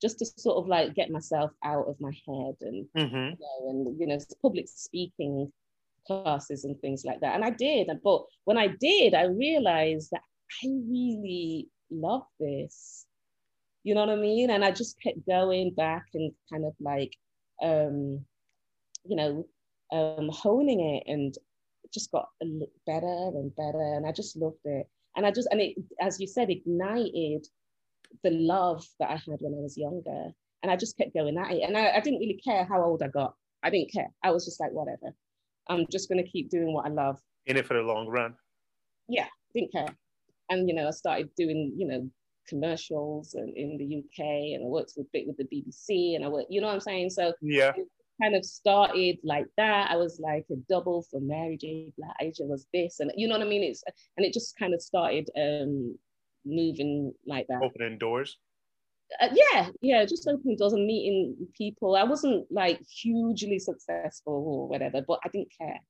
just 0.00 0.18
to 0.18 0.26
sort 0.26 0.58
of 0.58 0.68
like 0.68 0.94
get 0.94 1.10
myself 1.10 1.52
out 1.64 1.86
of 1.86 2.00
my 2.00 2.12
head 2.26 2.54
and, 2.60 2.86
mm-hmm. 2.96 3.16
you 3.16 3.36
know, 3.38 3.70
and, 3.70 4.00
you 4.00 4.06
know, 4.06 4.18
public 4.42 4.66
speaking 4.68 5.52
classes 6.06 6.64
and 6.64 6.78
things 6.80 7.04
like 7.04 7.20
that. 7.20 7.34
And 7.34 7.44
I 7.44 7.50
did. 7.50 7.88
But 8.02 8.24
when 8.44 8.58
I 8.58 8.68
did, 8.68 9.14
I 9.14 9.24
realized 9.24 10.10
that 10.10 10.22
I 10.62 10.66
really 10.66 11.68
love 11.90 12.26
this. 12.40 13.06
You 13.84 13.94
know 13.94 14.00
what 14.00 14.10
I 14.10 14.16
mean? 14.16 14.50
And 14.50 14.64
I 14.64 14.70
just 14.70 15.00
kept 15.00 15.26
going 15.26 15.74
back 15.74 16.06
and 16.14 16.32
kind 16.50 16.64
of 16.64 16.74
like, 16.80 17.16
um, 17.62 18.24
you 19.04 19.16
know, 19.16 19.46
um, 19.92 20.30
honing 20.32 20.80
it 20.80 21.10
and 21.10 21.34
just 21.92 22.10
got 22.12 22.28
better 22.86 23.30
and 23.34 23.54
better. 23.56 23.94
And 23.96 24.06
I 24.06 24.12
just 24.12 24.36
loved 24.36 24.64
it. 24.64 24.86
And 25.16 25.26
I 25.26 25.30
just, 25.30 25.48
and 25.50 25.60
it, 25.60 25.76
as 26.00 26.20
you 26.20 26.26
said, 26.26 26.48
ignited 26.48 27.46
the 28.22 28.30
love 28.30 28.86
that 29.00 29.10
I 29.10 29.14
had 29.14 29.40
when 29.40 29.54
I 29.54 29.62
was 29.62 29.76
younger. 29.76 30.32
And 30.62 30.70
I 30.70 30.76
just 30.76 30.96
kept 30.96 31.12
going 31.12 31.36
at 31.36 31.50
it. 31.50 31.62
And 31.62 31.76
I, 31.76 31.96
I 31.96 32.00
didn't 32.00 32.20
really 32.20 32.40
care 32.42 32.64
how 32.64 32.82
old 32.82 33.02
I 33.02 33.08
got. 33.08 33.34
I 33.64 33.70
didn't 33.70 33.92
care. 33.92 34.10
I 34.22 34.30
was 34.30 34.44
just 34.44 34.60
like, 34.60 34.70
whatever. 34.70 35.14
I'm 35.68 35.86
just 35.90 36.08
going 36.08 36.22
to 36.22 36.30
keep 36.30 36.50
doing 36.50 36.72
what 36.72 36.86
I 36.86 36.88
love. 36.88 37.20
In 37.46 37.56
it 37.56 37.66
for 37.66 37.74
the 37.74 37.82
long 37.82 38.06
run. 38.06 38.34
Yeah, 39.08 39.26
didn't 39.54 39.72
care. 39.72 39.88
And, 40.50 40.68
you 40.68 40.74
know, 40.74 40.86
I 40.86 40.90
started 40.92 41.30
doing, 41.36 41.72
you 41.76 41.86
know, 41.86 42.08
commercials 42.48 43.34
and 43.34 43.56
in 43.56 43.76
the 43.78 43.98
UK 43.98 44.54
and 44.54 44.64
I 44.64 44.66
worked 44.66 44.92
with 44.96 45.10
bit 45.12 45.26
with 45.26 45.36
the 45.36 45.44
BBC 45.44 46.16
and 46.16 46.24
I 46.24 46.28
worked, 46.28 46.50
you 46.50 46.60
know 46.60 46.66
what 46.66 46.74
I'm 46.74 46.80
saying? 46.80 47.10
So 47.10 47.32
yeah, 47.40 47.72
kind 48.20 48.34
of 48.34 48.44
started 48.44 49.18
like 49.24 49.46
that. 49.56 49.90
I 49.90 49.96
was 49.96 50.20
like 50.20 50.46
a 50.50 50.56
double 50.68 51.02
for 51.10 51.20
Mary 51.20 51.56
J. 51.56 51.92
Blige. 51.96 52.38
It 52.38 52.48
was 52.48 52.66
this, 52.72 53.00
and 53.00 53.10
you 53.16 53.28
know 53.28 53.38
what 53.38 53.46
I 53.46 53.48
mean. 53.48 53.62
It's 53.62 53.82
and 54.16 54.24
it 54.26 54.32
just 54.32 54.56
kind 54.58 54.74
of 54.74 54.82
started 54.82 55.28
um, 55.36 55.96
moving 56.44 57.12
like 57.26 57.46
that. 57.48 57.62
Opening 57.62 57.98
doors. 57.98 58.38
Uh, 59.20 59.28
yeah, 59.34 59.68
yeah, 59.82 60.04
just 60.04 60.26
opening 60.26 60.56
doors 60.56 60.72
and 60.72 60.86
meeting 60.86 61.36
people. 61.56 61.96
I 61.96 62.04
wasn't 62.04 62.46
like 62.50 62.80
hugely 62.88 63.58
successful 63.58 64.32
or 64.46 64.68
whatever, 64.68 65.02
but 65.06 65.20
I 65.24 65.28
didn't 65.28 65.52
care. 65.58 65.80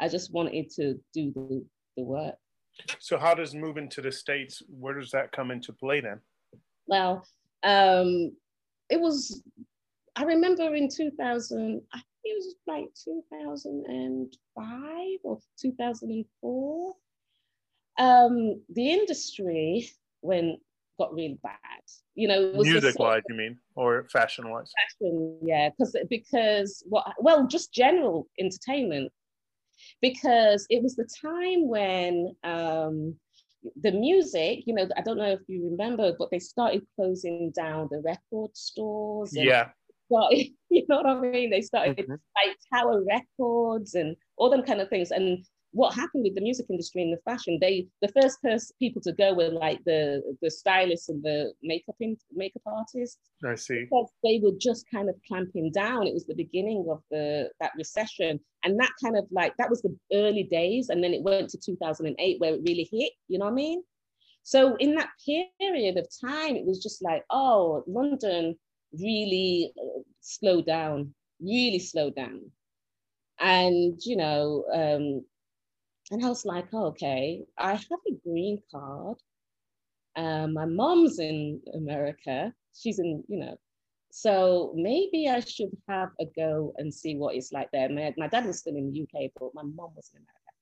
I 0.00 0.08
just 0.08 0.32
wanted 0.32 0.70
to 0.76 0.94
do 1.12 1.32
the, 1.34 1.64
the 1.96 2.02
work. 2.02 2.34
So, 2.98 3.18
how 3.18 3.34
does 3.34 3.54
moving 3.54 3.88
to 3.90 4.00
the 4.00 4.12
states? 4.12 4.62
Where 4.68 4.94
does 4.94 5.10
that 5.10 5.32
come 5.32 5.50
into 5.50 5.72
play 5.72 6.00
then? 6.00 6.20
Well, 6.86 7.26
um, 7.62 8.34
it 8.90 9.00
was 9.00 9.42
I 10.16 10.24
remember 10.24 10.74
in 10.74 10.88
2000, 10.88 11.80
I 11.92 11.96
think 11.96 12.06
it 12.24 12.34
was 12.36 12.56
like 12.66 12.86
2005 13.02 15.18
or 15.24 15.38
2004, 15.58 16.94
um, 17.98 18.62
the 18.68 18.90
industry 18.90 19.90
when 20.20 20.58
got 20.98 21.14
really 21.14 21.38
bad. 21.42 21.56
You 22.14 22.28
know, 22.28 22.52
music 22.52 22.98
wise, 22.98 23.22
you 23.28 23.34
mean, 23.34 23.58
or 23.74 24.06
fashion 24.12 24.50
wise? 24.50 24.70
Fashion, 25.00 25.38
yeah, 25.42 25.70
because 25.70 25.96
because 26.10 26.84
what? 26.86 27.14
Well, 27.18 27.46
just 27.46 27.72
general 27.72 28.28
entertainment, 28.38 29.10
because 30.02 30.66
it 30.68 30.82
was 30.82 30.96
the 30.96 31.08
time 31.22 31.68
when 31.68 32.36
um, 32.44 33.16
the 33.80 33.92
music, 33.92 34.64
you 34.66 34.74
know, 34.74 34.86
I 34.96 35.00
don't 35.00 35.16
know 35.16 35.32
if 35.32 35.40
you 35.46 35.70
remember, 35.70 36.12
but 36.18 36.30
they 36.30 36.40
started 36.40 36.82
closing 36.96 37.52
down 37.52 37.88
the 37.90 38.02
record 38.04 38.54
stores. 38.54 39.34
yeah 39.34 39.68
started, 40.12 40.46
you 40.70 40.84
know 40.88 40.96
what 40.96 41.06
I 41.06 41.20
mean? 41.20 41.50
They 41.50 41.62
started 41.62 41.96
mm-hmm. 41.96 42.12
like 42.12 42.56
Tower 42.72 43.02
Records 43.04 43.94
and 43.94 44.16
all 44.36 44.50
them 44.50 44.62
kind 44.62 44.80
of 44.80 44.88
things. 44.88 45.10
And 45.10 45.44
what 45.72 45.94
happened 45.94 46.22
with 46.24 46.34
the 46.34 46.40
music 46.40 46.66
industry 46.68 47.02
and 47.02 47.12
the 47.12 47.20
fashion, 47.30 47.58
they 47.60 47.86
the 48.02 48.12
first 48.20 48.40
person 48.42 48.74
people 48.78 49.00
to 49.02 49.12
go 49.12 49.34
were 49.34 49.48
like 49.48 49.82
the 49.84 50.22
the 50.42 50.50
stylists 50.50 51.08
and 51.08 51.22
the 51.22 51.52
makeup 51.62 51.96
in, 52.00 52.16
makeup 52.32 52.62
artists. 52.66 53.18
I 53.44 53.54
see. 53.54 53.84
Because 53.84 54.10
they 54.22 54.40
were 54.42 54.52
just 54.60 54.84
kind 54.92 55.08
of 55.08 55.16
clamping 55.26 55.72
down. 55.72 56.06
It 56.06 56.14
was 56.14 56.26
the 56.26 56.34
beginning 56.34 56.86
of 56.90 57.02
the 57.10 57.50
that 57.60 57.72
recession, 57.76 58.38
and 58.64 58.78
that 58.78 58.92
kind 59.02 59.16
of 59.16 59.24
like 59.30 59.56
that 59.56 59.70
was 59.70 59.82
the 59.82 59.96
early 60.12 60.44
days, 60.44 60.90
and 60.90 61.02
then 61.02 61.14
it 61.14 61.22
went 61.22 61.48
to 61.50 61.58
2008 61.58 62.40
where 62.40 62.54
it 62.54 62.60
really 62.66 62.88
hit. 62.90 63.12
You 63.28 63.38
know 63.38 63.46
what 63.46 63.52
I 63.52 63.54
mean? 63.54 63.82
So 64.42 64.76
in 64.76 64.94
that 64.96 65.10
period 65.24 65.96
of 65.96 66.08
time, 66.20 66.56
it 66.56 66.66
was 66.66 66.82
just 66.82 67.02
like, 67.02 67.24
oh, 67.30 67.84
London 67.86 68.56
really 69.00 69.72
uh, 69.78 70.00
slowed 70.20 70.66
down, 70.66 71.14
really 71.40 71.78
slowed 71.78 72.16
down. 72.16 72.50
And, 73.38 73.98
you 74.04 74.16
know, 74.16 74.64
um, 74.72 75.24
and 76.12 76.24
I 76.24 76.28
was 76.28 76.44
like, 76.44 76.66
oh, 76.74 76.86
okay, 76.88 77.42
I 77.58 77.72
have 77.72 78.00
a 78.08 78.12
green 78.22 78.60
card. 78.70 79.16
Um, 80.14 80.52
my 80.52 80.66
mom's 80.66 81.18
in 81.18 81.62
America. 81.74 82.52
She's 82.74 82.98
in, 82.98 83.24
you 83.28 83.38
know, 83.38 83.56
so 84.10 84.74
maybe 84.76 85.26
I 85.28 85.40
should 85.40 85.70
have 85.88 86.10
a 86.20 86.26
go 86.36 86.74
and 86.76 86.92
see 86.92 87.16
what 87.16 87.34
it's 87.34 87.50
like 87.50 87.70
there. 87.72 87.88
My, 87.88 88.12
my 88.18 88.28
dad 88.28 88.44
was 88.44 88.58
still 88.58 88.76
in 88.76 88.92
the 88.92 89.02
UK, 89.02 89.30
but 89.40 89.54
my 89.54 89.62
mom 89.62 89.92
was 89.96 90.10
in 90.12 90.18
America. 90.18 90.52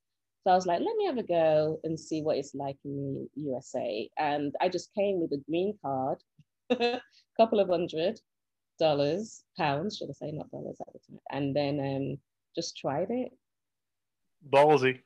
So 0.45 0.53
I 0.53 0.55
was 0.55 0.67
like, 0.67 0.81
let 0.81 0.97
me 0.97 1.07
have 1.07 1.19
a 1.19 1.25
go 1.25 1.81
and 1.83 1.99
see 1.99 2.23
what 2.23 2.37
it's 2.37 2.55
like 2.55 2.77
in 2.85 3.29
the 3.35 3.43
USA. 3.43 4.09
And 4.19 4.55
I 4.61 4.69
just 4.69 4.95
came 4.95 5.21
with 5.21 5.33
a 5.33 5.43
green 5.49 5.77
card 5.85 6.19
a 6.71 7.01
couple 7.37 7.59
of 7.59 7.69
hundred 7.69 8.21
dollars, 8.79 9.43
pounds, 9.59 9.97
should 9.97 10.11
I 10.11 10.13
say, 10.13 10.31
not 10.31 10.51
dollars 10.53 10.77
at 10.81 10.93
the 10.93 11.01
time, 11.01 11.21
and 11.31 11.55
then 11.55 11.81
um, 11.81 12.19
just 12.55 12.77
tried 12.77 13.11
it. 13.11 13.33
Ballsy. 14.49 15.01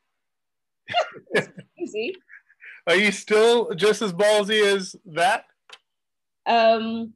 Easy. 1.78 2.14
Are 2.86 2.96
you 2.96 3.12
still 3.12 3.74
just 3.74 4.02
as 4.02 4.12
ballsy 4.12 4.62
as 4.62 4.94
that? 5.06 5.44
Um, 6.46 7.14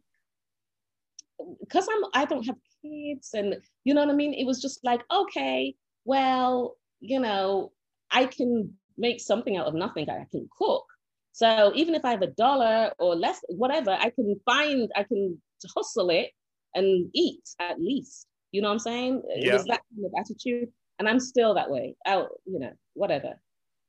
because 1.60 1.86
I'm 1.90 2.04
I 2.14 2.24
don't 2.24 2.46
have 2.46 2.56
kids, 2.82 3.30
and 3.34 3.56
you 3.84 3.94
know 3.94 4.00
what 4.00 4.10
I 4.10 4.16
mean. 4.16 4.34
It 4.34 4.46
was 4.46 4.62
just 4.62 4.84
like, 4.84 5.02
okay, 5.12 5.74
well, 6.04 6.76
you 7.00 7.20
know, 7.20 7.72
I 8.10 8.26
can 8.26 8.74
make 8.96 9.20
something 9.20 9.56
out 9.56 9.66
of 9.66 9.74
nothing. 9.74 10.08
I 10.08 10.26
can 10.30 10.48
cook. 10.56 10.84
So 11.32 11.72
even 11.74 11.94
if 11.94 12.04
I 12.04 12.10
have 12.10 12.22
a 12.22 12.28
dollar 12.28 12.92
or 12.98 13.14
less, 13.14 13.40
whatever, 13.48 13.92
I 13.92 14.10
can 14.10 14.40
find, 14.44 14.90
I 14.96 15.04
can 15.04 15.40
hustle 15.74 16.10
it 16.10 16.30
and 16.74 17.08
eat 17.14 17.42
at 17.60 17.80
least. 17.80 18.26
You 18.50 18.62
know 18.62 18.68
what 18.68 18.74
I'm 18.74 18.78
saying? 18.80 19.22
Yeah. 19.36 19.50
It 19.50 19.52
was 19.52 19.64
that 19.66 19.82
kind 19.94 20.06
of 20.06 20.12
attitude, 20.18 20.70
and 20.98 21.08
I'm 21.08 21.20
still 21.20 21.54
that 21.54 21.70
way. 21.70 21.94
I'll, 22.06 22.28
you 22.46 22.58
know, 22.58 22.72
whatever. 22.94 23.38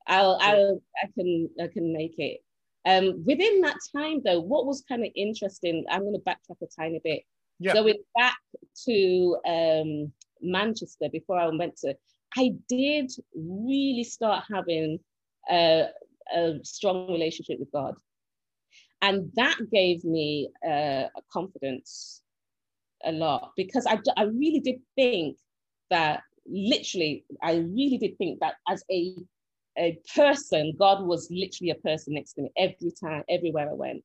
I'll, 0.10 0.38
I'll, 0.42 0.82
I 1.02 1.08
can, 1.14 1.50
I 1.62 1.68
can 1.68 1.94
make 1.94 2.16
it. 2.18 2.42
Um, 2.86 3.24
within 3.26 3.62
that 3.62 3.78
time, 3.96 4.22
though, 4.26 4.40
what 4.42 4.66
was 4.66 4.84
kind 4.88 5.06
of 5.06 5.12
interesting, 5.16 5.86
I'm 5.90 6.02
going 6.02 6.14
to 6.14 6.20
backtrack 6.20 6.62
a 6.62 6.68
tiny 6.76 7.00
bit. 7.04 7.22
Yeah. 7.60 7.74
Going 7.74 8.02
back 8.18 8.38
to 8.86 9.38
um, 9.46 10.12
Manchester 10.42 11.10
before 11.12 11.38
I 11.38 11.48
went 11.48 11.78
to, 11.78 11.96
I 12.38 12.54
did 12.68 13.12
really 13.36 14.04
start 14.04 14.46
having 14.52 15.00
a, 15.52 15.88
a 16.36 16.60
strong 16.64 17.12
relationship 17.12 17.60
with 17.60 17.72
God. 17.72 17.96
And 19.02 19.32
that 19.36 19.58
gave 19.72 20.04
me 20.04 20.50
uh, 20.66 21.08
a 21.08 21.22
confidence 21.32 22.22
a 23.04 23.12
lot 23.12 23.52
because 23.56 23.86
I, 23.86 24.00
I 24.18 24.24
really 24.24 24.60
did 24.60 24.80
think 24.96 25.38
that 25.90 26.22
literally, 26.46 27.26
I 27.42 27.56
really 27.58 27.98
did 27.98 28.18
think 28.18 28.40
that 28.40 28.56
as 28.68 28.84
a, 28.92 29.16
a 29.80 30.00
person, 30.16 30.76
God 30.78 31.06
was 31.06 31.30
literally 31.32 31.72
a 31.72 31.76
person 31.76 32.14
next 32.14 32.34
to 32.34 32.44
me 32.44 32.52
every 32.58 32.92
time, 32.92 33.24
everywhere 33.30 33.70
I 33.70 33.74
went. 33.74 34.04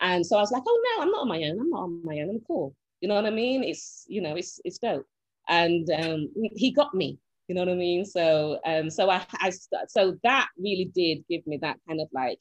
And 0.00 0.24
so 0.24 0.36
I 0.36 0.40
was 0.40 0.50
like, 0.50 0.62
oh 0.66 0.96
no, 0.96 1.02
I'm 1.02 1.10
not 1.10 1.22
on 1.22 1.28
my 1.28 1.42
own. 1.42 1.58
I'm 1.58 1.70
not 1.70 1.82
on 1.82 2.02
my 2.04 2.20
own. 2.20 2.30
I'm 2.30 2.40
cool. 2.46 2.74
You 3.00 3.08
know 3.08 3.14
what 3.14 3.26
I 3.26 3.30
mean? 3.30 3.64
It's, 3.64 4.04
you 4.08 4.20
know, 4.20 4.36
it's, 4.36 4.60
it's 4.64 4.78
dope. 4.78 5.06
And 5.48 5.88
um, 5.90 6.28
he 6.54 6.70
got 6.70 6.94
me, 6.94 7.18
you 7.48 7.54
know 7.54 7.62
what 7.62 7.70
I 7.70 7.74
mean? 7.74 8.04
So, 8.04 8.58
um, 8.66 8.90
so 8.90 9.10
I, 9.10 9.24
I, 9.34 9.52
so 9.88 10.18
that 10.22 10.48
really 10.58 10.90
did 10.94 11.24
give 11.28 11.46
me 11.46 11.58
that 11.62 11.78
kind 11.88 12.00
of 12.00 12.08
like 12.12 12.38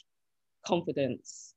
confidence 0.66 1.54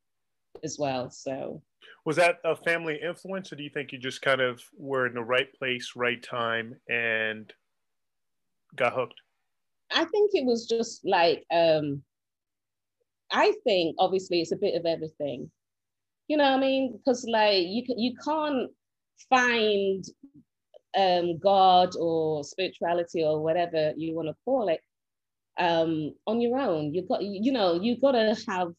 as 0.62 0.78
well. 0.78 1.10
So, 1.10 1.62
was 2.04 2.16
that 2.16 2.38
a 2.44 2.56
family 2.56 2.98
influence, 3.02 3.52
or 3.52 3.56
do 3.56 3.62
you 3.62 3.70
think 3.70 3.92
you 3.92 3.98
just 3.98 4.22
kind 4.22 4.40
of 4.40 4.62
were 4.76 5.06
in 5.06 5.14
the 5.14 5.22
right 5.22 5.52
place, 5.54 5.92
right 5.94 6.22
time, 6.22 6.74
and 6.88 7.52
got 8.76 8.94
hooked? 8.94 9.20
I 9.90 10.04
think 10.04 10.30
it 10.34 10.44
was 10.44 10.66
just 10.66 11.04
like 11.04 11.44
um, 11.50 12.02
I 13.30 13.52
think 13.64 13.96
obviously 13.98 14.40
it's 14.40 14.52
a 14.52 14.56
bit 14.56 14.74
of 14.74 14.86
everything. 14.86 15.50
You 16.28 16.36
know 16.36 16.44
what 16.44 16.58
I 16.58 16.60
mean? 16.60 16.98
Because 16.98 17.26
like 17.28 17.66
you 17.66 17.84
can 17.84 17.98
you 17.98 18.14
can't 18.22 18.70
find 19.30 20.04
um, 20.96 21.38
God 21.38 21.94
or 21.98 22.44
spirituality 22.44 23.22
or 23.22 23.42
whatever 23.42 23.92
you 23.96 24.14
want 24.14 24.28
to 24.28 24.36
call 24.44 24.68
it 24.68 24.80
um, 25.58 26.14
on 26.26 26.40
your 26.40 26.58
own. 26.58 26.94
You 26.94 27.02
got 27.02 27.22
you 27.22 27.52
know 27.52 27.80
you 27.80 28.00
got 28.00 28.12
to 28.12 28.36
have 28.48 28.72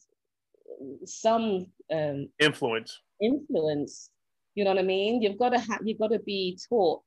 some 1.06 1.68
um, 1.92 2.30
influence. 2.40 3.00
Influence. 3.22 4.10
You 4.56 4.64
know 4.64 4.72
what 4.72 4.80
I 4.80 4.84
mean? 4.84 5.22
You've 5.22 5.38
got 5.38 5.50
to 5.50 5.60
have 5.60 5.82
you've 5.84 6.00
got 6.00 6.12
to 6.12 6.20
be 6.20 6.58
taught 6.70 7.04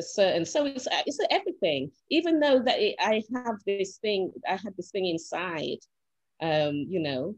certain. 0.00 0.44
So 0.44 0.66
it's 0.66 0.88
it's 1.06 1.18
everything. 1.30 1.90
Even 2.10 2.40
though 2.40 2.60
that 2.60 2.80
it, 2.80 2.96
I 3.00 3.22
have 3.34 3.56
this 3.66 3.98
thing, 3.98 4.32
I 4.48 4.52
had 4.52 4.76
this 4.76 4.90
thing 4.90 5.06
inside. 5.06 5.78
Um, 6.42 6.86
you 6.88 7.00
know, 7.00 7.36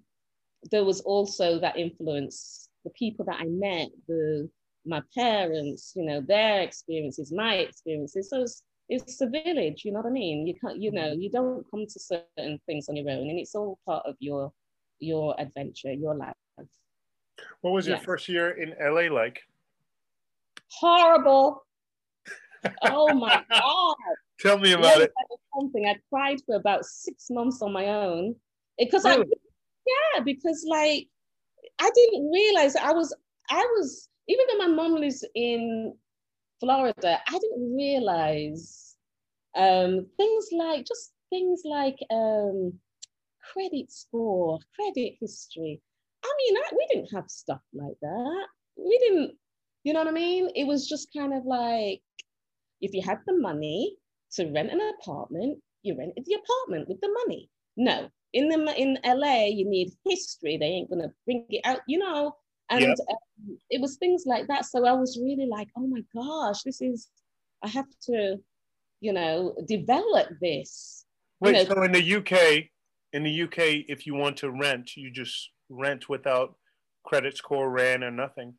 there 0.71 0.85
was 0.85 1.01
also 1.01 1.59
that 1.61 1.77
influence. 1.77 2.69
The 2.85 2.91
people 2.91 3.25
that 3.27 3.41
I 3.41 3.47
met, 3.47 3.89
the 4.07 4.49
my 4.87 5.03
parents, 5.15 5.93
you 5.97 6.05
know, 6.05 6.21
their 6.21 6.61
experiences, 6.63 7.33
my 7.33 7.55
experiences. 7.55 8.31
So 8.31 8.43
it's, 8.43 8.63
it's 8.89 9.21
a 9.21 9.27
village, 9.27 9.85
you 9.85 9.93
know 9.93 9.99
what 9.99 10.09
I 10.09 10.13
mean? 10.13 10.47
You 10.47 10.55
can't, 10.55 10.81
you 10.81 10.93
know, 10.93 11.13
you 11.13 11.29
don't 11.29 11.69
come 11.71 11.87
to 11.87 11.99
certain 11.99 12.61
things 12.67 12.89
on 12.89 12.95
your 12.95 13.11
own, 13.11 13.29
and 13.29 13.39
it's 13.39 13.55
all 13.55 13.79
part 13.85 14.07
of 14.07 14.15
your 14.21 14.53
your 15.01 15.35
adventure, 15.39 15.93
your 15.93 16.15
life. 16.15 16.35
What 17.61 17.73
was 17.73 17.87
your 17.87 17.99
first 17.99 18.29
year 18.29 18.51
in 18.51 18.75
LA 18.81 19.13
like? 19.13 19.41
Horrible. 20.71 21.66
Oh 22.83 23.15
my 23.15 23.43
god! 23.51 23.97
Tell 24.41 24.59
me 24.59 24.73
about 24.73 25.01
it. 25.01 25.13
Something 25.59 25.87
I 25.87 25.97
cried 26.13 26.39
for 26.47 26.57
about 26.57 26.85
six 26.85 27.29
months 27.31 27.63
on 27.63 27.73
my 27.73 27.87
own 27.87 28.35
because 28.79 29.05
really? 29.05 29.23
I, 29.23 30.15
yeah, 30.17 30.23
because 30.23 30.67
like 30.69 31.07
I 31.81 31.91
didn't 31.95 32.31
realize 32.31 32.77
I 32.77 32.93
was 32.93 33.15
I 33.51 33.67
was 33.77 34.09
even 34.29 34.45
though 34.51 34.67
my 34.67 34.75
mom 34.75 34.97
lives 34.97 35.25
in 35.35 35.95
Florida, 36.61 37.19
I 37.29 37.39
didn't 37.39 37.75
realize 37.75 38.97
um, 39.57 40.07
things 40.17 40.49
like 40.53 40.87
just 40.87 41.13
things 41.31 41.63
like 41.65 41.99
um, 42.11 42.73
credit 43.53 43.91
score, 43.93 44.59
credit 44.75 45.15
history. 45.21 45.81
I 46.25 46.35
mean, 46.39 46.57
I, 46.57 46.75
we 46.75 46.87
didn't 46.91 47.15
have 47.15 47.31
stuff 47.31 47.61
like 47.73 47.97
that. 48.03 48.47
We 48.77 48.99
didn't, 48.99 49.33
you 49.85 49.93
know 49.93 50.01
what 50.01 50.09
I 50.09 50.13
mean? 50.13 50.51
It 50.55 50.67
was 50.67 50.89
just 50.89 51.13
kind 51.17 51.33
of 51.33 51.45
like 51.45 52.03
if 52.81 52.93
you 52.95 53.03
had 53.03 53.19
the 53.27 53.39
money 53.39 53.97
to 54.33 54.47
rent 54.53 54.71
an 54.71 54.81
apartment, 55.01 55.59
you 55.83 55.97
rented 55.97 56.25
the 56.25 56.35
apartment 56.35 56.89
with 56.89 57.01
the 57.01 57.09
money. 57.25 57.49
No, 57.77 58.09
in 58.33 58.49
the 58.49 58.75
in 58.81 58.99
LA, 59.05 59.47
you 59.47 59.69
need 59.69 59.93
history. 60.05 60.57
They 60.57 60.67
ain't 60.67 60.91
gonna 60.91 61.13
bring 61.25 61.47
it 61.49 61.63
out, 61.65 61.81
you 61.87 61.99
know. 61.99 62.37
And 62.71 62.83
yep. 62.83 62.97
um, 63.11 63.59
it 63.71 63.81
was 63.81 63.97
things 63.97 64.25
like 64.27 64.49
that. 64.49 64.65
So 64.67 64.85
I 64.85 64.93
was 64.93 65.19
really 65.23 65.47
like, 65.47 65.69
oh 65.77 65.87
my 65.87 66.03
gosh, 66.15 66.63
this 66.63 66.81
is, 66.81 67.09
I 67.63 67.69
have 67.69 67.87
to, 68.07 68.39
you 69.01 69.13
know, 69.13 69.55
develop 69.69 70.29
this. 70.41 71.05
Wait, 71.41 71.57
you 71.57 71.69
know, 71.69 71.75
so 71.75 71.83
in 71.83 71.93
the 71.93 72.17
UK, 72.17 72.65
in 73.13 73.23
the 73.23 73.43
UK, 73.43 73.85
if 73.89 74.07
you 74.07 74.15
want 74.15 74.39
to 74.39 74.51
rent, 74.51 74.97
you 74.97 75.11
just 75.11 75.51
rent 75.69 76.09
without 76.09 76.57
credit 77.05 77.37
score, 77.37 77.71
ran, 77.71 78.03
or 78.03 78.11
nothing. 78.11 78.55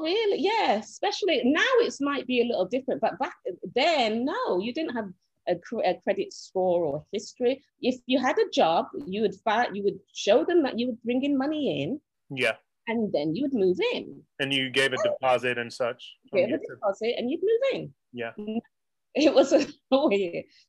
Not 0.00 0.06
really, 0.06 0.40
yeah. 0.40 0.78
Especially 0.78 1.42
now, 1.44 1.72
it 1.80 1.94
might 2.00 2.26
be 2.26 2.40
a 2.40 2.44
little 2.44 2.66
different, 2.66 3.00
but 3.00 3.18
back 3.18 3.34
then, 3.74 4.24
no, 4.24 4.60
you 4.60 4.72
didn't 4.72 4.94
have 4.94 5.08
a, 5.48 5.56
a, 5.84 5.94
credit 6.02 6.32
score 6.32 6.84
or 6.84 7.04
history. 7.12 7.62
If 7.80 7.96
you 8.06 8.18
had 8.18 8.38
a 8.38 8.50
job, 8.52 8.86
you 9.06 9.22
would 9.22 9.34
find, 9.44 9.76
you 9.76 9.82
would 9.84 9.98
show 10.14 10.44
them 10.44 10.62
that 10.62 10.78
you 10.78 10.86
would 10.88 11.02
bring 11.02 11.22
in 11.24 11.36
money 11.36 11.82
in. 11.82 12.00
Yeah 12.30 12.56
and 12.90 13.12
then 13.12 13.34
you 13.36 13.44
would 13.44 13.54
move 13.54 13.78
in. 13.94 14.20
And 14.40 14.52
you 14.52 14.68
gave 14.68 14.92
a 14.92 14.96
deposit 14.96 15.58
and 15.58 15.72
such. 15.72 16.16
Gave 16.32 16.48
a 16.48 16.58
deposit 16.58 17.14
and 17.16 17.30
you'd 17.30 17.40
move 17.42 17.74
in. 17.74 17.94
Yeah. 18.12 18.32
It 19.12 19.34
was. 19.34 19.52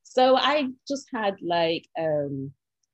So 0.02 0.36
I 0.36 0.68
just 0.88 1.08
had 1.14 1.36
like 1.44 1.86
um 2.00 2.52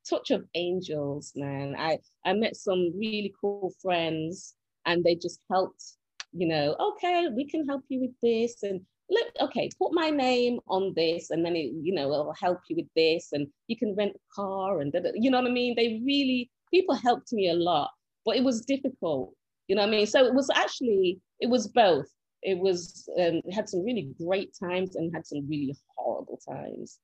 touch 0.09 0.29
of 0.31 0.43
angels, 0.55 1.31
man. 1.37 1.73
I 1.77 1.99
I 2.25 2.33
met 2.33 2.57
some 2.57 2.91
really 2.97 3.33
cool 3.39 3.73
friends 3.81 4.55
and 4.85 5.05
they 5.05 5.15
just 5.15 5.39
helped, 5.49 5.96
you 6.37 6.47
know, 6.47 6.75
okay, 6.79 7.27
we 7.35 7.45
can 7.45 7.67
help 7.67 7.83
you 7.89 8.01
with 8.01 8.15
this 8.21 8.63
and 8.63 8.81
look, 9.09 9.27
okay, 9.41 9.69
put 9.79 9.93
my 9.93 10.09
name 10.09 10.59
on 10.67 10.93
this 10.95 11.29
and 11.29 11.45
then 11.45 11.55
it, 11.55 11.71
you 11.81 11.93
know, 11.93 12.11
it'll 12.11 12.33
help 12.39 12.59
you 12.69 12.75
with 12.75 12.87
this 12.95 13.29
and 13.31 13.47
you 13.67 13.77
can 13.77 13.95
rent 13.95 14.13
a 14.15 14.35
car 14.35 14.81
and 14.81 14.93
you 15.15 15.31
know 15.31 15.41
what 15.41 15.49
I 15.49 15.53
mean? 15.53 15.75
They 15.75 16.01
really 16.05 16.49
people 16.71 16.95
helped 16.95 17.31
me 17.31 17.49
a 17.49 17.53
lot 17.53 17.89
but 18.27 18.35
it 18.35 18.43
was 18.43 18.65
difficult. 18.65 19.33
You 19.69 19.77
know 19.77 19.83
what 19.83 19.87
I 19.87 19.91
mean? 19.91 20.05
So 20.05 20.25
it 20.25 20.33
was 20.33 20.49
actually, 20.53 21.21
it 21.39 21.49
was 21.49 21.69
both. 21.69 22.07
It 22.43 22.59
was, 22.59 23.09
um, 23.17 23.41
had 23.51 23.69
some 23.69 23.83
really 23.85 24.09
great 24.21 24.51
times 24.61 24.97
and 24.97 25.15
had 25.15 25.25
some 25.25 25.47
really 25.49 25.75
horrible 25.95 26.37
times. 26.47 26.99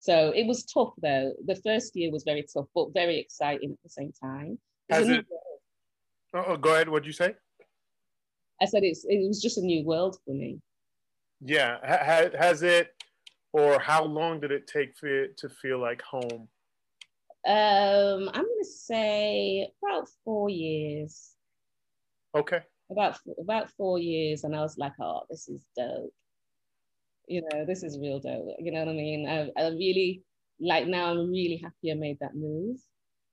So 0.00 0.32
it 0.34 0.46
was 0.46 0.64
tough 0.64 0.94
though. 1.02 1.32
The 1.46 1.56
first 1.56 1.94
year 1.94 2.10
was 2.10 2.24
very 2.24 2.46
tough, 2.50 2.66
but 2.74 2.94
very 2.94 3.18
exciting 3.18 3.72
at 3.72 3.82
the 3.82 3.90
same 3.90 4.12
time. 4.20 4.58
Has 4.88 5.08
it, 5.08 5.26
oh, 6.32 6.56
go 6.56 6.74
ahead. 6.74 6.88
What'd 6.88 7.06
you 7.06 7.12
say? 7.12 7.34
I 8.64 8.66
said 8.66 8.82
it's, 8.82 9.04
it 9.08 9.26
was 9.28 9.42
just 9.42 9.58
a 9.58 9.60
new 9.60 9.84
world 9.84 10.16
for 10.24 10.34
me. 10.34 10.58
Yeah. 11.40 11.76
Has, 11.82 12.32
has 12.38 12.62
it, 12.62 12.88
or 13.52 13.78
how 13.78 14.04
long 14.04 14.40
did 14.40 14.50
it 14.50 14.66
take 14.66 14.96
for 14.98 15.06
it 15.06 15.36
to 15.38 15.48
feel 15.48 15.78
like 15.78 16.02
home? 16.02 16.48
Um, 17.46 18.30
I'm 18.32 18.46
gonna 18.50 18.64
say 18.64 19.68
about 19.82 20.08
four 20.24 20.48
years. 20.48 21.32
Okay. 22.34 22.60
About 22.90 23.18
about 23.38 23.70
four 23.76 23.98
years, 23.98 24.44
and 24.44 24.56
I 24.56 24.60
was 24.60 24.76
like, 24.78 24.92
oh, 25.00 25.22
this 25.28 25.48
is 25.48 25.62
dope. 25.76 26.12
You 27.28 27.42
know, 27.42 27.66
this 27.66 27.82
is 27.82 27.98
real 27.98 28.18
dope. 28.18 28.56
You 28.58 28.72
know 28.72 28.80
what 28.80 28.88
I 28.88 28.92
mean? 28.92 29.28
I, 29.28 29.50
I 29.60 29.68
really 29.68 30.22
like 30.58 30.86
now. 30.86 31.10
I'm 31.10 31.30
really 31.30 31.60
happy 31.62 31.92
I 31.92 31.94
made 31.94 32.18
that 32.20 32.34
move. 32.34 32.78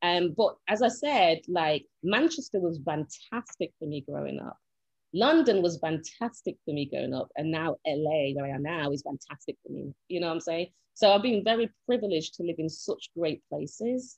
Um, 0.02 0.34
but 0.36 0.56
as 0.68 0.82
I 0.82 0.90
said, 0.90 1.40
like 1.48 1.86
Manchester 2.04 2.60
was 2.60 2.80
fantastic 2.86 3.72
for 3.80 3.88
me 3.88 4.04
growing 4.08 4.40
up. 4.40 4.58
London 5.14 5.62
was 5.62 5.78
fantastic 5.80 6.58
for 6.66 6.74
me 6.74 6.86
growing 6.86 7.14
up, 7.14 7.30
and 7.36 7.52
now 7.52 7.76
LA, 7.86 8.32
where 8.34 8.46
I 8.46 8.50
am 8.50 8.64
now, 8.64 8.92
is 8.92 9.02
fantastic 9.02 9.58
for 9.66 9.72
me. 9.72 9.94
You 10.08 10.20
know 10.20 10.28
what 10.28 10.34
I'm 10.34 10.40
saying? 10.40 10.68
So 10.94 11.12
I've 11.12 11.24
been 11.24 11.44
very 11.44 11.70
privileged 11.86 12.36
to 12.36 12.44
live 12.44 12.58
in 12.60 12.70
such 12.70 13.10
great 13.18 13.42
places. 13.50 14.18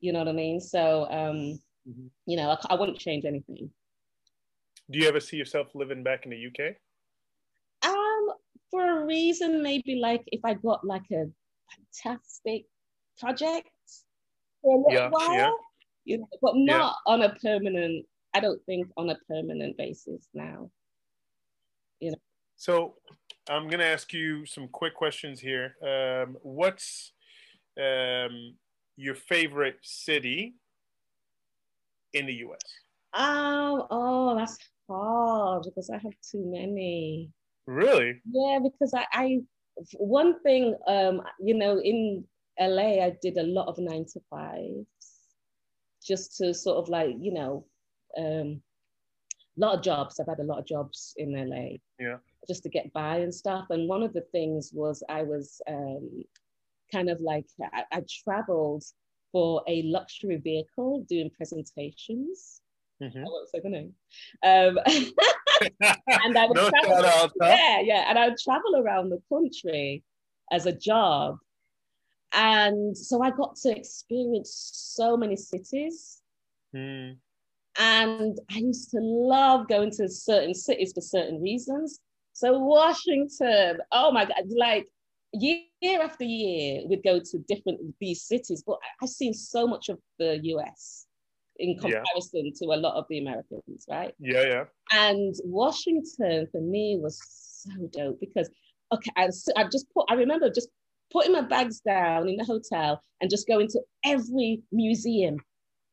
You 0.00 0.12
know 0.12 0.20
what 0.20 0.28
I 0.28 0.32
mean? 0.32 0.60
So, 0.60 1.04
um, 1.10 1.60
mm-hmm. 1.88 2.06
you 2.26 2.36
know, 2.36 2.50
I, 2.50 2.58
I 2.70 2.74
wouldn't 2.74 2.98
change 2.98 3.24
anything. 3.24 3.70
Do 4.90 4.98
you 4.98 5.08
ever 5.08 5.20
see 5.20 5.36
yourself 5.36 5.68
living 5.74 6.02
back 6.02 6.26
in 6.26 6.30
the 6.30 6.46
UK? 6.46 6.76
Um, 7.86 8.34
for 8.70 9.02
a 9.02 9.06
reason, 9.06 9.62
maybe 9.62 9.96
like 9.96 10.22
if 10.26 10.40
I 10.44 10.54
got 10.54 10.84
like 10.84 11.10
a 11.12 11.26
fantastic 12.02 12.64
project 13.18 13.70
for 14.62 14.74
a 14.74 14.78
little 14.78 14.92
yeah, 14.92 15.08
while, 15.10 15.34
yeah. 15.34 15.50
you 16.04 16.18
know, 16.18 16.28
but 16.42 16.54
not 16.56 16.96
yeah. 17.06 17.12
on 17.12 17.22
a 17.22 17.34
permanent. 17.36 18.04
I 18.34 18.40
don't 18.40 18.60
think 18.66 18.88
on 18.96 19.10
a 19.10 19.16
permanent 19.28 19.76
basis 19.76 20.28
now. 20.34 20.70
You 22.00 22.12
know. 22.12 22.18
So 22.56 22.96
I'm 23.48 23.68
gonna 23.68 23.84
ask 23.84 24.12
you 24.12 24.44
some 24.46 24.68
quick 24.68 24.94
questions 24.94 25.40
here. 25.40 25.76
Um, 25.82 26.36
what's 26.42 27.12
um, 27.80 28.54
your 28.96 29.14
favorite 29.14 29.78
city 29.82 30.54
in 32.12 32.26
the 32.26 32.34
U.S.? 32.34 32.60
Um, 33.12 33.86
oh, 33.90 34.34
that's 34.36 34.58
hard 34.88 35.64
because 35.64 35.90
I 35.90 35.98
have 35.98 36.14
too 36.30 36.44
many. 36.44 37.30
Really? 37.66 38.20
Yeah, 38.30 38.58
because 38.62 38.92
I, 38.94 39.06
I 39.12 39.40
one 39.98 40.40
thing, 40.40 40.76
um, 40.86 41.22
you 41.40 41.54
know, 41.54 41.78
in 41.80 42.24
LA, 42.58 43.04
I 43.04 43.16
did 43.22 43.36
a 43.38 43.42
lot 43.42 43.68
of 43.68 43.78
nine 43.78 44.06
to 44.12 44.20
fives 44.30 44.86
just 46.04 46.36
to 46.36 46.52
sort 46.54 46.78
of 46.78 46.88
like, 46.88 47.14
you 47.18 47.32
know, 47.32 47.66
um, 48.16 48.62
a 49.56 49.60
lot 49.60 49.74
of 49.76 49.82
jobs. 49.82 50.18
I've 50.18 50.26
had 50.26 50.40
a 50.40 50.44
lot 50.44 50.58
of 50.58 50.66
jobs 50.66 51.14
in 51.16 51.32
LA. 51.32 51.76
Yeah. 51.98 52.16
Just 52.48 52.62
to 52.64 52.68
get 52.68 52.92
by 52.92 53.18
and 53.18 53.34
stuff. 53.34 53.66
And 53.70 53.88
one 53.88 54.02
of 54.02 54.12
the 54.12 54.24
things 54.32 54.70
was 54.72 55.02
I 55.08 55.22
was 55.22 55.60
um, 55.68 56.24
kind 56.92 57.08
of 57.08 57.20
like, 57.20 57.46
I, 57.72 57.84
I 57.92 58.02
traveled 58.24 58.84
for 59.32 59.62
a 59.66 59.82
luxury 59.82 60.36
vehicle 60.36 61.04
doing 61.08 61.30
presentations. 61.36 62.60
Mm-hmm. 63.02 63.18
I 63.18 63.24
won't 63.24 63.48
say 63.48 63.60
the 63.60 63.68
name. 63.68 63.92
Um, 64.42 64.78
and 66.06 66.38
I 66.38 66.46
would 66.46 66.56
no 66.56 66.70
travel, 66.70 67.04
out, 67.04 67.32
huh? 67.40 67.48
yeah, 67.48 67.80
yeah, 67.80 68.04
and 68.08 68.18
I 68.18 68.28
would 68.28 68.38
travel 68.38 68.76
around 68.76 69.10
the 69.10 69.20
country 69.28 70.04
as 70.52 70.66
a 70.66 70.72
job, 70.72 71.38
and 72.32 72.96
so 72.96 73.22
I 73.22 73.30
got 73.30 73.56
to 73.56 73.76
experience 73.76 74.70
so 74.72 75.16
many 75.16 75.36
cities. 75.36 76.20
Mm. 76.74 77.16
And 77.78 78.38
I 78.50 78.58
used 78.58 78.90
to 78.90 79.00
love 79.00 79.68
going 79.68 79.90
to 79.92 80.08
certain 80.08 80.54
cities 80.54 80.92
for 80.92 81.00
certain 81.00 81.42
reasons. 81.42 82.00
So 82.32 82.58
Washington, 82.58 83.78
oh 83.92 84.12
my 84.12 84.24
God, 84.24 84.44
like 84.56 84.86
year 85.32 86.02
after 86.02 86.24
year, 86.24 86.82
we'd 86.86 87.02
go 87.02 87.20
to 87.20 87.38
different 87.48 87.80
these 88.00 88.22
cities, 88.22 88.62
but 88.66 88.78
I've 89.02 89.08
seen 89.08 89.34
so 89.34 89.66
much 89.66 89.88
of 89.88 89.98
the 90.18 90.40
US 90.42 91.06
in 91.58 91.78
comparison 91.78 92.46
yeah. 92.46 92.52
to 92.56 92.64
a 92.74 92.80
lot 92.80 92.96
of 92.96 93.06
the 93.08 93.18
Americans, 93.18 93.86
right? 93.88 94.14
Yeah, 94.18 94.42
yeah. 94.42 94.64
And 94.92 95.34
Washington 95.44 96.48
for 96.50 96.60
me 96.60 96.98
was 97.00 97.20
so 97.64 97.70
dope 97.92 98.20
because 98.20 98.50
okay, 98.92 99.10
I, 99.16 99.28
I 99.56 99.64
just 99.64 99.86
put 99.92 100.06
I 100.08 100.14
remember 100.14 100.50
just 100.50 100.68
putting 101.12 101.32
my 101.32 101.42
bags 101.42 101.80
down 101.80 102.28
in 102.28 102.36
the 102.36 102.44
hotel 102.44 103.00
and 103.20 103.30
just 103.30 103.46
going 103.46 103.68
to 103.68 103.80
every 104.04 104.62
museum, 104.72 105.36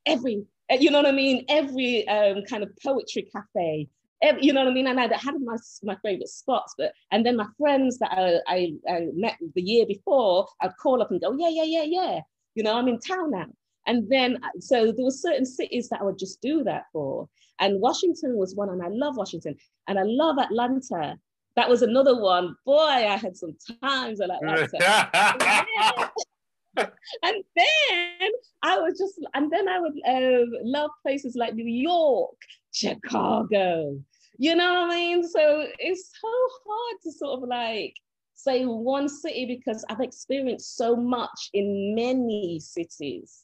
every 0.06 0.44
you 0.80 0.92
know 0.92 1.00
what 1.00 1.08
I 1.08 1.12
mean, 1.12 1.46
every 1.50 2.08
um, 2.08 2.44
kind 2.44 2.64
of 2.64 2.70
poetry 2.84 3.28
cafe, 3.32 3.88
every, 4.22 4.46
you 4.46 4.54
know 4.54 4.64
what 4.64 4.72
I 4.72 4.74
mean? 4.74 4.88
And 4.88 5.00
I 5.00 5.04
had 5.18 5.36
my, 5.42 5.58
my 5.84 5.98
favorite 6.04 6.30
spots, 6.30 6.76
but 6.78 6.94
and 7.12 7.26
then 7.26 7.36
my 7.36 7.48
friends 7.58 7.98
that 8.00 8.12
I, 8.12 8.40
I, 8.48 8.74
I, 8.88 9.08
met 9.14 9.38
the 9.56 9.62
year 9.62 9.86
before, 9.86 10.48
I'd 10.62 10.78
call 10.78 11.02
up 11.02 11.12
and 11.12 11.20
go, 11.20 11.36
yeah, 11.38 11.50
yeah, 11.50 11.64
yeah, 11.64 11.84
yeah. 11.84 12.20
You 12.56 12.64
know, 12.64 12.76
I'm 12.76 12.88
in 12.88 13.00
town 13.00 13.32
now. 13.32 13.48
And 13.88 14.08
then, 14.10 14.40
so 14.60 14.92
there 14.92 15.06
were 15.06 15.12
certain 15.12 15.46
cities 15.46 15.90
that 15.90 16.02
I 16.02 16.04
would 16.04 16.20
just 16.20 16.42
do 16.42 16.64
that 16.64 16.84
for. 16.94 17.28
And 17.60 17.82
Washington 17.82 18.38
was 18.38 18.56
one, 18.56 18.70
and 18.70 18.82
I 18.82 18.88
love 18.90 19.18
Washington. 19.18 19.56
And 19.88 20.00
I 20.00 20.04
love 20.04 20.38
Atlanta. 20.38 21.18
That 21.56 21.70
was 21.70 21.82
another 21.82 22.20
one. 22.22 22.56
Boy, 22.66 22.78
I 22.78 23.18
had 23.18 23.36
some 23.36 23.56
times 23.82 24.22
at 24.22 24.30
Atlanta. 24.30 26.12
and 26.78 27.44
then 27.56 28.32
I 28.64 28.80
was 28.80 28.98
just, 28.98 29.20
and 29.34 29.52
then 29.52 29.68
I 29.68 29.80
would 29.80 30.00
uh, 30.08 30.46
love 30.64 30.92
places 31.02 31.36
like 31.36 31.56
New 31.56 31.66
York, 31.66 32.36
Chicago. 32.72 34.00
You 34.38 34.56
know 34.56 34.74
what 34.74 34.92
I 34.92 34.96
mean? 34.96 35.28
So 35.28 35.68
it's 35.78 36.12
so 36.20 36.30
hard 36.66 36.98
to 37.04 37.12
sort 37.12 37.44
of 37.44 37.50
like 37.50 37.96
say 38.34 38.66
one 38.66 39.08
city 39.08 39.46
because 39.46 39.86
I've 39.90 40.00
experienced 40.00 40.78
so 40.78 40.96
much 40.96 41.50
in 41.54 41.94
many 41.96 42.60
cities. 42.60 43.44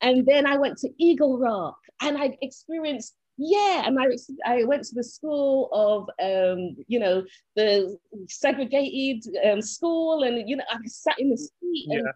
And 0.00 0.24
then 0.26 0.46
I 0.46 0.58
went 0.58 0.78
to 0.78 0.90
Eagle 0.98 1.38
Rock 1.38 1.78
and 2.00 2.16
I 2.16 2.36
experienced 2.40 3.14
yeah, 3.40 3.84
and 3.86 3.96
I, 4.00 4.06
I 4.44 4.64
went 4.64 4.82
to 4.86 4.96
the 4.96 5.04
school 5.04 5.68
of, 5.72 6.08
um, 6.20 6.76
you 6.88 6.98
know, 6.98 7.24
the 7.54 7.96
segregated 8.28 9.24
um, 9.46 9.62
school, 9.62 10.24
and 10.24 10.48
you 10.48 10.56
know, 10.56 10.64
I 10.68 10.78
sat 10.86 11.20
in 11.20 11.30
the. 11.30 11.48
And 11.62 12.04
yeah. 12.04 12.12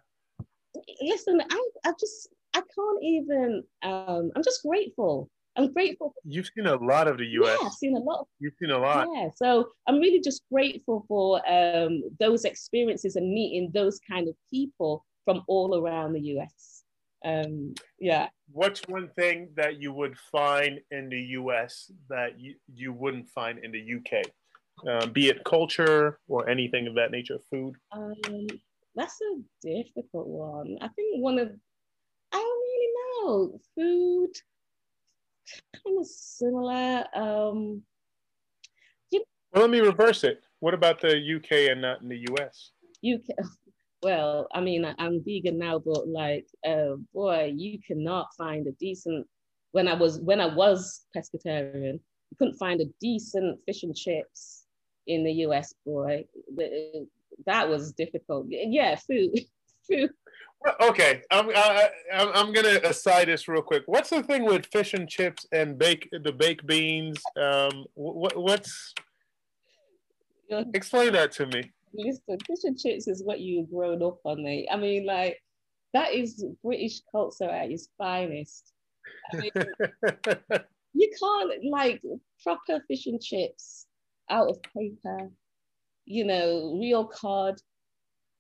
Listen, 1.01 1.41
I, 1.51 1.69
I 1.85 1.93
just, 1.99 2.29
I 2.55 2.61
can't 2.61 3.03
even. 3.03 3.65
Um, 3.83 4.31
I'm 4.35 4.43
just 4.43 4.63
grateful. 4.63 5.31
I'm 5.57 5.73
grateful. 5.73 6.15
You've 6.25 6.51
seen 6.57 6.67
a 6.67 6.77
lot 6.77 7.09
of 7.09 7.19
the 7.19 7.27
U.S. 7.27 7.59
Yeah, 7.61 7.67
I've 7.67 7.75
seen 7.75 7.97
a 7.97 8.01
lot. 8.01 8.21
Of, 8.21 8.27
You've 8.41 8.55
seen 8.59 8.71
a 8.71 8.79
lot. 8.79 9.07
Yeah, 9.15 9.29
so 9.37 9.69
I'm 9.87 9.99
really 9.99 10.21
just 10.21 10.43
grateful 10.51 11.05
for 11.09 11.43
um, 11.51 12.03
those 12.19 12.45
experiences 12.45 13.17
and 13.17 13.33
meeting 13.33 13.71
those 13.75 14.01
kind 14.09 14.29
of 14.29 14.35
people 14.51 15.05
from 15.27 15.43
all 15.49 15.79
around 15.79 16.15
the 16.15 16.21
U.S 16.21 16.73
um, 17.25 17.75
yeah. 17.99 18.29
What's 18.51 18.83
one 18.89 19.09
thing 19.17 19.51
that 19.57 19.81
you 19.81 19.93
would 19.93 20.17
find 20.31 20.81
in 20.91 21.09
the 21.09 21.21
US 21.39 21.91
that 22.09 22.39
you, 22.39 22.55
you 22.75 22.93
wouldn't 22.93 23.29
find 23.31 23.59
in 23.59 23.73
the 23.73 23.95
UK? 23.95 24.25
Um, 24.87 25.13
be 25.13 25.29
it 25.29 25.45
culture 25.45 26.19
or 26.29 26.49
anything 26.49 26.87
of 26.87 26.95
that 26.95 27.11
nature, 27.11 27.39
food? 27.51 27.77
Um, 27.93 28.47
that's 28.95 29.19
a 29.21 29.41
difficult 29.67 30.27
one. 30.27 30.77
I 30.81 30.89
think 30.89 31.23
one 31.23 31.39
of, 31.39 31.51
I 32.33 32.37
don't 32.37 32.45
really 32.45 32.93
know, 33.25 33.61
food, 33.75 34.33
kind 35.85 35.99
of 35.99 36.07
similar. 36.07 37.05
Um, 37.15 37.83
you, 39.11 39.25
well, 39.53 39.63
let 39.63 39.71
me 39.71 39.81
reverse 39.81 40.25
it. 40.25 40.43
What 40.61 40.75
about 40.75 41.01
the 41.01 41.17
UK 41.17 41.71
and 41.73 41.83
not 41.83 42.03
in 42.03 42.09
the 42.09 42.27
US? 42.33 42.73
UK, 43.05 43.37
well, 44.03 44.47
I 44.55 44.61
mean, 44.61 44.85
I, 44.85 44.95
am 44.99 45.23
vegan 45.25 45.59
now, 45.59 45.79
but 45.79 46.09
like, 46.09 46.47
uh, 46.67 46.97
boy, 47.15 47.53
you 47.57 47.79
cannot 47.87 48.29
find 48.37 48.67
a 48.67 48.73
decent. 48.73 49.27
When 49.73 49.89
I 49.89 49.95
was 49.95 50.21
when 50.21 50.39
I 50.39 50.55
was 50.55 51.07
pescatarian, 51.17 51.95
you 51.95 52.37
couldn't 52.39 52.59
find 52.59 52.83
a 52.83 52.87
decent 53.01 53.59
fish 53.65 53.85
and 53.85 53.97
chips 53.97 54.67
in 55.07 55.25
the 55.25 55.33
U.S. 55.33 55.75
Boy, 55.87 56.25
that 57.47 57.69
was 57.69 57.93
difficult. 57.93 58.47
Yeah, 58.49 58.97
food, 58.97 59.41
food. 59.89 60.11
Okay, 60.81 61.23
I'm 61.31 61.51
I, 61.51 61.89
am 62.13 62.29
i 62.35 62.41
am 62.41 62.53
gonna 62.53 62.81
aside 62.85 63.29
this 63.29 63.49
real 63.49 63.63
quick. 63.63 63.83
What's 63.87 64.11
the 64.11 64.23
thing 64.23 64.45
with 64.45 64.67
fish 64.67 64.95
and 64.95 65.09
chips 65.09 65.47
and 65.53 65.77
bake 65.77 66.09
the 66.13 66.33
baked 66.33 66.67
beans? 66.67 67.21
Um, 67.37 67.85
what 67.95 68.37
what's 68.37 68.95
explain 70.75 71.15
that 71.15 71.33
to 71.33 71.47
me 71.47 71.73
listen, 71.95 72.39
fish 72.47 72.65
and 72.65 72.79
chips 72.79 73.09
is 73.09 73.23
what 73.23 73.41
you've 73.41 73.71
grown 73.71 74.03
up 74.03 74.19
on, 74.25 74.43
mate. 74.43 74.69
I 74.71 74.77
mean, 74.77 75.07
like 75.07 75.43
that 75.95 76.13
is 76.13 76.45
British 76.63 77.01
culture 77.11 77.49
at 77.49 77.71
its 77.71 77.89
finest. 77.99 78.73
I 79.33 79.37
mean, 79.37 79.51
you 80.95 81.11
can't 81.19 81.65
like 81.71 82.03
proper 82.43 82.83
fish 82.89 83.07
and 83.07 83.21
chips 83.21 83.87
out 84.31 84.49
of 84.49 84.63
paper, 84.63 85.31
you 86.05 86.25
know, 86.25 86.79
real 86.81 87.07
cod, 87.07 87.61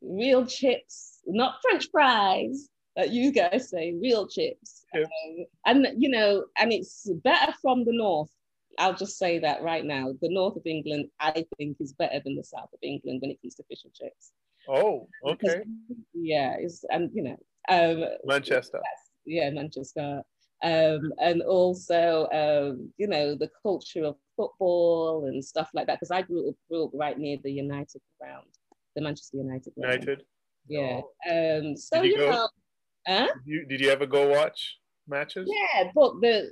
real 0.01 0.47
chips, 0.47 1.21
not 1.27 1.57
French 1.63 1.89
fries 1.91 2.69
that 2.97 3.11
you 3.11 3.33
guys 3.33 3.71
say, 3.71 3.95
real 4.01 4.29
chips. 4.29 4.85
Yeah. 4.95 5.03
Um, 5.03 5.47
and 5.67 5.87
you 6.03 6.11
know, 6.11 6.45
and 6.59 6.73
it's 6.73 7.09
better 7.23 7.53
from 7.63 7.85
the 7.85 7.93
north 7.93 8.31
I'll 8.79 8.95
just 8.95 9.19
say 9.19 9.39
that 9.39 9.63
right 9.63 9.85
now. 9.85 10.13
The 10.21 10.29
north 10.29 10.57
of 10.57 10.67
England, 10.67 11.09
I 11.21 11.45
think, 11.59 11.77
is 11.81 11.93
better 11.93 12.21
than 12.25 12.37
the 12.37 12.45
south 12.45 12.73
of 12.73 12.79
England 12.83 13.21
when 13.21 13.31
it 13.31 13.41
comes 13.43 13.55
to 13.57 13.65
fish 13.65 13.85
and 13.85 13.93
chips. 13.93 14.33
Oh, 14.69 15.09
okay. 15.25 15.37
Because, 15.41 15.67
yeah, 16.15 16.57
it's 16.59 16.85
and 16.91 17.11
you 17.13 17.23
know, 17.23 17.37
um, 17.69 18.05
Manchester. 18.25 18.81
Yeah, 19.25 19.51
Manchester. 19.51 20.23
Um, 20.63 21.13
and 21.19 21.43
also, 21.43 22.29
um, 22.33 22.93
you 22.97 23.09
know, 23.09 23.35
the 23.35 23.51
culture 23.63 24.05
of 24.05 24.17
football 24.43 25.27
and 25.27 25.45
stuff 25.45 25.71
like 25.75 25.87
that. 25.87 25.99
Because 26.01 26.11
I 26.11 26.23
grew 26.23 26.49
up, 26.49 26.55
grew 26.69 26.85
up 26.85 26.91
right 26.95 27.19
near 27.19 27.39
the 27.43 27.53
United 27.53 28.01
ground, 28.21 28.47
the 28.97 29.03
Manchester 29.03 29.39
United. 29.39 29.73
Ground. 29.75 30.03
United. 30.03 30.23
Yeah. 30.69 31.01
Oh. 31.29 31.61
Um, 31.61 31.77
so 31.77 32.03
did 32.03 32.13
you, 32.13 32.21
you 32.23 32.31
know, 32.31 32.49
huh? 33.07 33.27
did 33.27 33.53
you, 33.53 33.67
did 33.67 33.81
you 33.81 33.91
ever 33.91 34.07
go 34.07 34.29
watch 34.29 34.79
matches? 35.09 35.49
Yeah, 35.51 35.91
but 35.95 36.21
the 36.21 36.51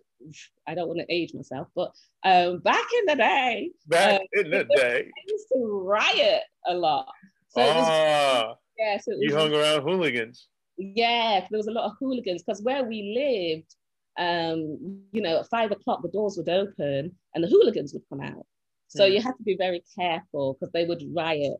I 0.67 0.75
don't 0.75 0.89
want 0.89 1.01
to 1.01 1.15
age 1.15 1.33
myself, 1.35 1.69
but 1.75 1.93
um, 2.25 2.59
back 2.59 2.85
in 2.99 3.07
the 3.07 3.17
day, 3.17 3.71
back 3.87 4.21
um, 4.21 4.27
in 4.35 4.51
the 4.51 4.65
day, 4.77 5.07
I 5.07 5.23
used 5.29 5.47
to 5.55 5.83
riot 5.85 6.43
a 6.67 6.75
lot. 6.75 7.09
So 7.49 7.63
ah, 7.63 8.49
was, 8.49 8.57
yeah, 8.79 8.99
so 8.99 9.13
you 9.19 9.35
hung 9.35 9.55
around 9.55 9.83
hooligans. 9.83 10.49
Yeah, 10.77 11.47
there 11.51 11.59
was 11.59 11.67
a 11.67 11.73
lot 11.73 11.87
of 11.87 11.93
hooligans 11.99 12.43
because 12.43 12.63
where 12.63 12.85
we 12.85 13.15
lived, 13.17 13.75
um, 14.21 15.01
you 15.13 15.23
know, 15.23 15.41
at 15.41 15.49
five 15.49 15.73
o'clock 15.73 16.03
the 16.03 16.11
doors 16.11 16.37
would 16.37 16.49
open 16.49 17.17
and 17.35 17.45
the 17.45 17.49
hooligans 17.49 17.95
would 17.95 18.03
come 18.09 18.21
out. 18.21 18.47
So 18.89 19.07
hmm. 19.07 19.15
you 19.15 19.23
had 19.23 19.33
to 19.33 19.43
be 19.43 19.57
very 19.57 19.83
careful 19.99 20.55
because 20.55 20.73
they 20.73 20.85
would 20.85 21.03
riot 21.15 21.57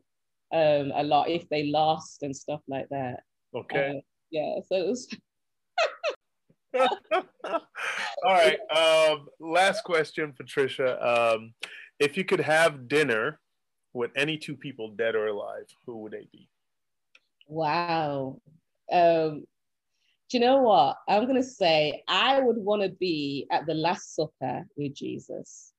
um, 0.53 0.91
a 0.95 1.03
lot 1.03 1.29
if 1.29 1.49
they 1.49 1.65
lost 1.65 2.23
and 2.23 2.35
stuff 2.35 2.61
like 2.67 2.87
that. 2.89 3.21
Okay. 3.55 3.97
Uh, 3.97 4.01
yeah, 4.29 4.59
so 4.67 4.75
it 4.75 4.87
was 4.87 5.07
All 6.79 7.59
right. 8.23 8.59
Um, 8.69 9.27
last 9.39 9.83
question, 9.83 10.33
Patricia. 10.37 11.35
Um, 11.35 11.53
if 11.99 12.15
you 12.15 12.23
could 12.23 12.39
have 12.39 12.87
dinner 12.87 13.39
with 13.93 14.11
any 14.15 14.37
two 14.37 14.55
people, 14.55 14.89
dead 14.95 15.15
or 15.15 15.27
alive, 15.27 15.65
who 15.85 15.97
would 15.97 16.13
they 16.13 16.27
be? 16.31 16.47
Wow. 17.47 18.39
Um, 18.91 19.45
do 20.31 20.37
you 20.37 20.45
know 20.45 20.61
what? 20.61 20.95
I'm 21.09 21.25
going 21.25 21.35
to 21.35 21.43
say 21.43 22.03
I 22.07 22.39
would 22.39 22.55
want 22.55 22.83
to 22.83 22.89
be 22.89 23.47
at 23.51 23.65
the 23.65 23.73
Last 23.73 24.15
Supper 24.15 24.65
with 24.77 24.95
Jesus. 24.95 25.73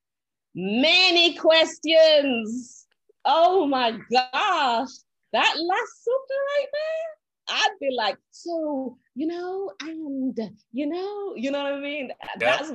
Many 0.54 1.34
questions. 1.36 2.86
Oh 3.24 3.66
my 3.66 3.92
gosh. 3.92 4.90
That 5.32 5.54
Last 5.56 6.04
Supper 6.04 6.40
right 6.58 6.66
there. 6.70 7.56
I'd 7.56 7.78
be 7.80 7.94
like, 7.96 8.18
so, 8.30 8.98
you 9.14 9.26
know, 9.26 9.72
and, 9.80 10.38
you 10.70 10.86
know, 10.86 11.32
you 11.34 11.50
know 11.50 11.62
what 11.62 11.72
I 11.72 11.80
mean? 11.80 12.12
Yeah. 12.38 12.58
That's, 12.58 12.72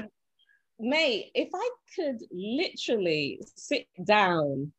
mate, 0.80 1.30
if 1.36 1.50
I 1.54 1.70
could 1.96 2.24
literally 2.32 3.40
sit 3.56 3.88
down 4.04 4.72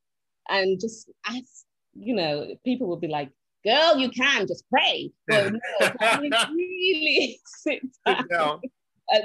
and 0.48 0.80
just 0.80 1.08
ask, 1.26 1.64
you 1.94 2.16
know, 2.16 2.56
people 2.64 2.88
would 2.88 3.00
be 3.00 3.06
like, 3.06 3.30
girl, 3.68 3.98
you 3.98 4.08
can 4.10 4.46
just 4.46 4.64
pray. 4.70 5.10
But 5.26 5.52
no, 6.00 6.44
really 6.54 7.40
sit 7.46 7.80
down, 8.04 8.16
sit 8.16 8.30
down. 8.30 8.60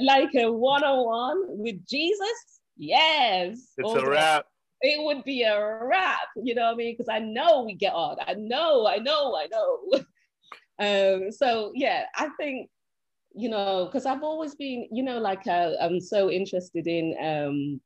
like 0.02 0.34
a 0.36 0.52
one-on-one 0.52 1.46
with 1.48 1.86
Jesus? 1.88 2.60
Yes. 2.78 3.60
It's 3.78 3.94
a 3.94 4.10
wrap. 4.10 4.46
It 4.82 5.02
would 5.04 5.24
be 5.24 5.44
a 5.44 5.80
wrap, 5.86 6.28
you 6.36 6.56
know 6.56 6.66
what 6.66 6.74
I 6.74 6.76
mean? 6.76 6.94
Because 6.94 7.08
I 7.10 7.20
know 7.20 7.64
we 7.64 7.74
get 7.74 7.94
on. 7.94 8.18
I 8.20 8.34
know, 8.34 8.86
I 8.86 8.98
know, 8.98 9.36
I 9.36 9.48
know. 9.48 10.00
um, 11.26 11.32
so 11.32 11.72
yeah, 11.74 12.04
I 12.16 12.30
think, 12.38 12.70
you 13.34 13.48
know, 13.48 13.86
because 13.86 14.06
I've 14.06 14.24
always 14.24 14.56
been, 14.56 14.90
you 14.92 15.04
know, 15.04 15.20
like 15.20 15.48
uh, 15.48 15.72
I'm 15.80 16.02
so 16.02 16.30
interested 16.30 16.86
in 16.86 17.16
um, 17.24 17.82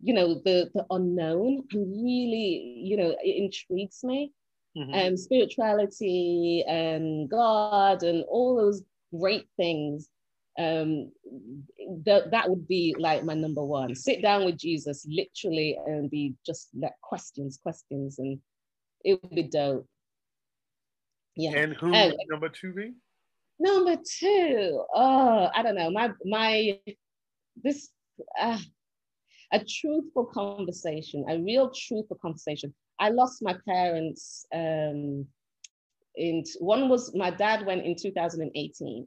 you 0.00 0.12
know, 0.12 0.34
the 0.44 0.68
the 0.74 0.84
unknown 0.90 1.62
really, 1.72 2.82
you 2.82 2.96
know, 2.96 3.16
it 3.22 3.42
intrigues 3.42 4.02
me 4.02 4.32
mm-hmm. 4.76 4.92
um, 4.92 5.16
spirituality 5.16 6.64
and 6.66 7.28
God 7.30 8.02
and 8.02 8.24
all 8.28 8.56
those 8.56 8.82
great 9.18 9.46
things. 9.56 10.08
Um, 10.58 11.12
th- 12.04 12.24
that 12.30 12.48
would 12.48 12.66
be 12.66 12.94
like 12.98 13.24
my 13.24 13.34
number 13.34 13.64
one. 13.64 13.94
Sit 13.94 14.22
down 14.22 14.44
with 14.44 14.58
Jesus, 14.58 15.06
literally, 15.08 15.78
and 15.86 16.10
be 16.10 16.34
just 16.44 16.68
like 16.74 16.94
questions, 17.02 17.58
questions, 17.62 18.18
and 18.18 18.38
it 19.04 19.22
would 19.22 19.34
be 19.34 19.42
dope. 19.42 19.86
Yeah. 21.36 21.58
And 21.58 21.74
who 21.74 21.92
um, 21.92 22.12
number 22.30 22.48
two 22.48 22.72
be? 22.72 22.94
Number 23.58 23.96
two, 23.96 24.84
oh, 24.94 25.48
I 25.54 25.62
don't 25.62 25.76
know. 25.76 25.90
My 25.90 26.12
my 26.24 26.78
this 27.62 27.90
uh, 28.38 28.58
a 29.52 29.64
truthful 29.64 30.26
conversation, 30.26 31.24
a 31.28 31.38
real 31.38 31.70
truthful 31.70 32.18
conversation. 32.20 32.74
I 32.98 33.10
lost 33.10 33.42
my 33.42 33.54
parents. 33.66 34.46
Um, 34.52 35.26
in 36.14 36.44
one 36.60 36.88
was 36.88 37.14
my 37.14 37.30
dad 37.30 37.66
went 37.66 37.84
in 37.84 37.94
2018, 37.96 39.06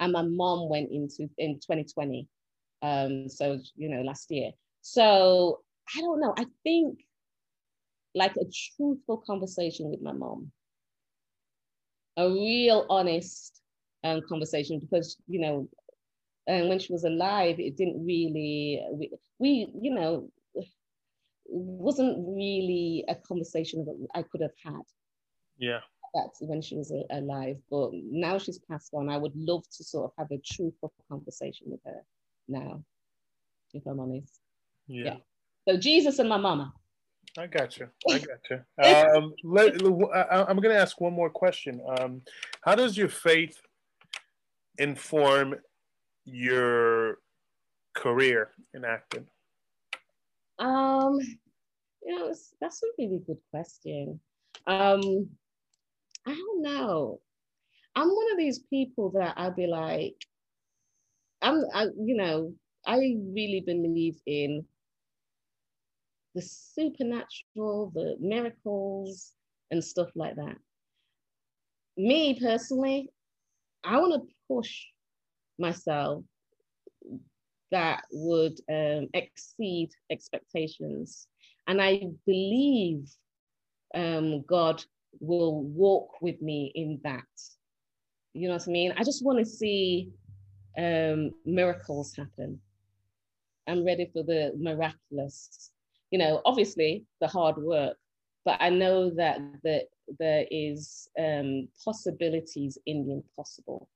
and 0.00 0.12
my 0.12 0.22
mom 0.22 0.68
went 0.68 0.90
into 0.90 1.28
in 1.38 1.54
2020. 1.56 2.28
Um, 2.82 3.28
so 3.28 3.58
you 3.76 3.88
know, 3.88 4.02
last 4.02 4.30
year. 4.30 4.50
So 4.82 5.60
I 5.96 6.00
don't 6.00 6.20
know. 6.20 6.34
I 6.36 6.46
think 6.64 7.00
like 8.14 8.36
a 8.36 8.44
truthful 8.76 9.22
conversation 9.26 9.90
with 9.90 10.02
my 10.02 10.12
mom, 10.12 10.50
a 12.16 12.28
real 12.28 12.86
honest 12.90 13.60
um, 14.04 14.20
conversation 14.28 14.80
because 14.80 15.16
you 15.26 15.40
know 15.40 15.68
and 16.46 16.68
when 16.68 16.78
she 16.78 16.92
was 16.92 17.04
alive 17.04 17.58
it 17.58 17.76
didn't 17.76 18.04
really 18.04 18.82
we, 18.92 19.10
we 19.38 19.68
you 19.80 19.94
know 19.94 20.30
wasn't 21.48 22.16
really 22.18 23.04
a 23.08 23.14
conversation 23.14 23.84
that 23.84 24.06
I 24.14 24.22
could 24.22 24.42
have 24.42 24.52
had. 24.64 24.82
Yeah. 25.58 25.80
That's 26.14 26.40
when 26.40 26.62
she 26.62 26.76
was 26.76 26.92
alive. 27.10 27.56
But 27.70 27.90
now 27.92 28.38
she's 28.38 28.58
passed 28.58 28.90
on, 28.94 29.08
I 29.08 29.16
would 29.16 29.34
love 29.34 29.64
to 29.76 29.84
sort 29.84 30.06
of 30.06 30.12
have 30.18 30.30
a 30.30 30.40
truthful 30.44 30.92
conversation 31.10 31.66
with 31.70 31.80
her 31.84 32.02
now, 32.48 32.82
if 33.74 33.86
I'm 33.86 34.00
honest. 34.00 34.40
Yeah. 34.86 35.04
yeah. 35.04 35.16
So 35.68 35.76
Jesus 35.76 36.18
and 36.18 36.28
my 36.28 36.38
mama. 36.38 36.72
I 37.36 37.46
got 37.46 37.78
you. 37.78 37.88
I 38.10 38.18
got 38.18 38.40
you. 38.50 38.82
Um, 38.82 39.34
let, 39.44 39.74
I, 40.14 40.50
am 40.50 40.56
going 40.56 40.74
to 40.74 40.80
ask 40.80 41.00
one 41.00 41.12
more 41.12 41.30
question. 41.30 41.80
Um, 41.98 42.22
how 42.62 42.74
does 42.74 42.96
your 42.96 43.08
faith 43.08 43.60
inform 44.78 45.56
your 46.24 47.18
career 47.94 48.50
in 48.74 48.84
acting? 48.84 49.26
Um, 50.58 51.18
you 52.02 52.16
know, 52.16 52.34
that's 52.60 52.82
a 52.82 52.86
really 52.98 53.20
good 53.26 53.38
question. 53.50 54.20
Um, 54.66 55.28
I 56.26 56.34
don't 56.34 56.62
know. 56.62 57.20
I'm 57.94 58.08
one 58.08 58.32
of 58.32 58.38
these 58.38 58.60
people 58.70 59.10
that 59.10 59.34
I'd 59.36 59.56
be 59.56 59.66
like, 59.66 60.14
I'm, 61.42 61.64
I, 61.72 61.84
you 61.98 62.16
know, 62.16 62.54
I 62.86 62.96
really 62.96 63.62
believe 63.64 64.16
in 64.26 64.64
the 66.34 66.42
supernatural, 66.42 67.92
the 67.94 68.16
miracles, 68.20 69.32
and 69.70 69.82
stuff 69.82 70.08
like 70.14 70.36
that. 70.36 70.56
Me 71.96 72.38
personally, 72.40 73.10
I 73.84 73.98
want 73.98 74.22
to 74.22 74.34
push 74.48 74.86
myself 75.58 76.24
that 77.70 78.04
would 78.10 78.58
um, 78.70 79.08
exceed 79.14 79.90
expectations. 80.10 81.28
And 81.66 81.82
I 81.82 82.08
believe 82.26 83.10
um, 83.94 84.42
God 84.42 84.82
will 85.20 85.62
walk 85.62 86.20
with 86.20 86.40
me 86.40 86.72
in 86.74 87.00
that. 87.04 87.24
You 88.34 88.48
know 88.48 88.54
what 88.54 88.68
I 88.68 88.70
mean? 88.70 88.94
I 88.96 89.04
just 89.04 89.24
want 89.24 89.38
to 89.38 89.44
see 89.44 90.10
um, 90.76 91.32
miracles 91.44 92.14
happen. 92.16 92.60
I'm 93.66 93.84
ready 93.84 94.10
for 94.12 94.22
the 94.22 94.52
miraculous. 94.58 95.70
You 96.10 96.18
know, 96.18 96.40
obviously 96.44 97.04
the 97.20 97.28
hard 97.28 97.58
work, 97.58 97.96
but 98.44 98.56
I 98.60 98.70
know 98.70 99.10
that 99.10 99.40
the, 99.62 99.84
there 100.18 100.46
is 100.50 101.08
um, 101.18 101.68
possibilities 101.84 102.78
in 102.86 103.06
the 103.06 103.12
impossible 103.14 103.88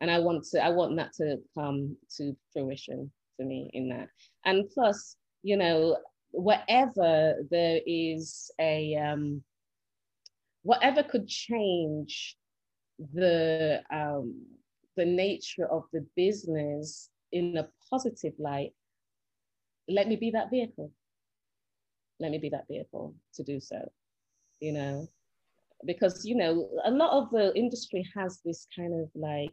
and 0.00 0.10
I 0.10 0.18
want 0.18 0.44
to 0.52 0.62
I 0.62 0.70
want 0.70 0.96
that 0.96 1.12
to 1.14 1.38
come 1.54 1.96
to 2.16 2.36
fruition 2.52 3.10
for 3.36 3.44
me 3.44 3.70
in 3.72 3.88
that. 3.90 4.08
And 4.44 4.68
plus, 4.70 5.16
you 5.42 5.56
know, 5.56 5.98
whatever 6.30 7.34
there 7.50 7.80
is 7.86 8.50
a 8.60 8.96
um, 8.96 9.42
whatever 10.62 11.02
could 11.02 11.28
change 11.28 12.36
the 13.14 13.82
um, 13.90 14.44
the 14.96 15.04
nature 15.04 15.66
of 15.66 15.84
the 15.92 16.06
business 16.16 17.10
in 17.32 17.56
a 17.56 17.68
positive 17.90 18.34
light, 18.38 18.72
let 19.88 20.08
me 20.08 20.16
be 20.16 20.30
that 20.30 20.50
vehicle. 20.50 20.90
Let 22.18 22.30
me 22.30 22.38
be 22.38 22.48
that 22.50 22.66
vehicle 22.68 23.14
to 23.34 23.42
do 23.42 23.60
so. 23.60 23.90
You 24.60 24.72
know, 24.72 25.08
because 25.84 26.24
you 26.24 26.34
know 26.34 26.68
a 26.84 26.90
lot 26.90 27.12
of 27.12 27.30
the 27.30 27.54
industry 27.54 28.06
has 28.16 28.40
this 28.44 28.66
kind 28.74 28.94
of 28.94 29.10
like 29.14 29.52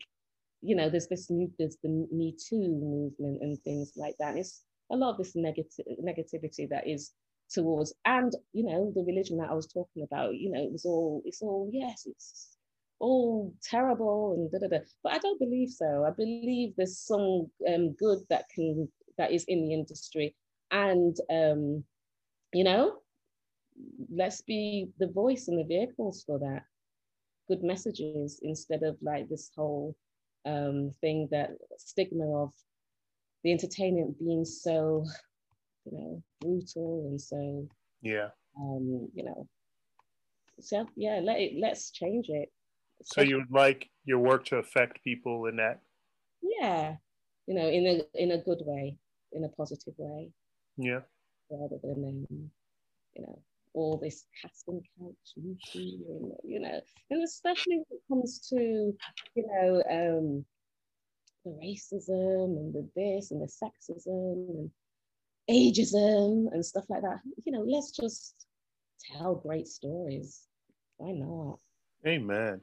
you 0.64 0.76
know, 0.76 0.90
there's 0.90 1.08
this 1.08 1.30
new, 1.30 1.52
there's 1.60 1.78
the 1.84 2.08
Me 2.12 2.36
Too 2.48 2.68
movement 2.68 3.42
and 3.42 3.60
things 3.64 3.92
like 3.96 4.16
that. 4.20 4.38
it's 4.38 4.64
a 4.92 4.96
lot 4.96 5.12
of 5.12 5.18
this 5.18 5.36
negative 5.36 5.86
negativity 6.02 6.70
that 6.70 6.88
is 6.88 7.12
towards, 7.52 7.94
and 8.06 8.34
you 8.54 8.64
know, 8.64 8.92
the 8.96 9.04
religion 9.04 9.38
that 9.38 9.50
I 9.50 9.54
was 9.54 9.68
talking 9.68 10.04
about. 10.04 10.36
You 10.36 10.52
know, 10.52 10.64
it 10.64 10.72
was 10.72 10.86
all, 10.86 11.22
it's 11.26 11.42
all 11.42 11.70
yes, 11.72 12.04
it's 12.06 12.58
all 13.00 13.54
terrible 13.62 14.34
and 14.36 14.52
da 14.52 14.60
da 14.60 14.78
da. 14.78 14.84
But 15.04 15.14
I 15.14 15.18
don't 15.20 15.40
believe 15.40 15.70
so. 15.70 16.06
I 16.08 16.12
believe 16.12 16.74
there's 16.78 16.98
some 16.98 17.50
um, 17.68 17.92
good 17.94 18.20
that 18.30 18.46
can 18.54 18.88
that 19.18 19.32
is 19.32 19.44
in 19.48 19.68
the 19.68 19.74
industry, 19.74 20.36
and 20.72 21.16
um, 21.30 21.84
you 22.54 22.64
know, 22.64 22.94
let's 24.10 24.42
be 24.42 24.90
the 25.00 25.08
voice 25.08 25.48
and 25.48 25.60
the 25.60 25.68
vehicles 25.68 26.24
for 26.26 26.40
that 26.40 26.64
good 27.48 27.64
messages 27.64 28.40
instead 28.44 28.84
of 28.84 28.96
like 29.02 29.28
this 29.28 29.52
whole 29.56 29.96
um, 30.46 30.92
thing 31.02 31.28
that 31.32 31.52
stigma 31.78 32.44
of 32.44 32.54
the 33.44 33.52
entertainment 33.52 34.18
being 34.20 34.46
so, 34.46 35.06
you 35.86 35.98
know, 35.98 36.24
brutal 36.42 37.08
and 37.10 37.20
so, 37.20 37.68
yeah, 38.02 38.30
um, 38.60 39.10
you 39.14 39.24
know, 39.24 39.48
so 40.60 40.88
yeah, 40.96 41.20
let 41.24 41.40
it, 41.40 41.54
let's 41.60 41.92
change 41.92 42.28
it. 42.30 42.50
So 43.04 43.22
you 43.22 43.38
would 43.38 43.52
like 43.52 43.90
your 44.06 44.20
work 44.20 44.46
to 44.46 44.58
affect 44.58 45.04
people 45.04 45.48
in 45.48 45.58
that? 45.58 45.80
Yeah, 46.42 46.96
you 47.48 47.56
know, 47.56 47.68
in 47.68 47.86
a 47.88 48.22
in 48.22 48.32
a 48.32 48.38
good 48.38 48.62
way, 48.66 48.98
in 49.32 49.44
a 49.44 49.50
positive 49.50 49.94
way. 49.98 50.32
Yeah. 50.78 51.02
Rather 51.50 51.78
than 51.84 52.26
um, 52.32 52.50
you 53.16 53.22
know, 53.22 53.40
all 53.74 53.98
this 53.98 54.26
casting 54.42 54.82
couch, 55.00 55.16
and, 55.36 55.58
you 56.44 56.60
know, 56.60 56.82
and 57.10 57.24
especially 57.24 57.78
when 57.78 57.86
it 57.92 58.02
comes 58.10 58.48
to, 58.50 58.94
you 59.36 59.48
know, 59.48 59.84
um, 59.90 60.46
the 61.46 61.52
racism 61.52 62.58
and 62.58 62.74
the 62.74 62.88
this 62.96 63.32
and 63.32 63.42
the 63.42 63.48
sexism 63.48 64.50
and 64.50 64.72
ageism 65.50 66.52
and 66.54 66.66
stuff 66.66 66.86
like 66.90 67.02
that. 67.02 67.20
You 67.46 67.52
know, 67.52 67.62
let's 67.62 67.92
just 67.92 68.46
tell 69.12 69.36
great 69.36 69.68
stories. 69.68 70.44
Why 70.98 71.12
not? 71.12 71.60
Amen. 72.08 72.62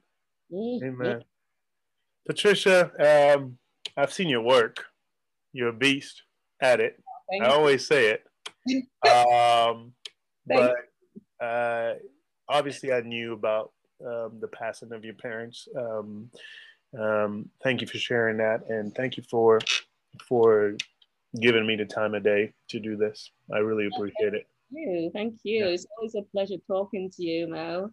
Amen. 0.52 1.22
Patricia, 2.26 3.34
um, 3.36 3.58
I've 3.96 4.12
seen 4.12 4.28
your 4.28 4.42
work. 4.42 4.84
You're 5.52 5.68
a 5.68 5.72
beast 5.72 6.22
at 6.60 6.80
it. 6.80 7.02
Thank 7.30 7.44
I 7.44 7.48
always 7.48 7.86
say 7.86 8.08
it. 8.08 8.24
um, 9.08 9.92
but 10.46 10.74
uh, 11.40 11.94
obviously, 12.48 12.92
I 12.92 13.00
knew 13.00 13.32
about 13.32 13.72
um, 14.04 14.38
the 14.40 14.48
passing 14.48 14.92
of 14.92 15.04
your 15.04 15.14
parents. 15.14 15.68
Um, 15.76 16.30
um, 16.98 17.48
thank 17.62 17.80
you 17.80 17.86
for 17.86 17.98
sharing 17.98 18.38
that, 18.38 18.62
and 18.68 18.94
thank 18.94 19.16
you 19.16 19.22
for 19.30 19.60
for 20.28 20.76
giving 21.40 21.66
me 21.66 21.76
the 21.76 21.84
time 21.84 22.14
of 22.14 22.24
day 22.24 22.52
to 22.68 22.80
do 22.80 22.96
this. 22.96 23.30
I 23.52 23.58
really 23.58 23.86
appreciate 23.86 24.34
it. 24.34 24.46
Thank 24.72 24.88
you. 24.88 25.10
Thank 25.12 25.34
you. 25.44 25.64
Yeah. 25.64 25.72
It's 25.72 25.86
always 25.96 26.14
a 26.14 26.22
pleasure 26.22 26.56
talking 26.66 27.10
to 27.16 27.22
you, 27.22 27.48
Mo. 27.48 27.90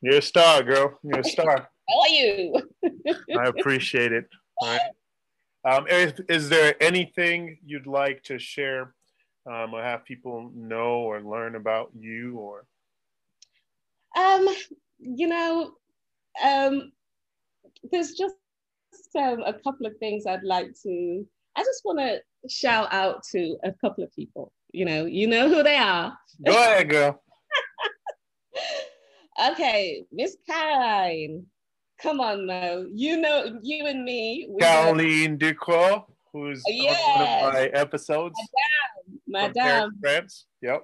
You're 0.00 0.18
a 0.18 0.22
star, 0.22 0.62
girl. 0.62 0.98
You're 1.02 1.20
a 1.20 1.24
star. 1.24 1.68
How 1.88 2.00
are 2.00 2.08
you? 2.08 2.54
I 3.38 3.46
appreciate 3.46 4.12
it. 4.12 4.28
All 4.60 4.68
right. 4.68 4.80
Um, 5.66 5.86
is, 5.88 6.12
is, 6.28 6.48
there 6.50 6.74
anything 6.82 7.56
you'd 7.64 7.86
like 7.86 8.22
to 8.24 8.38
share 8.38 8.94
um, 9.46 9.72
or 9.72 9.82
have 9.82 10.04
people 10.04 10.50
know 10.54 10.98
or 10.98 11.22
learn 11.22 11.54
about 11.54 11.90
you 11.98 12.36
or? 12.36 12.66
Um, 14.16 14.48
you 14.98 15.26
know, 15.26 15.72
um, 16.42 16.92
there's 17.90 18.12
just 18.12 18.34
um, 19.16 19.42
a 19.44 19.52
couple 19.52 19.86
of 19.86 19.96
things 19.98 20.26
I'd 20.26 20.44
like 20.44 20.70
to. 20.82 21.26
I 21.56 21.62
just 21.62 21.82
want 21.84 21.98
to 22.00 22.20
shout 22.48 22.92
out 22.92 23.22
to 23.32 23.56
a 23.64 23.72
couple 23.72 24.04
of 24.04 24.12
people. 24.14 24.52
You 24.72 24.84
know, 24.84 25.04
you 25.04 25.26
know 25.26 25.48
who 25.48 25.62
they 25.62 25.76
are. 25.76 26.16
Go 26.44 26.52
ahead, 26.52 26.90
girl. 26.90 27.22
okay, 29.50 30.04
Miss 30.12 30.36
Caroline. 30.48 31.46
Come 32.02 32.20
on, 32.20 32.46
Mo. 32.46 32.86
You 32.92 33.20
know, 33.20 33.58
you 33.62 33.86
and 33.86 34.04
me. 34.04 34.48
Caroline 34.60 35.38
Ducroix, 35.38 36.04
who's 36.32 36.62
on 36.68 36.86
one 36.86 37.22
of 37.22 37.54
my 37.54 37.66
episodes. 37.72 38.34
Madame. 39.26 39.54
Madame. 39.54 39.90
France. 40.00 40.46
Yep. 40.60 40.82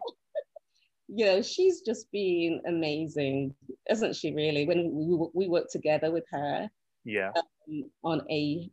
You 1.12 1.26
know, 1.26 1.42
she's 1.42 1.80
just 1.80 2.10
been 2.12 2.60
amazing, 2.66 3.54
isn't 3.90 4.16
she? 4.16 4.32
Really, 4.32 4.66
when 4.66 4.90
we, 4.92 5.28
we 5.34 5.48
worked 5.48 5.72
together 5.72 6.10
with 6.10 6.24
her. 6.30 6.68
Yeah. 7.04 7.30
Um, 7.36 7.84
on 8.04 8.22
a 8.30 8.70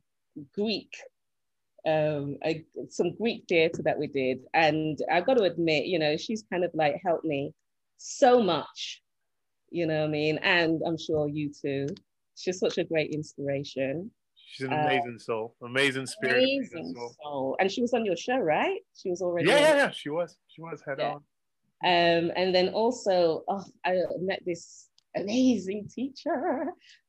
Greek, 0.54 0.92
um, 1.86 2.38
a, 2.44 2.66
some 2.90 3.16
Greek 3.16 3.46
theater 3.48 3.82
that 3.84 3.98
we 3.98 4.08
did, 4.08 4.40
and 4.54 5.00
I've 5.12 5.26
got 5.26 5.38
to 5.38 5.44
admit, 5.44 5.86
you 5.86 6.00
know, 6.00 6.18
she's 6.18 6.44
kind 6.52 6.64
of 6.64 6.72
like 6.74 6.96
helped 7.04 7.26
me 7.26 7.54
so 7.98 8.42
much. 8.42 9.02
You 9.70 9.86
know 9.88 10.02
what 10.02 10.08
I 10.08 10.12
mean? 10.12 10.38
And 10.44 10.82
I'm 10.86 10.98
sure 10.98 11.28
you 11.28 11.52
too 11.54 11.88
she's 12.38 12.60
such 12.60 12.78
a 12.78 12.84
great 12.84 13.12
inspiration. 13.12 14.12
She's 14.50 14.68
an 14.68 14.74
amazing 14.74 15.14
um, 15.14 15.20
soul, 15.20 15.56
amazing 15.62 16.06
spirit, 16.06 16.38
amazing, 16.38 16.70
amazing 16.74 16.96
soul. 16.96 17.16
soul. 17.22 17.58
And 17.60 17.70
she 17.70 17.82
was 17.82 17.94
on 17.94 18.06
your 18.06 18.16
show, 18.16 18.38
right? 18.38 18.80
She 18.96 19.10
was 19.10 19.22
already. 19.22 19.50
Yeah, 19.50 19.60
yeah, 19.60 19.76
yeah. 19.76 19.92
She 19.92 20.10
was. 20.10 20.38
She 20.48 20.62
was 20.62 20.82
head 20.88 20.98
yeah. 21.00 21.16
on. 21.16 21.24
Um, 21.84 22.32
and 22.36 22.54
then 22.54 22.70
also, 22.70 23.44
oh, 23.48 23.64
I 23.86 23.98
met 24.20 24.42
this 24.46 24.88
amazing 25.16 25.90
teacher. 25.94 26.66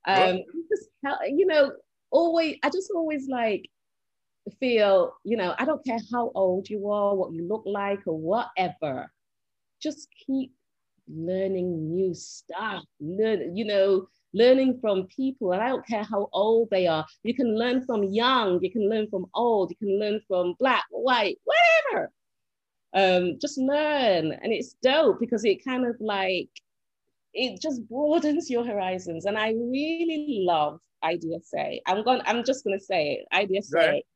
Um, 0.07 0.43
just 0.71 0.89
you 1.27 1.47
know, 1.47 1.73
always. 2.11 2.57
I 2.63 2.71
just 2.71 2.91
always 2.95 3.29
like 3.29 3.69
feel, 4.61 5.13
you 5.25 5.37
know, 5.37 5.55
I 5.59 5.65
don't 5.65 5.85
care 5.85 5.99
how 6.13 6.33
old 6.35 6.71
you 6.71 6.91
are, 6.91 7.15
what 7.15 7.33
you 7.33 7.47
look 7.47 7.65
like, 7.67 8.01
or 8.07 8.19
whatever. 8.19 9.11
Just 9.83 10.09
keep 10.27 10.53
learning 11.09 11.95
new 11.95 12.15
stuff. 12.15 12.85
Learn, 13.01 13.57
you 13.57 13.65
know, 13.65 14.09
learning 14.35 14.79
from 14.81 15.07
people, 15.07 15.53
and 15.53 15.63
I 15.63 15.69
don't 15.69 15.87
care 15.87 16.05
how 16.05 16.29
old 16.33 16.69
they 16.71 16.87
are. 16.87 17.07
You 17.23 17.35
can 17.35 17.59
learn 17.59 17.85
from 17.85 18.05
young, 18.05 18.63
you 18.63 18.71
can 18.71 18.89
learn 18.89 19.09
from 19.09 19.27
old, 19.35 19.71
you 19.71 19.77
can 19.77 19.99
learn 19.99 20.21
from 20.29 20.55
black, 20.59 20.85
white, 20.91 21.39
whatever. 21.45 21.68
Um, 22.95 23.39
just 23.41 23.59
learn, 23.59 24.33
and 24.33 24.53
it's 24.53 24.75
dope 24.83 25.21
because 25.21 25.45
it 25.45 25.65
kind 25.65 25.87
of 25.87 25.97
like 26.01 26.49
it 27.35 27.61
just 27.61 27.87
broadens 27.89 28.51
your 28.51 28.65
horizons. 28.65 29.27
And 29.27 29.39
I 29.39 29.51
really 29.51 30.43
love 30.47 30.81
IDSA. 31.05 31.81
I'm 31.87 32.03
going. 32.05 32.21
I'm 32.25 32.45
just 32.45 32.65
going 32.65 32.79
to 32.79 32.85
say 32.85 33.25
it, 33.31 33.49
IDSA, 33.51 33.75
right. 33.75 34.07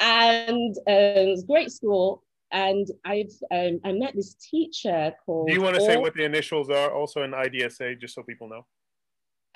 and 0.00 0.76
um, 0.76 0.82
it's 0.86 1.44
great 1.44 1.70
school. 1.70 2.24
And 2.50 2.88
I've 3.04 3.30
um, 3.50 3.78
I 3.84 3.92
met 3.92 4.14
this 4.14 4.34
teacher 4.34 5.12
called. 5.24 5.48
Do 5.48 5.54
you 5.54 5.60
want 5.60 5.76
to 5.76 5.82
say 5.82 5.98
what 5.98 6.14
the 6.14 6.24
initials 6.24 6.70
are 6.70 6.90
also 6.90 7.22
in 7.22 7.32
IDSA, 7.32 8.00
just 8.00 8.14
so 8.14 8.22
people 8.22 8.48
know? 8.48 8.64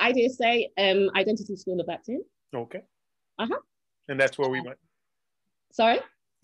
IDSA 0.00 0.66
um, 0.78 1.10
Identity 1.14 1.56
School 1.56 1.80
of 1.80 1.88
Acting. 1.88 2.22
Okay. 2.54 2.82
Uh 3.38 3.46
huh. 3.46 3.58
And 4.08 4.20
that's 4.20 4.38
where 4.38 4.50
we 4.50 4.60
went. 4.60 4.78
Sorry. 5.72 6.00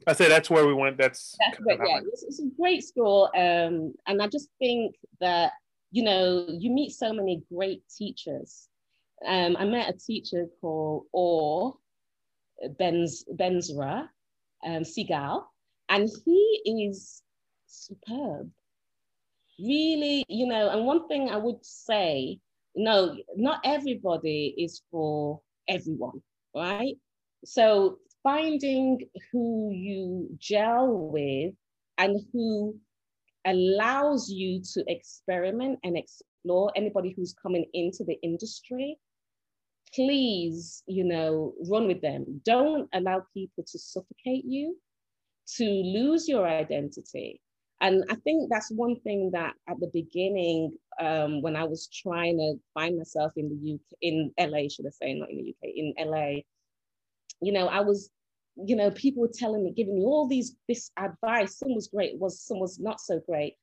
I 0.06 0.12
say 0.12 0.28
that's 0.28 0.48
where 0.50 0.66
we 0.66 0.74
went. 0.74 0.96
That's, 0.96 1.36
that's 1.38 1.58
great. 1.58 1.78
Yeah, 1.84 2.00
it's, 2.12 2.22
it's, 2.22 2.40
a 2.40 2.48
great 2.58 2.84
school, 2.84 3.30
um, 3.34 3.94
and 4.06 4.22
I 4.22 4.28
just 4.28 4.48
think 4.58 4.94
that 5.20 5.52
you 5.90 6.02
know 6.02 6.46
you 6.48 6.70
meet 6.70 6.92
so 6.92 7.12
many 7.12 7.42
great 7.52 7.82
teachers. 7.96 8.68
Um, 9.26 9.56
I 9.58 9.64
met 9.64 9.92
a 9.92 9.98
teacher 9.98 10.46
called 10.60 11.06
Or 11.12 11.74
Benz 12.78 13.24
Benzra 13.34 14.08
um, 14.64 14.82
Sigal, 14.82 15.44
and 15.88 16.08
he 16.24 16.62
is 16.64 17.22
superb. 17.66 18.50
Really, 19.58 20.24
you 20.28 20.46
know, 20.46 20.70
and 20.70 20.86
one 20.86 21.08
thing 21.08 21.28
I 21.30 21.36
would 21.36 21.64
say 21.64 22.38
no, 22.78 23.16
not 23.36 23.60
everybody 23.64 24.54
is 24.56 24.82
for 24.90 25.40
everyone, 25.66 26.22
right? 26.54 26.96
So 27.44 27.98
finding 28.28 28.98
who 29.32 29.70
you 29.72 30.28
gel 30.38 31.10
with 31.12 31.54
and 31.96 32.20
who 32.32 32.76
allows 33.46 34.28
you 34.30 34.60
to 34.74 34.84
experiment 34.86 35.78
and 35.82 35.96
explore 35.96 36.70
anybody 36.76 37.14
who's 37.16 37.34
coming 37.42 37.64
into 37.72 38.04
the 38.04 38.18
industry 38.22 38.98
please 39.94 40.82
you 40.86 41.04
know 41.04 41.54
run 41.68 41.86
with 41.86 42.00
them. 42.00 42.40
Don't 42.44 42.88
allow 42.92 43.22
people 43.34 43.64
to 43.66 43.78
suffocate 43.78 44.44
you 44.44 44.76
to 45.56 45.64
lose 45.64 46.28
your 46.28 46.46
identity. 46.46 47.40
And 47.80 48.04
I 48.10 48.16
think 48.16 48.50
that's 48.50 48.70
one 48.72 48.96
thing 49.00 49.30
that 49.32 49.54
at 49.68 49.78
the 49.78 49.90
beginning, 49.92 50.76
um, 51.00 51.42
when 51.42 51.54
I 51.54 51.64
was 51.64 51.88
trying 52.02 52.36
to 52.38 52.54
find 52.74 52.98
myself 52.98 53.32
in 53.36 53.48
the 53.48 53.74
UK, 53.74 53.98
in 54.02 54.32
LA, 54.38 54.68
should 54.68 54.86
I 54.86 54.90
say, 54.90 55.14
not 55.14 55.30
in 55.30 55.36
the 55.36 55.50
UK, 55.50 55.72
in 55.74 55.94
LA, 55.96 56.40
you 57.40 57.52
know, 57.52 57.68
I 57.68 57.80
was, 57.80 58.10
you 58.66 58.76
know, 58.76 58.90
people 58.90 59.22
were 59.22 59.32
telling 59.32 59.64
me, 59.64 59.72
giving 59.72 59.96
me 59.96 60.04
all 60.04 60.26
these 60.26 60.56
this 60.68 60.90
advice. 60.98 61.58
Some 61.58 61.74
was 61.74 61.88
great, 61.88 62.18
was 62.18 62.40
some 62.40 62.58
was 62.58 62.78
not 62.78 63.00
so 63.00 63.20
great. 63.26 63.54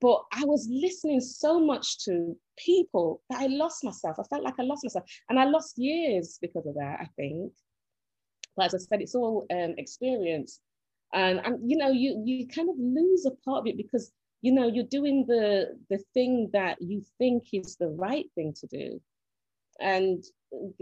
But 0.00 0.22
I 0.32 0.44
was 0.44 0.68
listening 0.70 1.20
so 1.20 1.58
much 1.58 2.04
to 2.04 2.36
people 2.56 3.20
that 3.30 3.40
I 3.40 3.46
lost 3.46 3.82
myself. 3.82 4.16
I 4.18 4.22
felt 4.30 4.44
like 4.44 4.54
I 4.58 4.62
lost 4.62 4.84
myself. 4.84 5.04
And 5.28 5.40
I 5.40 5.44
lost 5.44 5.76
years 5.76 6.38
because 6.40 6.66
of 6.66 6.74
that, 6.76 6.98
I 7.00 7.08
think. 7.16 7.52
But 8.56 8.66
as 8.66 8.74
I 8.74 8.78
said, 8.78 9.02
it's 9.02 9.16
all 9.16 9.46
um, 9.50 9.74
experience 9.76 10.60
and, 11.12 11.40
and 11.44 11.70
you 11.70 11.76
know 11.76 11.90
you 11.90 12.22
you 12.24 12.46
kind 12.46 12.68
of 12.68 12.76
lose 12.78 13.26
a 13.26 13.30
part 13.44 13.60
of 13.60 13.66
it 13.66 13.76
because 13.76 14.12
you 14.42 14.52
know 14.52 14.66
you're 14.66 14.84
doing 14.84 15.24
the 15.26 15.76
the 15.90 15.98
thing 16.14 16.50
that 16.52 16.80
you 16.80 17.02
think 17.18 17.44
is 17.52 17.76
the 17.76 17.88
right 17.88 18.26
thing 18.34 18.52
to 18.54 18.66
do 18.66 19.00
and 19.80 20.24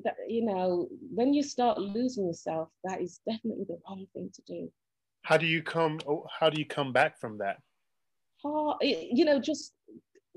that, 0.05 0.17
you 0.29 0.45
know 0.45 0.89
when 1.13 1.35
you 1.35 1.43
start 1.43 1.79
losing 1.79 2.27
yourself 2.27 2.69
that 2.85 3.01
is 3.01 3.21
definitely 3.29 3.65
the 3.69 3.79
wrong 3.89 4.07
thing 4.15 4.31
to 4.35 4.43
do. 4.43 4.71
How 5.23 5.37
do 5.37 5.47
you 5.47 5.63
come 5.63 5.99
oh, 6.07 6.27
how 6.39 6.51
do 6.51 6.61
you 6.61 6.67
come 6.67 6.93
back 6.93 7.19
from 7.19 7.39
that? 7.39 7.59
Oh, 8.45 8.77
you 8.81 9.25
know 9.25 9.41
just 9.41 9.73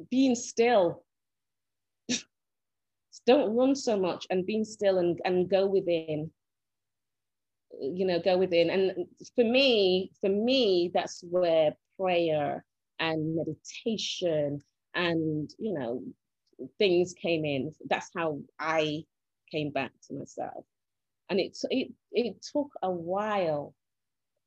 being 0.10 0.36
still. 0.36 1.04
Don't 3.26 3.56
run 3.56 3.76
so 3.76 4.00
much 4.00 4.26
and 4.30 4.46
being 4.46 4.66
still 4.66 4.98
and, 4.98 5.20
and 5.26 5.50
go 5.50 5.68
within. 5.68 6.32
You 7.80 8.06
know 8.06 8.20
go 8.20 8.38
within. 8.38 8.70
And 8.70 9.06
for 9.36 9.44
me 9.44 10.12
for 10.22 10.30
me 10.30 10.92
that's 10.94 11.24
where 11.30 11.76
prayer 12.00 12.66
and 13.00 13.36
meditation 13.36 14.62
and 14.96 15.50
you 15.60 15.74
know 15.74 16.02
things 16.78 17.14
came 17.14 17.46
in 17.46 17.72
that's 17.90 18.10
how 18.16 18.40
i 18.60 19.04
came 19.52 19.72
back 19.72 19.92
to 20.08 20.14
myself. 20.14 20.66
And 21.30 21.40
it 21.40 21.58
it, 21.70 21.92
it 22.12 22.46
took 22.54 22.70
a 22.84 22.92
while 22.92 23.74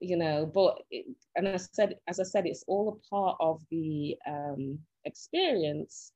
you 0.00 0.16
know 0.16 0.46
but 0.46 0.78
it, 0.90 1.06
and 1.36 1.48
i 1.48 1.56
said 1.56 1.96
as 2.08 2.18
i 2.20 2.24
said 2.24 2.44
it's 2.46 2.64
all 2.66 2.88
a 2.88 3.14
part 3.14 3.36
of 3.40 3.60
the 3.70 4.16
um 4.28 4.78
experience. 5.04 6.12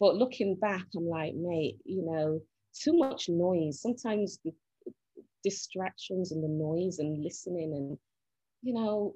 But 0.00 0.16
looking 0.16 0.56
back 0.56 0.86
i'm 0.96 1.08
like 1.08 1.34
mate 1.34 1.78
you 1.84 2.02
know 2.04 2.40
too 2.78 2.96
much 2.98 3.28
noise. 3.28 3.80
Sometimes 3.80 4.38
the 4.44 4.52
distractions 5.44 6.32
and 6.32 6.42
the 6.42 6.48
noise 6.48 6.98
and 6.98 7.22
listening 7.22 7.72
and 7.74 7.98
you 8.62 8.74
know 8.74 9.14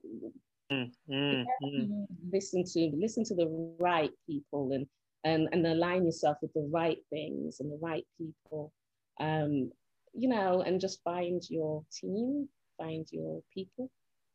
Mm, 0.70 0.90
mm, 1.10 1.44
mm. 1.62 2.06
Listen 2.32 2.62
to 2.64 2.90
listen 2.96 3.24
to 3.24 3.34
the 3.34 3.48
right 3.80 4.10
people 4.26 4.72
and 4.72 4.86
and 5.24 5.48
and 5.52 5.66
align 5.66 6.04
yourself 6.04 6.38
with 6.42 6.52
the 6.54 6.68
right 6.72 6.98
things 7.10 7.60
and 7.60 7.70
the 7.70 7.78
right 7.80 8.06
people. 8.16 8.72
Um, 9.20 9.70
you 10.14 10.28
know, 10.28 10.62
and 10.62 10.80
just 10.80 11.02
find 11.02 11.42
your 11.48 11.84
team, 11.92 12.48
find 12.76 13.06
your 13.10 13.42
people. 13.52 13.90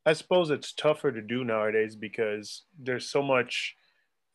I 0.05 0.13
suppose 0.13 0.49
it's 0.49 0.73
tougher 0.73 1.11
to 1.11 1.21
do 1.21 1.43
nowadays 1.43 1.95
because 1.95 2.63
there's 2.77 3.09
so 3.09 3.21
much 3.21 3.75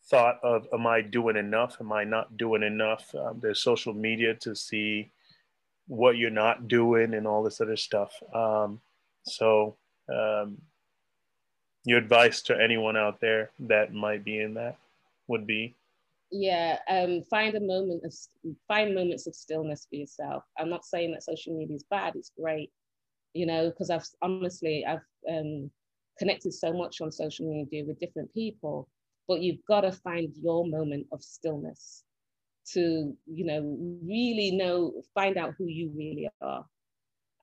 thought 0.07 0.39
of 0.43 0.67
am 0.73 0.87
I 0.87 1.03
doing 1.03 1.37
enough? 1.37 1.77
Am 1.81 1.93
I 1.93 2.05
not 2.05 2.37
doing 2.37 2.63
enough? 2.63 3.15
Um, 3.15 3.39
there's 3.41 3.61
social 3.61 3.93
media 3.93 4.35
to 4.37 4.55
see 4.55 5.11
what 5.87 6.17
you're 6.17 6.31
not 6.31 6.69
doing 6.69 7.15
and 7.15 7.27
all 7.27 7.43
this 7.43 7.61
other 7.61 7.77
stuff. 7.77 8.13
Um, 8.35 8.81
so, 9.25 9.77
um, 10.09 10.59
your 11.85 11.99
advice 11.99 12.43
to 12.43 12.61
anyone 12.61 12.97
out 12.97 13.21
there 13.21 13.51
that 13.61 13.93
might 13.93 14.25
be 14.25 14.41
in 14.41 14.55
that 14.55 14.77
would 15.27 15.47
be? 15.47 15.75
Yeah, 16.31 16.79
um, 16.91 17.23
find 17.31 17.55
a 17.57 17.61
moment 17.61 18.05
of 18.05 18.15
find 18.67 18.95
moments 18.95 19.27
of 19.27 19.35
stillness 19.35 19.87
for 19.89 19.97
yourself. 19.97 20.45
I'm 20.59 20.69
not 20.69 20.85
saying 20.85 21.13
that 21.13 21.23
social 21.23 21.57
media 21.57 21.77
is 21.77 21.85
bad; 21.91 22.17
it's 22.17 22.33
great, 22.39 22.71
you 23.35 23.47
know, 23.47 23.71
because 23.71 23.91
I've 23.91 24.07
honestly 24.23 24.85
I've 24.87 25.01
um, 25.31 25.71
connected 26.19 26.53
so 26.53 26.73
much 26.73 27.01
on 27.01 27.11
social 27.13 27.47
media 27.51 27.85
with 27.87 27.99
different 28.01 28.33
people, 28.35 28.89
but 29.27 29.41
you've 29.43 29.65
got 29.67 29.83
to 29.83 29.93
find 29.93 30.33
your 30.43 30.67
moment 30.67 31.07
of 31.13 31.23
stillness 31.23 32.05
to, 32.75 33.17
you 33.27 33.45
know, 33.47 33.77
really 34.05 34.51
know, 34.53 34.93
find 35.15 35.39
out 35.39 35.55
who 35.59 35.67
you 35.67 35.91
really 35.97 36.29
are. 36.43 36.65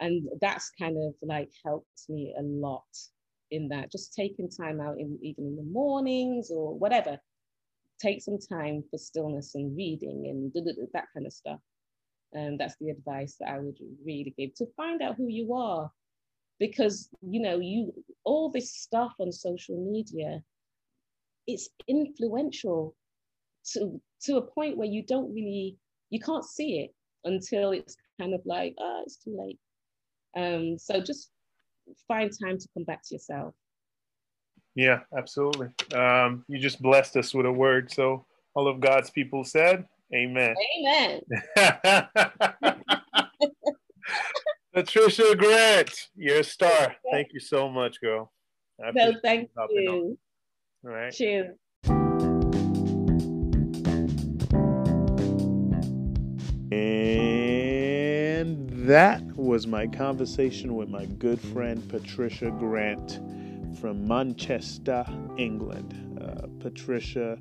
And 0.01 0.27
that's 0.41 0.71
kind 0.79 0.97
of 0.97 1.15
like 1.23 1.51
helped 1.65 2.09
me 2.09 2.35
a 2.37 2.43
lot 2.43 2.83
in 3.51 3.69
that, 3.69 3.91
just 3.91 4.13
taking 4.13 4.49
time 4.49 4.81
out 4.81 4.99
in 4.99 5.17
even 5.23 5.45
in 5.47 5.55
the 5.57 5.63
mornings 5.63 6.51
or 6.51 6.77
whatever, 6.77 7.19
take 7.99 8.21
some 8.21 8.37
time 8.37 8.83
for 8.89 8.97
stillness 8.97 9.55
and 9.55 9.75
reading 9.75 10.27
and 10.27 10.51
that 10.93 11.05
kind 11.13 11.25
of 11.25 11.33
stuff. 11.33 11.59
And 12.33 12.59
that's 12.59 12.75
the 12.79 12.89
advice 12.89 13.37
that 13.39 13.49
I 13.49 13.59
would 13.59 13.77
really 14.05 14.33
give 14.37 14.53
to 14.55 14.65
find 14.75 15.01
out 15.01 15.15
who 15.15 15.27
you 15.27 15.53
are. 15.53 15.89
Because 16.59 17.09
you 17.21 17.41
know, 17.41 17.59
you 17.59 17.93
all 18.23 18.49
this 18.49 18.73
stuff 18.73 19.13
on 19.19 19.31
social 19.31 19.77
media, 19.91 20.41
it's 21.47 21.69
influential 21.87 22.95
to 23.73 24.01
to 24.21 24.37
a 24.37 24.41
point 24.41 24.77
where 24.77 24.87
you 24.87 25.03
don't 25.03 25.33
really 25.33 25.77
you 26.09 26.19
can't 26.19 26.45
see 26.45 26.79
it 26.79 26.91
until 27.23 27.71
it's 27.71 27.95
kind 28.19 28.33
of 28.33 28.41
like 28.45 28.75
oh 28.79 29.01
it's 29.05 29.17
too 29.17 29.35
late 29.37 29.59
um 30.37 30.77
so 30.77 31.01
just 31.01 31.31
find 32.07 32.31
time 32.41 32.57
to 32.57 32.67
come 32.73 32.83
back 32.83 33.01
to 33.03 33.15
yourself 33.15 33.53
yeah 34.75 34.99
absolutely. 35.17 35.69
Um 35.93 36.43
you 36.47 36.59
just 36.59 36.81
blessed 36.81 37.17
us 37.17 37.33
with 37.33 37.45
a 37.45 37.51
word. 37.51 37.91
So 37.91 38.25
all 38.53 38.67
of 38.67 38.79
god's 38.79 39.09
people 39.09 39.43
said 39.43 39.85
amen. 40.13 40.55
Amen. 40.79 41.21
Patricia 44.73 45.35
grant 45.35 46.09
you're 46.15 46.39
a 46.39 46.43
star. 46.43 46.95
Thank 47.11 47.33
you. 47.33 47.39
So 47.39 47.69
much 47.69 48.01
girl. 48.01 48.31
No 48.93 49.13
thank 49.23 49.49
you 49.69 50.17
all 50.85 50.91
right. 50.91 51.11
Cheers. 51.11 51.55
And 56.71 58.69
that 58.87 59.23
was 59.35 59.65
my 59.65 59.87
conversation 59.87 60.75
with 60.75 60.89
my 60.89 61.05
good 61.05 61.39
friend 61.39 61.87
Patricia 61.89 62.51
Grant 62.51 63.19
from 63.75 64.07
Manchester, 64.07 65.05
England. 65.37 66.19
Uh, 66.21 66.47
Patricia 66.59 67.37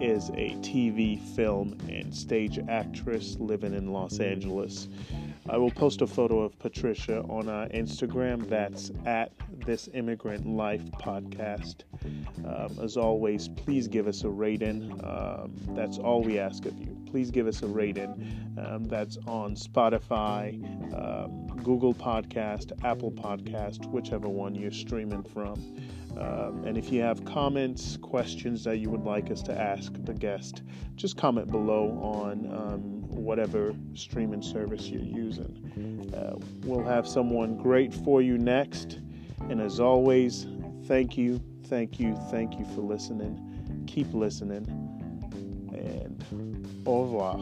is 0.00 0.28
a 0.30 0.54
TV, 0.60 1.20
film, 1.34 1.76
and 1.88 2.14
stage 2.14 2.58
actress 2.68 3.36
living 3.40 3.74
in 3.74 3.92
Los 3.92 4.20
Angeles. 4.20 4.88
I 5.48 5.56
will 5.56 5.70
post 5.70 6.02
a 6.02 6.06
photo 6.06 6.40
of 6.40 6.58
Patricia 6.58 7.22
on 7.22 7.48
our 7.48 7.66
Instagram. 7.68 8.48
That's 8.48 8.92
at 9.06 9.32
This 9.64 9.88
Immigrant 9.94 10.46
Life 10.46 10.84
Podcast. 10.92 11.84
Um, 12.44 12.78
as 12.82 12.96
always, 12.96 13.48
please 13.48 13.88
give 13.88 14.06
us 14.06 14.24
a 14.24 14.28
rating. 14.28 14.92
Um, 15.04 15.54
that's 15.70 15.98
all 15.98 16.22
we 16.22 16.38
ask 16.38 16.66
of 16.66 16.78
you 16.78 16.97
please 17.10 17.30
give 17.30 17.46
us 17.46 17.62
a 17.62 17.66
rating. 17.66 18.54
Um, 18.58 18.84
that's 18.84 19.16
on 19.26 19.54
Spotify, 19.54 20.54
um, 20.94 21.46
Google 21.62 21.94
Podcast, 21.94 22.72
Apple 22.84 23.12
Podcast, 23.12 23.86
whichever 23.90 24.28
one 24.28 24.54
you're 24.54 24.70
streaming 24.70 25.22
from. 25.22 25.54
Um, 26.18 26.64
and 26.64 26.76
if 26.76 26.90
you 26.90 27.00
have 27.02 27.24
comments, 27.24 27.96
questions 27.98 28.64
that 28.64 28.78
you 28.78 28.90
would 28.90 29.04
like 29.04 29.30
us 29.30 29.42
to 29.42 29.58
ask 29.58 29.92
the 30.04 30.14
guest, 30.14 30.62
just 30.96 31.16
comment 31.16 31.50
below 31.50 31.90
on 32.02 32.46
um, 32.52 33.08
whatever 33.08 33.72
streaming 33.94 34.42
service 34.42 34.88
you're 34.88 35.02
using. 35.02 36.12
Uh, 36.14 36.36
we'll 36.64 36.84
have 36.84 37.06
someone 37.06 37.56
great 37.56 37.94
for 37.94 38.20
you 38.20 38.36
next. 38.36 38.98
And 39.48 39.60
as 39.60 39.78
always, 39.78 40.46
thank 40.86 41.16
you, 41.16 41.40
thank 41.66 42.00
you, 42.00 42.16
thank 42.30 42.58
you 42.58 42.64
for 42.74 42.80
listening. 42.80 43.84
Keep 43.86 44.12
listening. 44.12 44.66
And 45.72 46.24
au 46.84 47.02
revoir. 47.02 47.38